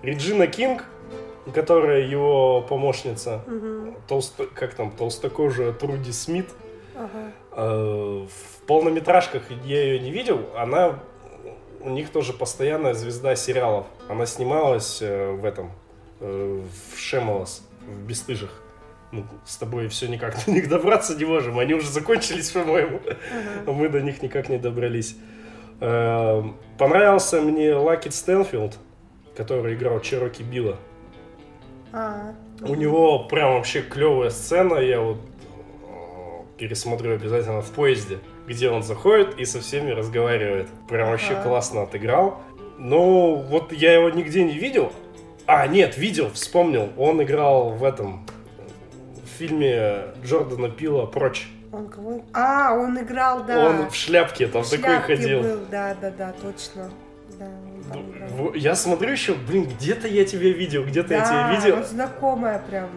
Реджина 0.01 0.47
Кинг, 0.47 0.85
которая 1.53 2.01
его 2.07 2.61
помощница, 2.61 3.41
Мгм. 3.45 3.95
толсто, 4.07 4.45
как 4.45 4.73
там, 4.75 4.91
толстокожая 4.91 5.73
Труди 5.73 6.11
Смит, 6.11 6.47
Ага. 6.95 7.31
э, 7.51 8.25
в 8.27 8.58
полнометражках 8.69 9.41
я 9.65 9.83
ее 9.83 9.99
не 9.99 10.11
видел. 10.11 10.45
Она 10.55 10.99
у 11.81 11.89
них 11.89 12.11
тоже 12.11 12.33
постоянная 12.33 12.93
звезда 12.93 13.35
сериалов. 13.35 13.87
Она 14.07 14.27
снималась 14.27 14.99
э, 15.01 15.31
в 15.31 15.43
этом, 15.43 15.71
э, 16.19 16.61
в 16.93 16.99
Шемолос, 16.99 17.67
в 17.87 18.05
«Бестыжих». 18.05 18.61
Ну, 19.11 19.25
с 19.43 19.57
тобой 19.57 19.87
все 19.87 20.05
никак 20.07 20.35
до 20.45 20.51
них 20.51 20.69
добраться 20.69 21.15
не 21.15 21.25
можем. 21.25 21.57
Они 21.57 21.73
уже 21.73 21.89
закончились, 21.89 22.51
по-моему. 22.51 23.01
А 23.65 23.71
мы 23.71 23.89
до 23.89 24.01
них 24.01 24.21
никак 24.21 24.49
не 24.49 24.59
добрались. 24.59 25.17
Э, 25.79 26.43
понравился 26.77 27.41
мне 27.41 27.73
Лакет 27.73 28.13
Стэнфилд, 28.13 28.77
который 29.35 29.73
играл 29.73 29.99
Чероки 29.99 30.43
Билла. 30.43 30.77
А, 31.91 32.35
У 32.61 32.75
него 32.75 33.23
прям 33.23 33.53
вообще 33.53 33.81
клевая 33.81 34.29
сцена. 34.29 34.75
Я 34.75 35.01
вот 35.01 35.17
пересмотрю 36.59 37.15
обязательно 37.15 37.61
в 37.61 37.71
поезде, 37.71 38.19
где 38.49 38.69
он 38.69 38.83
заходит 38.83 39.39
и 39.39 39.45
со 39.45 39.61
всеми 39.61 39.91
разговаривает. 39.91 40.67
Прям 40.89 41.09
вообще 41.11 41.33
Ага. 41.33 41.43
классно 41.43 41.83
отыграл. 41.83 42.41
Ну, 42.79 43.35
вот 43.35 43.71
я 43.71 43.93
его 43.93 44.09
нигде 44.09 44.43
не 44.43 44.57
видел. 44.57 44.91
А, 45.45 45.67
нет, 45.67 45.97
видел, 45.97 46.29
вспомнил. 46.33 46.89
Он 46.97 47.21
играл 47.23 47.69
в 47.71 47.83
этом 47.83 48.25
в 49.23 49.37
фильме 49.37 50.05
Джордана 50.23 50.69
Пила 50.69 51.05
«Прочь». 51.05 51.47
он 51.71 51.87
кого? 51.87 52.21
А, 52.33 52.73
он 52.73 52.99
играл, 52.99 53.43
да. 53.45 53.69
Он 53.69 53.89
в 53.89 53.95
шляпке 53.95 54.47
там 54.47 54.63
В 54.63 54.69
такой 54.69 54.85
шляпке 54.85 55.15
ходил. 55.17 55.41
был, 55.41 55.59
да, 55.69 55.95
да, 56.01 56.09
да, 56.11 56.33
точно. 56.41 56.89
Да, 57.39 57.45
он. 57.93 58.51
В- 58.51 58.55
Я 58.55 58.75
смотрю 58.75 59.11
еще, 59.11 59.33
блин, 59.35 59.65
где-то 59.65 60.07
я 60.07 60.25
тебя 60.25 60.49
видел, 60.49 60.83
где-то 60.85 61.13
я 61.13 61.19
Да, 61.19 61.25
тебя 61.25 61.55
видел. 61.55 61.77
ну, 61.77 61.83
знакомая 61.83 62.59
прям. 62.69 62.89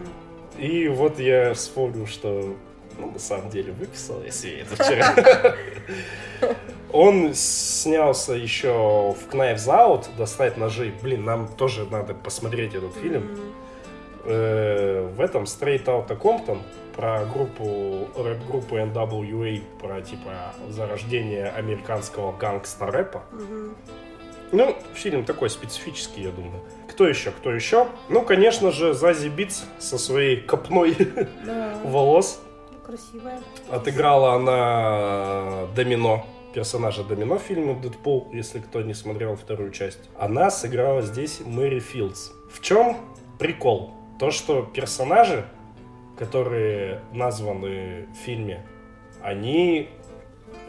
И 0.57 0.87
вот 0.87 1.19
я 1.19 1.53
вспомнил, 1.53 2.07
что 2.07 2.55
ну, 2.97 3.11
на 3.11 3.19
самом 3.19 3.49
деле 3.49 3.71
выписал 3.73 4.21
я 4.23 4.31
себе 4.31 4.59
это 4.59 4.75
вчера. 4.83 5.55
Он 6.91 7.33
снялся 7.33 8.33
еще 8.33 8.69
в 9.13 9.33
Knives 9.33 9.67
Out, 9.67 10.05
достать 10.17 10.57
ножи. 10.57 10.93
Блин, 11.01 11.25
нам 11.25 11.47
тоже 11.47 11.85
надо 11.89 12.13
посмотреть 12.13 12.75
этот 12.75 12.93
фильм. 12.95 13.39
Э, 14.25 15.09
В 15.17 15.19
этом 15.21 15.43
Straight 15.43 15.85
Outta 15.85 16.15
Compton 16.19 16.59
про 16.95 17.25
группу, 17.25 18.07
рэп-группу 18.15 18.75
NWA, 18.77 19.61
про 19.81 20.01
типа 20.01 20.53
зарождение 20.69 21.47
американского 21.49 22.31
гангста-рэпа. 22.37 23.21
Ну, 24.51 24.77
фильм 24.93 25.25
такой 25.25 25.49
специфический, 25.49 26.21
я 26.21 26.29
думаю. 26.29 26.61
Кто 26.87 27.07
еще? 27.07 27.31
Кто 27.31 27.51
еще? 27.51 27.87
Ну, 28.09 28.21
конечно 28.21 28.71
же, 28.71 28.93
Зази 28.93 29.29
Битс 29.29 29.63
со 29.79 29.97
своей 29.97 30.37
копной 30.37 30.95
волос. 31.83 32.39
Красивая. 32.85 33.39
Отыграла 33.71 34.33
она 34.33 35.67
Домино, 35.75 36.25
персонажа 36.53 37.03
Домино 37.03 37.37
в 37.37 37.41
фильме 37.41 37.73
«Дэдпул», 37.73 38.29
если 38.33 38.59
кто 38.59 38.81
не 38.81 38.93
смотрел 38.93 39.35
вторую 39.35 39.71
часть. 39.71 40.09
Она 40.19 40.51
сыграла 40.51 41.01
здесь 41.01 41.41
Мэри 41.45 41.79
Филдс. 41.79 42.29
В 42.51 42.61
чем 42.61 42.97
прикол? 43.39 43.91
То, 44.19 44.29
что 44.31 44.61
персонажи, 44.61 45.45
которые 46.17 47.01
названы 47.11 48.07
в 48.13 48.15
фильме, 48.25 48.63
они... 49.21 49.89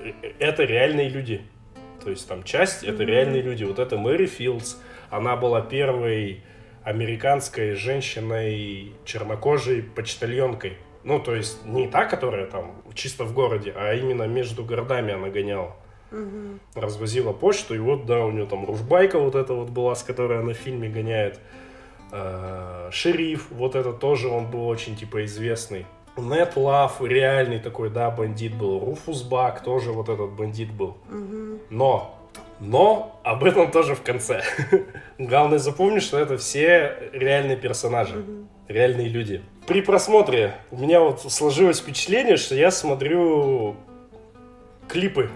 э, 0.03 0.13
Это 0.39 0.65
реальные 0.65 1.09
люди. 1.09 1.43
То 2.03 2.11
есть 2.11 2.27
там 2.29 2.43
часть— 2.43 2.83
это 2.85 3.03
Мгм. 3.03 3.07
реальные 3.07 3.43
люди. 3.43 3.65
Вот 3.65 3.79
это 3.79 3.97
Мэри 3.99 4.27
Филдс. 4.27 4.77
Она 5.11 5.37
была 5.37 5.61
первой 5.61 6.43
американской 6.83 7.75
женщиной 7.75 8.93
чернокожей 9.05 9.83
почтальонкой. 9.83 10.77
Ну, 11.05 11.21
то 11.21 11.35
есть 11.35 11.65
не 11.67 11.87
та, 11.87 12.07
которая 12.07 12.47
там 12.47 12.73
чисто 12.95 13.25
в 13.25 13.35
городе, 13.35 13.73
а 13.77 13.95
именно 13.95 14.25
между 14.27 14.65
городами 14.65 15.13
она 15.13 15.29
гоняла. 15.29 15.77
Мгм. 16.11 16.61
Развозила 16.75 17.33
почту, 17.33 17.75
и 17.75 17.79
вот, 17.79 18.07
да, 18.07 18.25
у 18.25 18.31
нее 18.31 18.47
там 18.47 18.65
ружбайка 18.65 19.19
вот 19.19 19.35
эта 19.35 19.53
вот 19.53 19.69
была, 19.69 19.95
с 19.95 20.03
которой 20.03 20.41
она 20.41 20.53
в 20.53 20.57
фильме 20.57 20.89
гоняет. 20.89 21.41
Э, 22.13 22.89
Шериф, 22.93 23.49
вот 23.51 23.75
это 23.75 23.93
тоже 23.93 24.29
он 24.29 24.51
был 24.51 24.67
очень, 24.67 24.97
типа, 24.97 25.25
известный. 25.25 25.87
Нет 26.17 26.53
Лав, 26.57 27.03
реальный 27.03 27.59
такой, 27.59 27.91
да, 27.91 28.11
бандит 28.11 28.55
был. 28.55 28.79
Руфус 28.79 29.23
Бак, 29.23 29.63
тоже 29.63 29.91
вот 29.93 30.09
этот 30.09 30.31
бандит 30.31 30.73
был. 30.73 30.97
Мгм. 31.09 31.59
Но, 31.71 32.19
но 32.61 33.21
об 33.25 33.43
этом 33.43 33.71
тоже 33.71 33.95
в 33.97 34.03
конце. 34.03 34.43
Главное 35.19 35.59
запомни, 35.59 35.99
что 35.99 36.19
это 36.19 36.39
все 36.39 37.11
реальные 37.13 37.57
персонажи, 37.57 38.17
Мгм. 38.17 38.49
Реальные 38.69 39.09
люди. 39.09 39.43
При 39.67 39.81
просмотре 39.81 40.55
у 40.71 40.77
меня 40.79 41.01
вот 41.01 41.21
сложилось 41.33 41.81
впечатление, 41.81 42.37
что 42.37 42.55
я 42.55 42.71
смотрю 42.71 43.77
клипы 44.89 45.31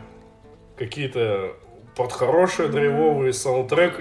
какие-то 0.77 1.55
под 1.97 2.13
хорошие 2.13 2.69
драйвовые 2.69 3.33
саундтрек, 3.33 3.99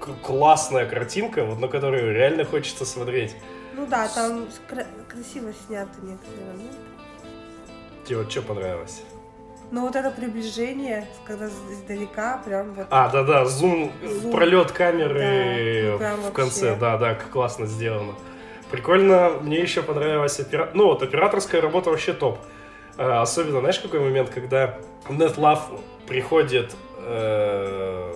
к- 0.00 0.24
классная 0.24 0.86
картинка, 0.86 1.44
вот 1.44 1.58
на 1.58 1.68
которую 1.68 2.14
реально 2.14 2.44
хочется 2.44 2.84
смотреть. 2.86 3.34
Ну 3.74 3.86
да, 3.86 4.08
там 4.08 4.46
кра- 4.68 4.86
красиво 5.08 5.52
сняты 5.66 6.00
некоторые 6.02 6.46
моменты. 6.52 6.76
Тебе 8.06 8.18
вот 8.18 8.30
что 8.30 8.42
понравилось? 8.42 9.02
Но 9.70 9.82
вот 9.82 9.96
это 9.96 10.10
приближение, 10.10 11.06
когда 11.26 11.46
издалека, 11.46 12.40
прям 12.44 12.72
вот... 12.72 12.86
А, 12.90 13.08
да-да, 13.10 13.44
зум, 13.44 13.92
Зум. 14.02 14.32
пролет 14.32 14.72
камеры 14.72 15.96
Да, 15.98 16.16
ну 16.16 16.30
в 16.30 16.32
конце, 16.32 16.70
вообще. 16.70 16.80
да-да, 16.80 17.14
как 17.14 17.30
классно 17.30 17.66
сделано. 17.66 18.14
Прикольно, 18.70 19.30
мне 19.42 19.60
еще 19.60 19.82
понравилась 19.82 20.40
опера... 20.40 20.70
Ну, 20.74 20.86
вот 20.86 21.02
операторская 21.02 21.60
работа 21.60 21.90
вообще 21.90 22.14
топ. 22.14 22.38
А, 22.96 23.20
особенно, 23.22 23.60
знаешь, 23.60 23.78
какой 23.78 24.00
момент, 24.00 24.30
когда 24.30 24.78
NetLove 25.08 25.80
приходит 26.06 26.74
э, 27.00 28.12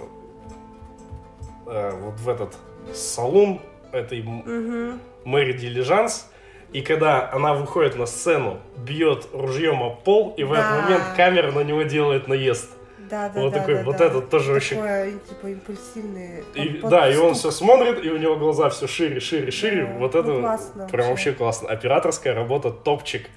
э, 1.67 1.91
вот 2.01 2.15
в 2.19 2.29
этот 2.29 2.57
салон 2.95 3.61
этой 3.93 4.23
Мгм. 4.23 5.01
Мэри 5.25 5.53
Дилижанс, 5.53 6.31
и 6.73 6.81
когда 6.83 7.31
она 7.33 7.55
выходит 7.55 7.97
на 7.97 8.07
сцену, 8.07 8.59
бьет 8.77 9.29
ружьем 9.33 9.83
об 9.83 10.03
пол, 10.03 10.35
и 10.37 10.45
в 10.45 10.53
этот 10.53 10.65
Да. 10.67 10.81
момент 10.83 11.05
камера 11.17 11.51
на 11.53 11.61
него 11.61 11.83
делает 11.83 12.29
наезд. 12.29 12.71
Да, 13.11 13.29
да, 13.29 13.41
Вот 13.43 13.53
да, 13.53 13.59
такой, 13.61 13.75
да, 13.75 13.83
вот 13.83 13.97
да. 13.99 14.05
этот 14.07 14.31
тоже 14.31 14.53
очень 14.55 14.77
Такое, 14.77 15.13
типа, 15.13 15.47
импульсивный. 15.49 16.45
И, 16.55 16.69
под- 16.81 16.91
да, 16.91 17.11
и 17.11 17.17
он 17.19 17.35
все 17.35 17.51
смотрит, 17.51 18.03
и 18.03 18.09
у 18.11 18.17
него 18.17 18.37
глаза 18.37 18.71
все 18.71 18.87
шире, 18.87 19.21
шире, 19.21 19.51
шире. 19.51 19.85
Да, 19.85 19.99
вот 19.99 20.15
ну, 20.15 20.21
это 20.21 20.41
классно 20.41 20.89
прям 20.89 21.09
вообще. 21.11 21.33
классно. 21.33 21.69
Операторская 21.69 22.35
работа 22.35 22.71
топчик. 22.71 23.29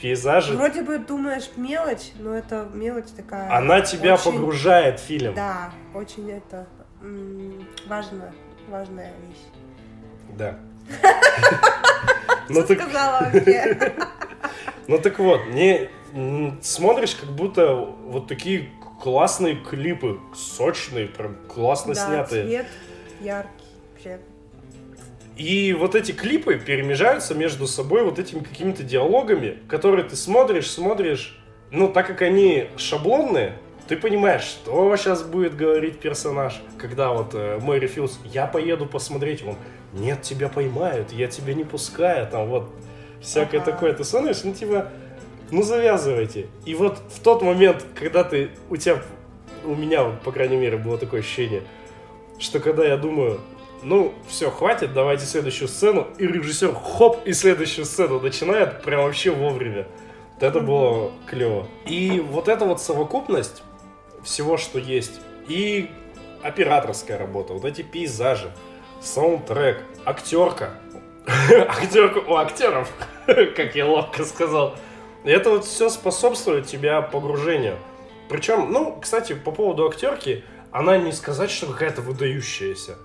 Пейзажи. 0.00 0.54
Вроде 0.54 0.82
бы 0.82 0.96
думаешь 0.98 1.50
мелочь, 1.56 2.12
но 2.20 2.32
это 2.34 2.68
мелочь 2.72 3.08
такая. 3.16 3.52
Она 3.54 3.80
тебя 3.82 4.14
очень- 4.14 4.32
погружает 4.32 5.00
в 5.00 5.02
фильм. 5.02 5.34
Да, 5.34 5.72
очень 5.92 6.30
это 6.30 6.66
важно, 7.86 8.32
важная 8.68 9.12
вещь. 9.28 10.38
Да. 10.38 10.56
Ну 12.48 12.62
так, 12.64 12.80
сказала 12.80 13.30
вообще? 13.32 13.92
ну 14.86 14.98
так 14.98 15.18
вот, 15.18 15.40
не 15.48 15.88
смотришь, 16.62 17.14
как 17.14 17.30
будто 17.30 17.74
вот 17.74 18.26
такие 18.28 18.70
классные 19.02 19.56
клипы, 19.56 20.18
сочные, 20.34 21.06
прям 21.06 21.36
классно 21.48 21.94
Да, 21.94 22.06
снятые. 22.06 22.44
цвет 22.44 22.66
яркий. 23.20 23.50
Вообще. 23.92 24.20
И 25.36 25.72
вот 25.72 25.94
эти 25.94 26.10
клипы 26.12 26.58
перемежаются 26.58 27.34
между 27.34 27.66
собой 27.68 28.02
вот 28.02 28.18
этими 28.18 28.40
какими-то 28.40 28.82
диалогами, 28.82 29.58
которые 29.68 30.04
ты 30.04 30.16
смотришь, 30.16 30.68
смотришь, 30.70 31.38
ну, 31.70 31.88
так 31.88 32.06
как 32.08 32.22
они 32.22 32.68
шаблонные, 32.76 33.52
ты 33.88 33.96
понимаешь, 33.96 34.42
что 34.42 34.94
сейчас 34.96 35.22
будет 35.22 35.56
говорить 35.56 35.98
персонаж. 35.98 36.60
Когда 36.76 37.10
вот 37.10 37.34
э, 37.34 37.58
Мэри 37.60 37.86
Филдс, 37.86 38.18
я 38.26 38.46
поеду 38.46 38.84
посмотреть, 38.84 39.42
он, 39.44 39.56
нет, 39.94 40.20
тебя 40.20 40.48
поймают, 40.48 41.10
я 41.12 41.26
тебя 41.26 41.54
не 41.54 41.64
пускаю, 41.64 42.26
там 42.26 42.48
вот 42.48 42.70
всякое 43.22 43.62
Ага. 43.62 43.72
такое. 43.72 43.94
Ты 43.94 44.04
смотришь, 44.04 44.44
ну, 44.44 44.52
типа, 44.52 44.90
ну, 45.50 45.62
завязывайте. 45.62 46.48
И 46.66 46.74
вот 46.74 46.98
в 47.08 47.20
тот 47.20 47.40
момент, 47.40 47.84
когда 47.94 48.24
ты, 48.24 48.50
у 48.68 48.76
тебя, 48.76 49.02
у 49.64 49.74
меня, 49.74 50.04
вот, 50.04 50.20
по 50.20 50.32
крайней 50.32 50.56
мере, 50.56 50.76
было 50.76 50.98
такое 50.98 51.20
ощущение, 51.20 51.62
что 52.38 52.60
когда 52.60 52.84
я 52.84 52.98
думаю, 52.98 53.40
ну, 53.82 54.12
все, 54.28 54.50
хватит, 54.50 54.92
давайте 54.92 55.24
следующую 55.24 55.68
сцену, 55.68 56.08
и 56.18 56.26
режиссер, 56.26 56.74
хоп, 56.74 57.26
и 57.26 57.32
следующую 57.32 57.86
сцену 57.86 58.20
начинает 58.20 58.82
прям 58.82 59.04
вообще 59.04 59.30
вовремя. 59.30 59.86
Вот 60.34 60.42
это 60.42 60.60
было 60.60 61.10
клево. 61.26 61.66
И 61.86 62.20
вот 62.20 62.48
эта 62.48 62.66
вот 62.66 62.82
совокупность 62.82 63.62
всего, 64.24 64.56
что 64.56 64.78
есть, 64.78 65.20
и 65.48 65.90
операторская 66.42 67.18
работа, 67.18 67.54
вот 67.54 67.64
эти 67.64 67.82
пейзажи, 67.82 68.52
саундтрек, 69.00 69.82
актерка, 70.04 70.74
актерка 71.50 72.20
у 72.20 72.36
актеров, 72.36 72.90
как 73.26 73.74
я 73.74 73.86
ловко 73.86 74.24
сказал. 74.24 74.76
Это 75.24 75.50
вот 75.50 75.64
все 75.64 75.88
способствует 75.88 76.66
тебя 76.66 77.02
погружению. 77.02 77.76
Причем, 78.28 78.72
ну, 78.72 78.98
кстати, 79.00 79.34
по 79.34 79.50
поводу 79.50 79.86
актерки, 79.86 80.44
она 80.70 80.96
не 80.96 81.12
сказать, 81.12 81.50
что 81.50 81.66
какая-то 81.66 82.02
выдающаяся. 82.02 82.96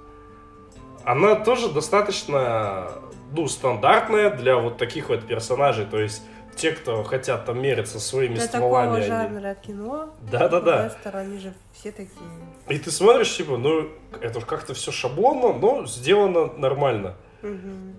Она 1.03 1.35
тоже 1.35 1.69
достаточно, 1.69 2.91
ну, 3.35 3.47
стандартная 3.47 4.29
для 4.29 4.57
вот 4.57 4.77
таких 4.77 5.09
вот 5.09 5.25
персонажей. 5.25 5.85
То 5.85 5.99
есть 5.99 6.21
те, 6.55 6.71
кто 6.71 7.03
хотят 7.03 7.45
там 7.45 7.61
мериться 7.61 7.99
своими 7.99 8.35
Для 8.35 8.43
стволами. 8.43 8.85
такого 8.85 8.97
они- 8.97 9.05
жанра 9.07 9.55
кино, 9.55 10.09
Да-да-да. 10.31 10.85
вестерн, 10.87 11.17
они 11.17 11.37
же 11.39 11.53
все 11.73 11.91
такие. 11.91 12.13
И 12.69 12.77
ты 12.79 12.91
смотришь, 12.91 13.35
типа, 13.35 13.57
ну, 13.57 13.89
это 14.21 14.41
как-то 14.41 14.73
все 14.73 14.91
шаблонно, 14.91 15.53
но 15.53 15.85
сделано 15.85 16.53
нормально. 16.53 17.15
Мгм. 17.41 17.95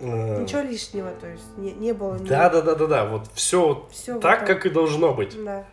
Э, 0.00 0.42
Ничего 0.42 0.60
лишнего, 0.62 1.10
то 1.20 1.26
есть 1.28 1.56
не, 1.56 1.72
не 1.72 1.92
было. 1.92 2.18
Да-да-да-да-да, 2.18 3.06
вот 3.06 3.28
все 3.34 3.86
Всё 3.92 4.18
так, 4.18 4.40
вот 4.40 4.48
как 4.48 4.66
и 4.66 4.70
должно 4.70 5.14
быть. 5.14 5.36
Да. 5.44 5.64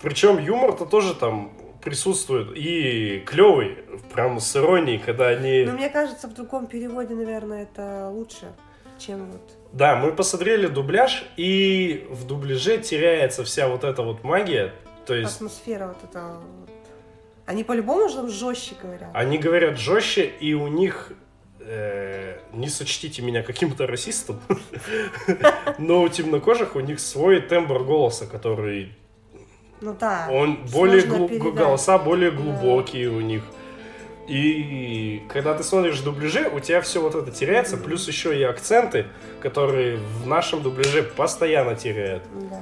Причем 0.00 0.38
юмор-то 0.38 0.84
тоже 0.84 1.14
там 1.14 1.52
присутствует 1.80 2.56
и 2.56 3.20
клевый, 3.26 3.78
прям 4.14 4.38
с 4.40 4.56
иронией, 4.56 4.98
когда 4.98 5.28
они... 5.28 5.64
Но 5.64 5.72
мне 5.72 5.88
кажется, 5.90 6.28
в 6.28 6.34
другом 6.34 6.66
переводе, 6.66 7.14
наверное, 7.14 7.62
это 7.64 8.08
лучше, 8.12 8.52
чем 8.98 9.30
вот. 9.30 9.40
Да, 9.72 9.96
мы 9.96 10.12
посмотрели 10.12 10.66
дубляж, 10.66 11.24
и 11.36 12.06
в 12.10 12.26
дубляже 12.26 12.78
теряется 12.78 13.42
вся 13.44 13.68
вот 13.68 13.84
эта 13.84 14.02
вот 14.02 14.22
магия. 14.22 14.72
То 15.06 15.14
есть 15.14 15.36
атмосфера 15.36 15.88
вот 15.88 15.96
эта. 16.04 16.22
вот. 16.22 16.68
Они 17.46 17.64
по-любому 17.64 18.08
же 18.08 18.28
жестче 18.28 18.74
говорят. 18.80 19.10
они 19.14 19.38
говорят 19.38 19.78
жестче, 19.78 20.24
и 20.26 20.54
у 20.54 20.68
них 20.68 21.12
э, 21.60 22.38
не 22.52 22.68
сочтите 22.68 23.22
меня 23.22 23.42
каким-то 23.42 23.86
расистом, 23.86 24.40
но 25.78 26.02
у 26.02 26.08
темнокожих 26.08 26.76
у 26.76 26.80
них 26.80 27.00
свой 27.00 27.40
тембр 27.40 27.82
голоса, 27.82 28.26
который 28.26 28.94
Ну 29.80 29.96
да. 29.98 30.28
он 30.30 30.66
более 30.72 31.02
глу- 31.02 31.28
голоса 31.52 31.98
более 31.98 32.30
глубокие 32.30 33.08
у 33.08 33.20
них. 33.20 33.42
И 34.28 35.22
когда 35.28 35.54
ты 35.54 35.62
смотришь 35.64 35.98
в 35.98 36.04
дубляже, 36.04 36.48
у 36.48 36.60
тебя 36.60 36.80
все 36.80 37.00
вот 37.00 37.14
это 37.14 37.30
теряется, 37.30 37.76
плюс 37.76 38.06
еще 38.06 38.38
и 38.38 38.42
акценты, 38.42 39.06
которые 39.40 39.96
в 39.98 40.26
нашем 40.26 40.62
дубляже 40.62 41.02
постоянно 41.02 41.74
теряют. 41.74 42.22
Да. 42.50 42.60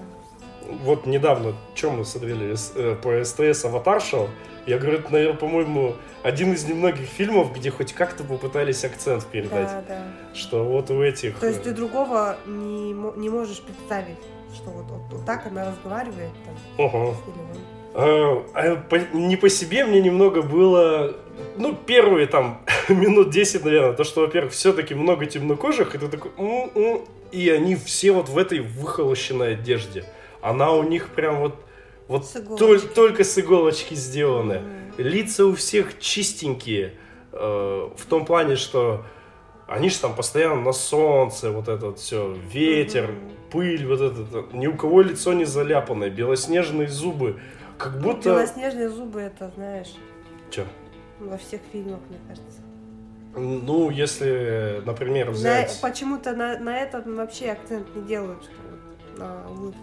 Вот 0.84 1.04
недавно, 1.06 1.54
чем 1.74 1.98
мы 1.98 2.04
смотрели 2.04 2.54
э, 2.76 2.96
по 3.02 3.24
СТС 3.24 3.64
«Аватар» 3.64 4.00
шоу, 4.00 4.28
я 4.66 4.78
говорю, 4.78 4.98
это, 4.98 5.12
наверное, 5.12 5.36
по-моему, 5.36 5.96
один 6.22 6.52
из 6.52 6.64
немногих 6.64 7.06
фильмов, 7.08 7.52
где 7.54 7.70
хоть 7.70 7.92
как-то 7.92 8.24
попытались 8.24 8.84
акцент 8.84 9.26
передать. 9.26 9.68
Да, 9.68 9.84
да. 9.88 10.02
Что 10.34 10.64
вот 10.64 10.90
у 10.90 11.02
этих... 11.02 11.38
То 11.38 11.48
есть 11.48 11.60
э, 11.60 11.64
ты 11.64 11.72
другого 11.72 12.36
не, 12.46 12.92
не 12.92 13.28
можешь 13.28 13.60
представить, 13.60 14.18
что 14.54 14.70
вот, 14.70 14.84
вот- 14.86 15.12
вот 15.12 15.26
так 15.26 15.46
она 15.46 15.70
разговаривает 15.70 16.30
там. 16.44 16.86
ага. 16.86 16.98
Или. 17.08 17.60
А, 17.92 18.44
а 18.54 18.76
по- 18.76 19.16
не 19.16 19.36
по 19.36 19.48
себе 19.48 19.84
мне 19.84 20.00
немного 20.00 20.42
было, 20.42 21.16
ну, 21.56 21.74
первые 21.74 22.26
там 22.26 22.62
минут 22.88 23.30
10, 23.30 23.64
наверное, 23.64 23.92
то, 23.92 24.04
что, 24.04 24.22
во-первых, 24.22 24.52
все-таки 24.52 24.94
много 24.94 25.26
темнокожих, 25.26 25.94
и 25.94 25.98
ты 25.98 26.08
такой, 26.08 26.30
«М-м», 26.38 27.02
и 27.32 27.48
они 27.50 27.76
все 27.76 28.12
вот 28.12 28.28
в 28.28 28.36
этой 28.38 28.60
выхолощенной 28.60 29.52
одежде. 29.54 30.04
Она 30.42 30.72
у 30.72 30.82
них 30.82 31.08
прям 31.10 31.36
вот, 31.40 31.54
вот 32.08 32.26
С 32.26 32.36
иголочки. 32.36 32.86
только 32.94 33.24
с 33.24 33.38
иголочки 33.38 33.94
сделаны. 33.94 34.60
Мгм. 34.60 35.06
Лица 35.08 35.46
у 35.46 35.54
всех 35.54 35.98
чистенькие, 36.00 36.94
э, 37.32 37.88
в 37.96 38.06
том 38.06 38.24
плане, 38.24 38.56
что 38.56 39.04
они 39.68 39.88
же 39.90 39.98
там 40.00 40.16
постоянно 40.16 40.60
на 40.60 40.72
солнце, 40.72 41.52
вот 41.52 41.68
это 41.68 41.94
все, 41.94 42.34
ветер, 42.52 43.12
Мгм. 43.12 43.30
пыль, 43.52 43.86
вот 43.86 44.00
это, 44.00 44.44
ни 44.52 44.66
у 44.66 44.74
кого 44.76 45.02
лицо 45.02 45.32
не 45.32 45.44
заляпанное, 45.44 46.10
белоснежные 46.10 46.88
зубы, 46.88 47.38
как 47.78 47.94
Ну, 47.96 48.00
будто... 48.02 48.30
Белоснежные 48.30 48.88
зубы, 48.88 49.20
это, 49.20 49.52
знаешь, 49.54 49.92
Чё? 50.50 50.64
Во 51.20 51.36
всех 51.36 51.60
фильмах, 51.72 52.00
мне 52.08 52.18
кажется. 52.28 52.60
Ну, 53.36 53.90
если, 53.90 54.82
например, 54.84 55.26
На- 55.26 55.32
взять... 55.32 55.78
почему-то 55.80 56.34
на, 56.34 56.58
на 56.58 56.76
этом 56.78 57.14
вообще 57.16 57.50
акцент 57.52 57.94
не 57.94 58.02
делают, 58.02 58.42
что 58.42 58.52
вот 58.70 59.18
на 59.18 59.48
улыбке. 59.50 59.78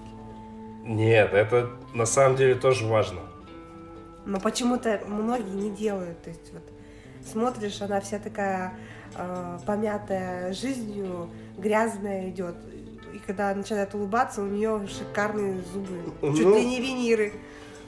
Нет, 0.84 1.34
это 1.34 1.70
на 1.94 2.06
самом 2.06 2.36
деле 2.36 2.56
тоже 2.56 2.86
важно. 2.86 3.22
Но 4.26 4.40
почему-то 4.40 5.02
многие 5.08 5.56
не 5.56 5.70
делают. 5.70 6.22
То 6.24 6.30
есть 6.30 6.52
вот 6.52 6.64
смотришь, 7.26 7.82
она 7.82 8.02
вся 8.02 8.20
такая 8.20 8.74
э, 9.16 9.60
помятая 9.66 10.52
жизнью, 10.54 11.30
грязная 11.58 12.30
идет. 12.30 12.56
И 13.14 13.20
когда 13.20 13.54
начинает 13.56 13.96
улыбаться, 13.96 14.42
у 14.42 14.48
нее 14.48 14.86
шикарные 14.88 15.62
зубы. 15.74 16.36
Чуть 16.36 16.46
Ну. 16.46 16.56
ли 16.56 16.66
не 16.66 16.82
виниры. 16.82 17.34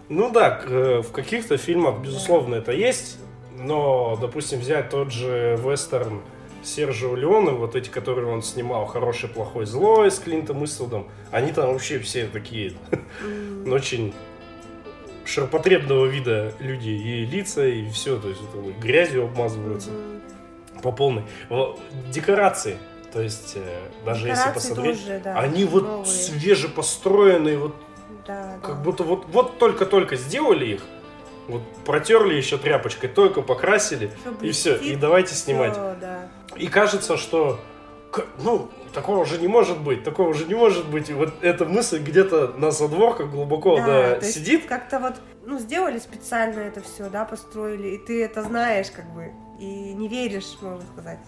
Ну 0.07 0.31
да, 0.31 0.61
э, 0.65 1.01
в 1.01 1.11
каких-то 1.11 1.57
фильмах, 1.57 1.99
безусловно, 2.01 2.55
это 2.55 2.71
есть, 2.71 3.17
но, 3.59 4.17
допустим, 4.19 4.59
взять 4.59 4.89
тот 4.89 5.11
же 5.11 5.57
вестерн 5.63 6.21
Сержио 6.63 7.15
Леоне, 7.15 7.51
вот 7.51 7.75
эти, 7.75 7.89
которые 7.89 8.27
он 8.31 8.41
снимал, 8.41 8.85
«Хороший, 8.85 9.29
плохой, 9.29 9.65
злой» 9.65 10.11
с 10.11 10.19
Клинтом 10.19 10.63
Иствудом, 10.65 11.07
они 11.31 11.51
там 11.53 11.71
вообще 11.73 11.99
все 11.99 12.25
такие 12.27 12.73
М, 13.21 13.71
очень 13.71 14.13
ширпотребного 15.25 16.05
вида 16.05 16.53
люди, 16.59 16.89
и 16.89 17.25
лица, 17.25 17.65
и 17.65 17.87
все, 17.89 18.17
то 18.19 18.27
есть 18.29 18.41
это 18.41 18.79
грязью 18.79 19.25
обмазываются 19.25 19.91
мгм. 19.91 20.81
по 20.81 20.91
полной. 20.91 21.23
Декорации, 22.11 22.77
то 23.13 23.21
есть 23.21 23.53
э, 23.55 23.79
даже 24.05 24.27
если 24.27 24.41
Декорации 24.41 24.69
посмотреть, 24.69 24.99
тоже, 25.05 25.21
да, 25.23 25.35
они 25.39 25.65
вот 25.65 25.83
новые. 25.83 26.05
свежепостроенные, 26.05 27.57
вот 27.57 27.75
Да, 28.25 28.57
да. 28.61 28.67
как 28.67 28.81
будто 28.81 29.03
вот, 29.03 29.25
вот 29.31 29.59
только-только 29.59 30.15
сделали 30.15 30.65
их, 30.73 30.81
вот 31.49 31.61
протерли 31.85 32.35
еще 32.35 32.57
тряпочкой, 32.57 33.09
только 33.09 33.41
покрасили, 33.41 34.11
Всё 34.21 34.47
и 34.47 34.51
все, 34.51 34.75
и 34.77 34.95
давайте 34.95 35.35
снимать. 35.35 35.73
всё, 35.73 35.95
да. 35.99 36.29
И 36.55 36.67
кажется, 36.67 37.17
что, 37.17 37.59
ну, 38.43 38.69
такого 38.93 39.25
же 39.25 39.37
не 39.37 39.47
может 39.47 39.79
быть, 39.79 40.03
такого 40.03 40.33
же 40.33 40.45
не 40.45 40.55
может 40.55 40.87
быть. 40.89 41.09
И 41.09 41.13
вот 41.13 41.33
эта 41.41 41.65
мысль 41.65 41.99
где-то 41.99 42.53
на 42.57 42.71
задворках 42.71 43.29
глубоко 43.29 43.77
Да, 43.77 44.15
да, 44.19 44.21
сидит. 44.21 44.65
Как-то 44.65 44.99
вот, 44.99 45.13
ну, 45.45 45.59
сделали 45.59 45.99
специально 45.99 46.59
это 46.59 46.81
все, 46.81 47.09
да, 47.09 47.25
построили, 47.25 47.89
и 47.89 47.97
ты 47.97 48.23
это 48.23 48.41
знаешь, 48.43 48.87
как 48.91 49.05
бы, 49.13 49.31
и 49.59 49.65
не 49.93 50.07
веришь, 50.07 50.57
можно 50.61 50.81
сказать. 50.93 51.19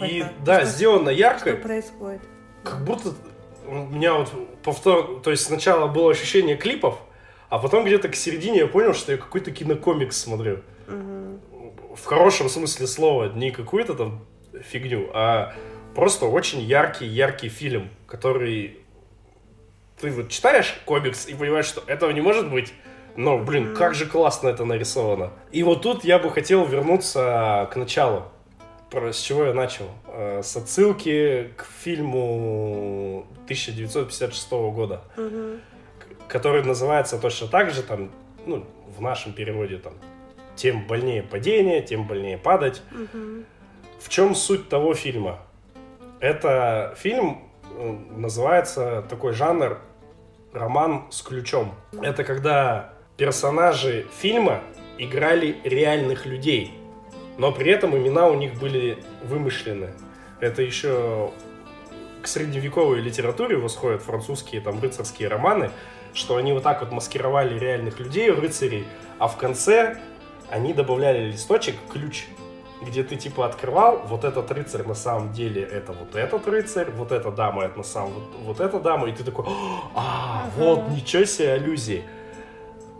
И 0.00 0.18
это, 0.20 0.32
да, 0.44 0.60
что- 0.60 0.68
сделано 0.70 1.10
ярко, 1.10 1.50
Что 1.50 1.56
происходит? 1.58 2.22
как 2.64 2.84
будто 2.84 3.10
у 3.66 3.74
меня 3.74 4.14
вот 4.14 4.30
повтор... 4.62 5.20
То 5.22 5.30
есть 5.30 5.44
сначала 5.44 5.86
было 5.86 6.10
ощущение 6.10 6.56
клипов, 6.56 6.98
а 7.50 7.58
потом 7.58 7.84
где-то 7.84 8.08
к 8.08 8.14
середине 8.16 8.60
я 8.60 8.66
понял, 8.66 8.94
что 8.94 9.12
я 9.12 9.18
какой-то 9.18 9.50
кинокомикс 9.50 10.16
смотрю. 10.16 10.60
Мгм. 10.86 11.40
в 11.94 12.04
хорошем 12.04 12.48
смысле 12.48 12.86
слова, 12.86 13.32
не 13.34 13.50
какую-то 13.50 13.94
там 13.94 14.24
фигню, 14.62 15.10
а 15.12 15.52
просто 15.94 16.26
очень 16.26 16.60
яркий, 16.60 17.06
яркий 17.06 17.48
фильм, 17.48 17.90
который 18.06 18.78
ты 20.00 20.10
вот 20.10 20.28
читаешь 20.30 20.80
комикс 20.86 21.26
и 21.28 21.34
понимаешь, 21.34 21.66
что 21.66 21.82
этого 21.86 22.10
не 22.10 22.20
может 22.20 22.50
быть, 22.50 22.72
но, 23.16 23.38
блин, 23.38 23.74
как 23.76 23.94
же 23.94 24.06
классно 24.06 24.48
это 24.48 24.64
нарисовано. 24.64 25.30
И 25.52 25.62
вот 25.62 25.82
тут 25.82 26.04
я 26.04 26.18
бы 26.18 26.30
хотел 26.30 26.64
вернуться 26.64 27.68
к 27.72 27.76
началу, 27.76 28.24
с 28.92 29.20
чего 29.20 29.44
я 29.44 29.54
начал. 29.54 29.86
Э, 30.08 30.42
С 30.42 30.56
отсылки 30.56 31.50
к 31.56 31.66
фильму 31.82 33.26
1956 33.44 34.50
года, 34.72 35.02
Мгм. 35.16 35.60
Который 36.30 36.62
называется 36.62 37.18
точно 37.18 37.48
так 37.48 37.70
же, 37.70 37.82
там, 37.82 38.10
ну, 38.46 38.64
в 38.96 39.02
нашем 39.02 39.32
переводе, 39.32 39.78
там, 39.78 39.92
тем 40.54 40.86
больнее 40.86 41.22
падение, 41.22 41.82
тем 41.82 42.06
больнее 42.06 42.38
падать. 42.38 42.82
Мгм. 42.92 43.44
В 43.98 44.08
чем 44.08 44.34
суть 44.34 44.68
того 44.68 44.94
фильма? 44.94 45.40
Это 46.20 46.94
фильм 46.98 47.42
э, 47.76 47.96
называется 48.16 49.04
такой 49.08 49.32
жанр 49.32 49.78
роман 50.52 51.06
с 51.10 51.22
ключом. 51.22 51.74
Это 52.00 52.24
когда 52.24 52.94
персонажи 53.16 54.06
фильма 54.18 54.62
играли 54.98 55.56
реальных 55.64 56.26
людей, 56.26 56.74
но 57.38 57.52
при 57.52 57.72
этом 57.72 57.96
имена 57.96 58.28
у 58.28 58.34
них 58.34 58.54
были 58.54 58.98
вымышлены. 59.24 59.90
Это 60.40 60.62
еще 60.62 61.32
к 62.22 62.26
средневековой 62.26 63.00
литературе 63.00 63.56
восходят 63.56 64.02
французские 64.02 64.60
там 64.60 64.80
рыцарские 64.80 65.28
романы, 65.28 65.70
что 66.14 66.36
они 66.36 66.52
вот 66.52 66.62
так 66.62 66.80
вот 66.80 66.92
маскировали 66.92 67.58
реальных 67.58 67.98
людей, 68.00 68.30
рыцарей, 68.30 68.86
а 69.18 69.28
в 69.28 69.36
конце 69.36 69.98
они 70.50 70.72
добавляли 70.72 71.30
листочек, 71.30 71.76
ключ, 71.92 72.24
где 72.82 73.02
ты 73.02 73.16
типа 73.16 73.46
открывал, 73.46 74.02
вот 74.06 74.24
этот 74.24 74.50
рыцарь 74.50 74.86
на 74.86 74.94
самом 74.94 75.32
деле 75.32 75.62
это 75.62 75.92
вот 75.92 76.16
этот 76.16 76.46
рыцарь, 76.48 76.90
вот 76.90 77.12
эта 77.12 77.30
дама 77.30 77.64
это 77.64 77.78
на 77.78 77.84
самом 77.84 78.12
вот, 78.14 78.24
вот 78.42 78.60
эта 78.60 78.80
дама, 78.80 79.08
и 79.08 79.12
ты 79.12 79.22
такой, 79.22 79.44
а, 79.94 80.44
Ага. 80.46 80.50
вот, 80.56 80.88
ничего 80.88 81.24
себе 81.24 81.52
аллюзии. 81.52 82.04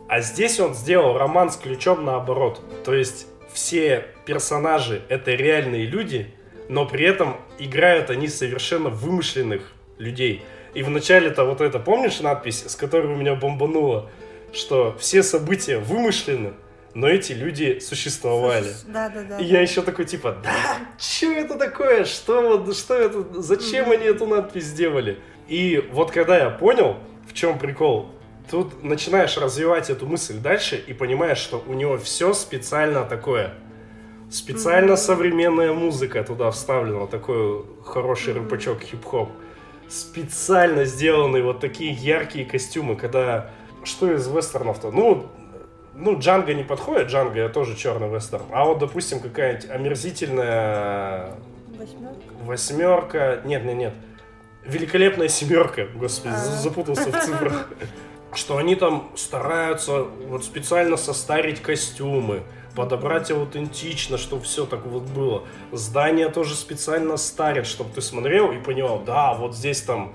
А 0.08 0.20
здесь 0.20 0.58
он 0.60 0.74
сделал 0.74 1.16
роман 1.16 1.50
с 1.50 1.56
ключом 1.56 2.04
наоборот. 2.04 2.60
То 2.84 2.92
есть 2.94 3.26
все 3.52 4.06
персонажи 4.26 5.02
это 5.08 5.32
реальные 5.34 5.86
люди, 5.86 6.34
но 6.68 6.84
при 6.84 7.04
этом 7.04 7.36
играют 7.58 8.10
они 8.10 8.28
совершенно 8.28 8.90
вымышленных 8.90 9.72
людей. 9.98 10.42
И 10.74 10.82
вначале-то 10.82 11.44
вот 11.44 11.60
это, 11.60 11.78
помнишь 11.78 12.20
надпись, 12.20 12.64
с 12.66 12.76
которой 12.76 13.12
у 13.12 13.16
меня 13.16 13.34
бомбануло, 13.34 14.08
что 14.52 14.96
все 14.98 15.22
события 15.22 15.78
вымышлены, 15.78 16.52
но 16.94 17.08
эти 17.08 17.32
люди 17.32 17.78
существовали. 17.78 18.72
Да, 18.86 19.08
да, 19.08 19.22
да. 19.22 19.38
И 19.38 19.44
я 19.44 19.60
еще 19.60 19.82
такой, 19.82 20.04
типа, 20.04 20.36
да, 20.42 20.78
что 20.98 21.26
это 21.32 21.56
такое? 21.56 22.04
Что, 22.04 22.72
что 22.72 22.94
это? 22.94 23.42
Зачем 23.42 23.90
они 23.90 24.06
эту 24.06 24.26
надпись 24.26 24.64
сделали? 24.64 25.18
И 25.46 25.88
вот 25.92 26.10
когда 26.10 26.38
я 26.38 26.50
понял, 26.50 26.96
в 27.28 27.32
чем 27.32 27.58
прикол, 27.58 28.10
тут 28.50 28.82
начинаешь 28.82 29.36
развивать 29.36 29.90
эту 29.90 30.06
мысль 30.06 30.38
дальше 30.38 30.82
и 30.84 30.92
понимаешь, 30.92 31.38
что 31.38 31.62
у 31.66 31.74
него 31.74 31.98
все 31.98 32.32
специально 32.34 33.04
такое. 33.04 33.54
Специально 34.30 34.96
современная 34.96 35.72
музыка 35.72 36.22
туда 36.22 36.50
вставлена, 36.52 37.08
такой 37.08 37.64
хороший 37.84 38.34
рыбачок 38.34 38.80
хип-хоп. 38.80 39.30
Специально 39.90 40.84
сделаны 40.84 41.42
вот 41.42 41.60
такие 41.60 41.92
яркие 41.92 42.44
костюмы, 42.46 42.94
когда... 42.96 43.50
Что 43.82 44.12
из 44.12 44.28
вестернов-то? 44.28 44.90
Ну, 44.90 45.26
ну, 45.94 46.18
Джанго 46.18 46.54
не 46.54 46.62
подходит, 46.62 47.08
Джанго 47.08 47.48
тоже 47.48 47.74
черный 47.76 48.08
вестерн. 48.08 48.44
А 48.52 48.64
вот, 48.64 48.78
допустим, 48.78 49.20
какая-нибудь 49.20 49.68
омерзительная 49.70 51.30
Восьмерка. 51.76 52.44
восьмерка. 52.44 53.40
Нет, 53.44 53.64
нет, 53.64 53.76
нет. 53.76 53.94
Великолепная 54.64 55.28
семерка. 55.28 55.86
Господи, 55.94 56.34
за- 56.34 56.52
А. 56.52 56.56
запутался 56.56 57.10
в 57.10 57.20
цифрах. 57.24 57.68
Что 58.34 58.58
они 58.58 58.76
там 58.76 59.10
стараются 59.16 60.02
вот 60.02 60.44
специально 60.44 60.96
состарить 60.96 61.60
костюмы, 61.62 62.42
подобрать 62.80 63.30
аутентично, 63.30 64.16
чтобы 64.16 64.42
все 64.44 64.64
так 64.64 64.86
вот 64.86 65.02
было. 65.02 65.42
Здание 65.70 66.30
тоже 66.30 66.54
специально 66.54 67.18
старят, 67.18 67.66
чтобы 67.66 67.92
ты 67.92 68.00
смотрел 68.00 68.52
и 68.52 68.56
понимал, 68.56 69.02
да, 69.04 69.34
вот 69.34 69.54
здесь 69.54 69.82
там 69.82 70.14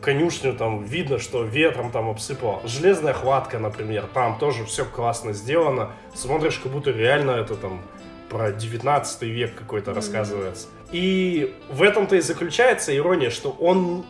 конюшню 0.00 0.54
там 0.54 0.82
видно, 0.82 1.20
что 1.20 1.44
ветром 1.44 1.92
там 1.92 2.08
обсыпало. 2.08 2.60
Железная 2.64 3.12
хватка, 3.12 3.60
например, 3.60 4.08
там 4.12 4.40
тоже 4.40 4.64
все 4.64 4.84
классно 4.84 5.34
сделано. 5.34 5.92
Смотришь, 6.14 6.58
как 6.58 6.72
будто 6.72 6.90
реально 6.90 7.30
это 7.30 7.54
там 7.54 7.80
про 8.28 8.50
19 8.50 9.22
век 9.22 9.54
какой-то 9.54 9.94
рассказывается. 9.94 10.66
И 10.90 11.54
в 11.70 11.80
этом-то 11.80 12.16
и 12.16 12.20
заключается 12.20 12.96
ирония, 12.96 13.30
что 13.30 13.50
он, 13.50 14.04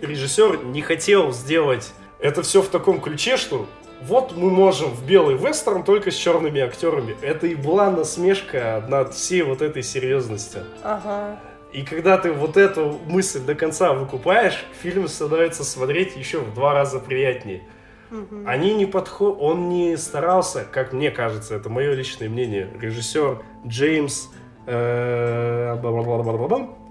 режиссер, 0.00 0.64
не 0.64 0.80
хотел 0.80 1.30
сделать 1.32 1.92
это 2.20 2.42
все 2.42 2.62
в 2.62 2.68
таком 2.68 3.02
ключе, 3.02 3.36
что 3.36 3.68
вот 4.02 4.36
мы 4.36 4.50
можем 4.50 4.90
в 4.90 5.04
белый 5.04 5.36
вестерн 5.36 5.82
только 5.82 6.10
с 6.10 6.14
черными 6.14 6.60
актерами. 6.60 7.16
Это 7.22 7.46
и 7.46 7.54
была 7.54 7.90
насмешка 7.90 8.84
над 8.88 9.14
всей 9.14 9.42
вот 9.42 9.62
этой 9.62 9.82
серьезностью. 9.82 10.62
Ага. 10.82 11.38
И 11.72 11.82
когда 11.82 12.16
ты 12.16 12.32
вот 12.32 12.56
эту 12.56 12.98
мысль 13.06 13.40
до 13.40 13.54
конца 13.54 13.92
выкупаешь, 13.92 14.64
фильм 14.80 15.06
становится 15.08 15.64
смотреть 15.64 16.16
еще 16.16 16.38
в 16.38 16.54
два 16.54 16.72
раза 16.72 16.98
приятнее. 16.98 17.62
Мгм. 18.10 18.48
Они 18.48 18.74
не 18.74 18.86
подход, 18.86 19.36
он 19.38 19.68
не 19.68 19.96
старался, 19.98 20.64
как 20.64 20.94
мне 20.94 21.10
кажется, 21.10 21.54
это 21.56 21.68
мое 21.68 21.92
личное 21.92 22.30
мнение. 22.30 22.70
Режиссер 22.80 23.42
Джеймс 23.66 24.28
э, 24.66 25.76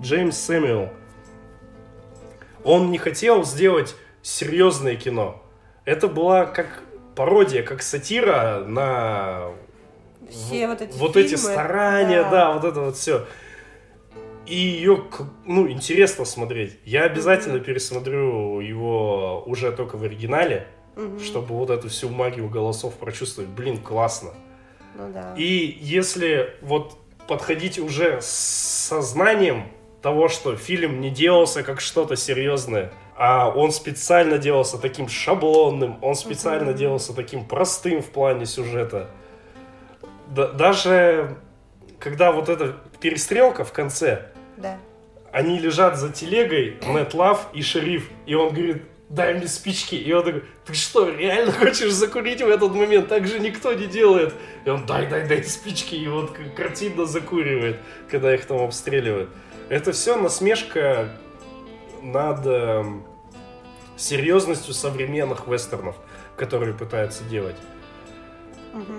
Джеймс 0.01 0.37
Сэмюэл. 0.37 0.89
Он 2.63 2.91
не 2.91 2.99
хотел 2.99 3.43
сделать 3.45 3.95
серьезное 4.21 4.95
кино. 4.95 5.41
Это 5.85 6.07
была 6.07 6.45
как 6.45 6.83
пародия, 7.17 7.63
как 7.63 7.81
сатира 7.81 8.63
на 8.65 9.49
Все 10.29 10.67
вот 10.67 10.81
эти 10.81 10.95
вот 10.97 11.17
эти 11.17 11.35
фильмы, 11.35 11.51
старания, 11.51 12.23
да. 12.23 12.29
да. 12.31 12.53
вот 12.53 12.63
это 12.63 12.79
вот 12.81 12.95
все. 12.95 13.25
И 14.45 14.55
ее, 14.55 15.03
ну, 15.45 15.67
интересно 15.69 16.23
смотреть. 16.23 16.77
Я 16.85 17.03
обязательно 17.03 17.59
пересмотрю 17.59 18.61
его 18.61 19.43
уже 19.45 19.71
только 19.73 19.97
в 19.97 20.03
оригинале, 20.03 20.67
Мгм. 20.95 21.19
чтобы 21.19 21.53
вот 21.55 21.69
эту 21.69 21.89
всю 21.89 22.09
магию 22.09 22.47
голосов 22.49 22.93
прочувствовать. 22.95 23.49
Блин, 23.49 23.77
классно. 23.77 24.31
Ну 24.95 25.11
да. 25.13 25.33
И 25.37 25.77
если 25.81 26.55
вот 26.61 26.97
подходить 27.27 27.77
уже 27.77 28.19
с 28.21 28.87
сознанием 28.87 29.65
того, 30.01 30.29
что 30.29 30.55
фильм 30.55 31.01
не 31.01 31.09
делался 31.09 31.61
как 31.61 31.81
что-то 31.81 32.15
серьезное, 32.15 32.91
а 33.17 33.49
он 33.49 33.71
специально 33.71 34.37
делался 34.37 34.77
таким 34.77 35.09
шаблонным, 35.09 35.97
он 36.01 36.15
специально 36.15 36.69
Мгм. 36.71 36.77
делался 36.77 37.13
таким 37.15 37.45
простым 37.45 38.01
в 38.01 38.09
плане 38.11 38.45
сюжета. 38.45 39.09
Да- 40.27 40.51
даже 40.51 41.35
когда 41.99 42.31
вот 42.31 42.47
эта 42.49 42.75
перестрелка 42.99 43.63
в 43.65 43.71
конце, 43.73 44.27
Да. 44.57 44.77
они 45.31 45.57
лежат 45.57 45.97
за 45.97 46.09
телегой, 46.11 46.77
Мэтт 46.85 47.13
Лав 47.13 47.47
и 47.53 47.61
шериф, 47.63 48.09
и 48.25 48.35
он 48.35 48.49
говорит, 48.53 48.83
дай 49.09 49.33
мне 49.33 49.47
спички. 49.47 49.95
И 49.95 50.11
он 50.13 50.23
такой, 50.23 50.43
ты 50.65 50.73
что, 50.73 51.09
реально 51.09 51.51
хочешь 51.53 51.93
закурить 51.93 52.41
в 52.41 52.47
этот 52.49 52.75
момент? 52.75 53.07
Так 53.07 53.25
же 53.25 53.39
никто 53.39 53.73
не 53.73 53.87
делает. 53.87 54.33
И 54.65 54.69
он, 54.69 54.85
дай, 54.85 55.07
дай, 55.07 55.25
дай 55.27 55.43
спички, 55.43 55.95
и 55.95 56.07
вот 56.07 56.37
картинно 56.55 57.05
закуривает, 57.05 57.77
когда 58.11 58.35
их 58.35 58.45
там 58.45 58.61
обстреливают. 58.61 59.29
Это 59.69 59.91
все 59.93 60.17
насмешка 60.17 61.09
над 62.01 62.45
эм, 62.45 63.03
серьезностью 63.97 64.73
современных 64.73 65.47
вестернов, 65.47 65.95
которые 66.35 66.73
пытаются 66.73 67.23
делать. 67.23 67.55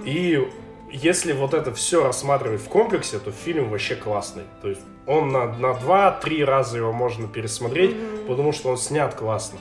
И 0.05 0.47
если 0.91 1.33
вот 1.33 1.55
это 1.55 1.73
все 1.73 2.03
рассматривать 2.05 2.61
в 2.61 2.69
комплексе, 2.69 3.19
то 3.19 3.31
фильм 3.31 3.71
вообще 3.71 3.95
классный. 3.95 4.43
То 4.63 4.69
есть 4.69 4.81
он 5.07 5.29
на, 5.29 5.47
на 5.47 5.73
2-3 5.73 6.45
раза 6.45 6.79
его 6.79 6.93
можно 6.93 7.29
пересмотреть, 7.29 7.95
Мгм. 7.95 8.27
потому 8.27 8.53
что 8.53 8.71
он 8.71 8.77
снят 8.79 9.15
классно. 9.15 9.59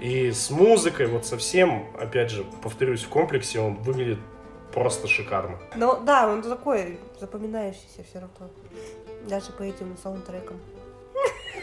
И 0.00 0.30
с 0.30 0.50
музыкой, 0.50 1.06
вот 1.06 1.26
совсем, 1.26 1.86
опять 1.98 2.30
же, 2.30 2.44
повторюсь, 2.62 3.02
в 3.02 3.08
комплексе 3.08 3.60
он 3.60 3.74
выглядит 3.76 4.18
просто 4.72 5.08
шикарно. 5.08 5.58
Ну 5.74 5.98
да, 6.04 6.28
он 6.28 6.42
такой 6.42 6.98
запоминающийся 7.20 8.04
все 8.08 8.20
равно. 8.20 8.50
Даже 9.28 9.52
по 9.52 9.62
этим 9.62 9.96
саундтрекам. 10.02 10.58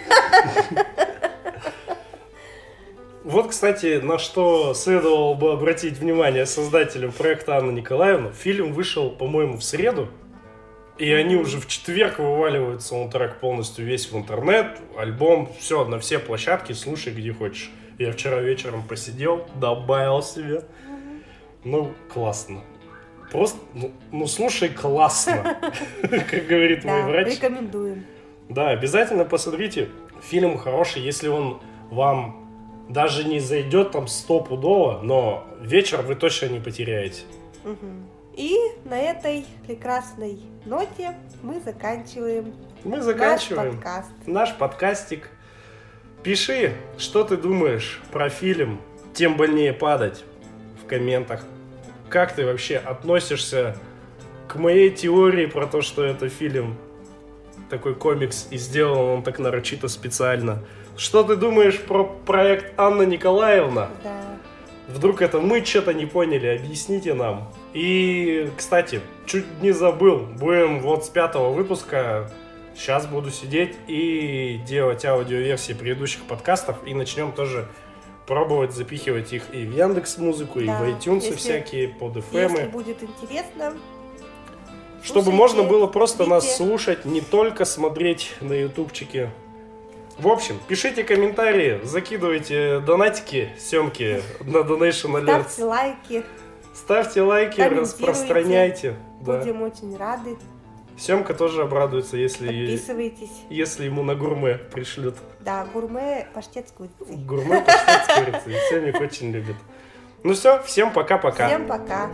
Вот, 3.24 3.52
кстати, 3.52 4.02
на 4.02 4.18
что 4.18 4.74
следовало 4.74 5.34
бы 5.34 5.54
обратить 5.54 5.98
внимание 5.98 6.46
создателям 6.46 7.14
проекта 7.14 7.58
Анна 7.58 7.72
Николаевна. 7.72 8.32
Фильм 8.32 8.74
вышел, 8.74 9.10
по-моему, 9.12 9.58
в 9.58 9.64
среду. 9.64 10.10
И 10.98 11.12
они 11.12 11.38
уже 11.38 11.60
в 11.60 11.68
четверг 11.68 12.20
вываливают 12.20 12.84
саундтрек 12.84 13.40
полностью 13.40 13.86
весь 13.86 14.12
в 14.12 14.18
интернет, 14.18 14.78
альбом, 14.96 15.50
все, 15.58 15.86
на 15.86 16.00
все 16.00 16.20
площадки, 16.20 16.74
слушай 16.74 17.12
где 17.14 17.34
хочешь. 17.34 17.72
Я 17.98 18.12
вчера 18.12 18.42
вечером 18.42 18.84
посидел, 18.84 19.48
добавил 19.56 20.22
себе. 20.22 20.64
Ну, 21.64 21.94
классно. 22.14 22.62
Просто, 23.32 23.58
ну, 23.74 23.92
ну, 24.12 24.28
слушай, 24.28 24.70
классно, 24.70 25.58
как 26.02 26.46
говорит 26.46 26.84
мой 26.84 27.04
врач. 27.04 27.38
рекомендуем. 27.38 28.06
Да, 28.50 28.70
обязательно 28.70 29.26
посмотрите. 29.26 29.90
Фильм 30.22 30.58
хороший, 30.58 31.02
если 31.02 31.28
он 31.28 31.60
вам 31.90 32.43
даже 32.90 33.24
не 33.24 33.40
зайдет 33.40 33.92
там 33.92 34.08
стопудово, 34.08 35.00
но 35.02 35.46
вечер 35.62 36.02
вы 36.02 36.16
точно 36.16 36.48
не 36.48 36.60
потеряете. 36.60 37.24
Мгм. 37.64 38.08
И 38.36 38.58
на 38.86 39.00
этой 39.00 39.46
прекрасной 39.66 40.40
ноте 40.66 41.16
мы 41.44 41.62
заканчиваем 41.62 42.54
Мы 42.84 42.98
наш 42.98 43.06
заканчиваем 43.06 43.74
подкаст. 43.76 44.10
наш 44.26 44.54
подкастик. 44.56 45.30
Пиши, 46.24 46.74
что 46.98 47.24
ты 47.24 47.38
думаешь 47.38 48.02
про 48.12 48.30
фильм 48.30 48.80
«Тем 49.14 49.38
больнее 49.38 49.74
падать» 49.74 50.24
в 50.84 50.88
комментах. 50.88 51.44
Как 52.10 52.34
ты 52.34 52.46
вообще 52.46 52.78
относишься 52.78 53.76
к 54.48 54.56
моей 54.56 54.90
теории 54.90 55.46
про 55.46 55.68
то, 55.68 55.82
что 55.82 56.04
это 56.04 56.30
фильм 56.30 56.78
такой 57.70 57.96
комикс 57.96 58.48
и 58.52 58.58
сделан 58.58 59.18
он 59.18 59.24
так 59.24 59.38
нарочито 59.40 59.88
специально? 59.88 60.64
Что 60.96 61.24
ты 61.24 61.36
думаешь 61.36 61.80
про 61.80 62.04
проект 62.04 62.74
Анна 62.80 63.04
Николаевна? 63.04 63.90
Да. 64.04 64.22
Вдруг 64.88 65.22
это 65.22 65.40
мы 65.40 65.64
что-то 65.66 65.94
не 65.94 66.06
поняли, 66.06 66.48
объясните 66.48 67.14
нам. 67.14 67.50
И, 67.74 68.50
кстати, 68.58 69.02
чуть 69.26 69.46
не 69.62 69.72
забыл, 69.72 70.18
будем 70.20 70.82
вот 70.82 71.06
с 71.06 71.10
пятого 71.10 71.50
выпуска, 71.52 72.30
сейчас 72.76 73.08
буду 73.08 73.32
сидеть 73.32 73.76
и 73.88 74.60
делать 74.68 75.04
аудиоверсии 75.06 75.74
предыдущих 75.74 76.24
подкастов, 76.24 76.78
и 76.86 76.94
начнем 76.94 77.32
тоже 77.32 77.68
пробовать 78.28 78.74
запихивать 78.74 79.34
их 79.34 79.44
и 79.54 79.66
в 79.66 79.76
Яндекс 79.76 80.18
Музыку, 80.18 80.60
и 80.60 80.66
Да, 80.66 80.80
в 80.80 80.84
iTunes 80.84 81.22
если- 81.24 81.36
всякие, 81.36 81.88
под 81.90 82.16
Если 82.18 82.40
FM, 82.40 82.70
будет 82.70 83.02
интересно, 83.02 83.74
чтобы 85.02 85.24
слушайте, 85.24 85.32
можно 85.38 85.64
было 85.64 85.88
просто 85.88 86.26
нас 86.26 86.44
смотрите. 86.56 86.58
слушать, 86.58 87.06
не 87.06 87.22
только 87.22 87.66
смотреть 87.66 88.34
на 88.42 88.54
ютубчике. 88.54 89.32
В 90.18 90.28
общем, 90.28 90.60
пишите 90.68 91.04
комментарии, 91.04 91.80
закидывайте 91.84 92.80
донатики, 92.80 93.50
Семки 93.58 94.22
на 94.42 94.58
Donation 94.58 95.20
Alerts. 95.22 95.50
ставьте 95.50 95.64
лайки, 95.64 96.24
Ставьте 96.74 97.22
лайки, 97.22 97.62
распространяйте. 97.62 98.96
Да. 99.22 99.40
будем 99.40 99.62
очень 99.62 99.96
рады. 99.98 100.38
Семка 100.98 101.34
тоже 101.34 101.64
обрадуется, 101.64 102.18
если, 102.18 102.46
Подписывайтесь. 102.48 103.32
если 103.50 103.86
ему 103.86 104.04
на 104.04 104.14
гурме 104.16 104.56
пришлют. 104.56 105.16
Да, 105.40 105.66
гурме 105.74 106.28
паштет 106.34 106.70
с 106.70 106.72
курицей. 106.72 107.16
Гурме 107.26 107.62
паштет 107.62 108.06
с 108.06 108.14
курицей. 108.20 108.62
Семик 108.70 109.02
очень 109.02 109.32
любит. 109.32 109.56
Ну 110.24 110.34
все, 110.34 110.62
всем 110.64 110.92
пока-пока. 110.94 111.48
Всем 111.48 111.66
пока. 111.68 112.10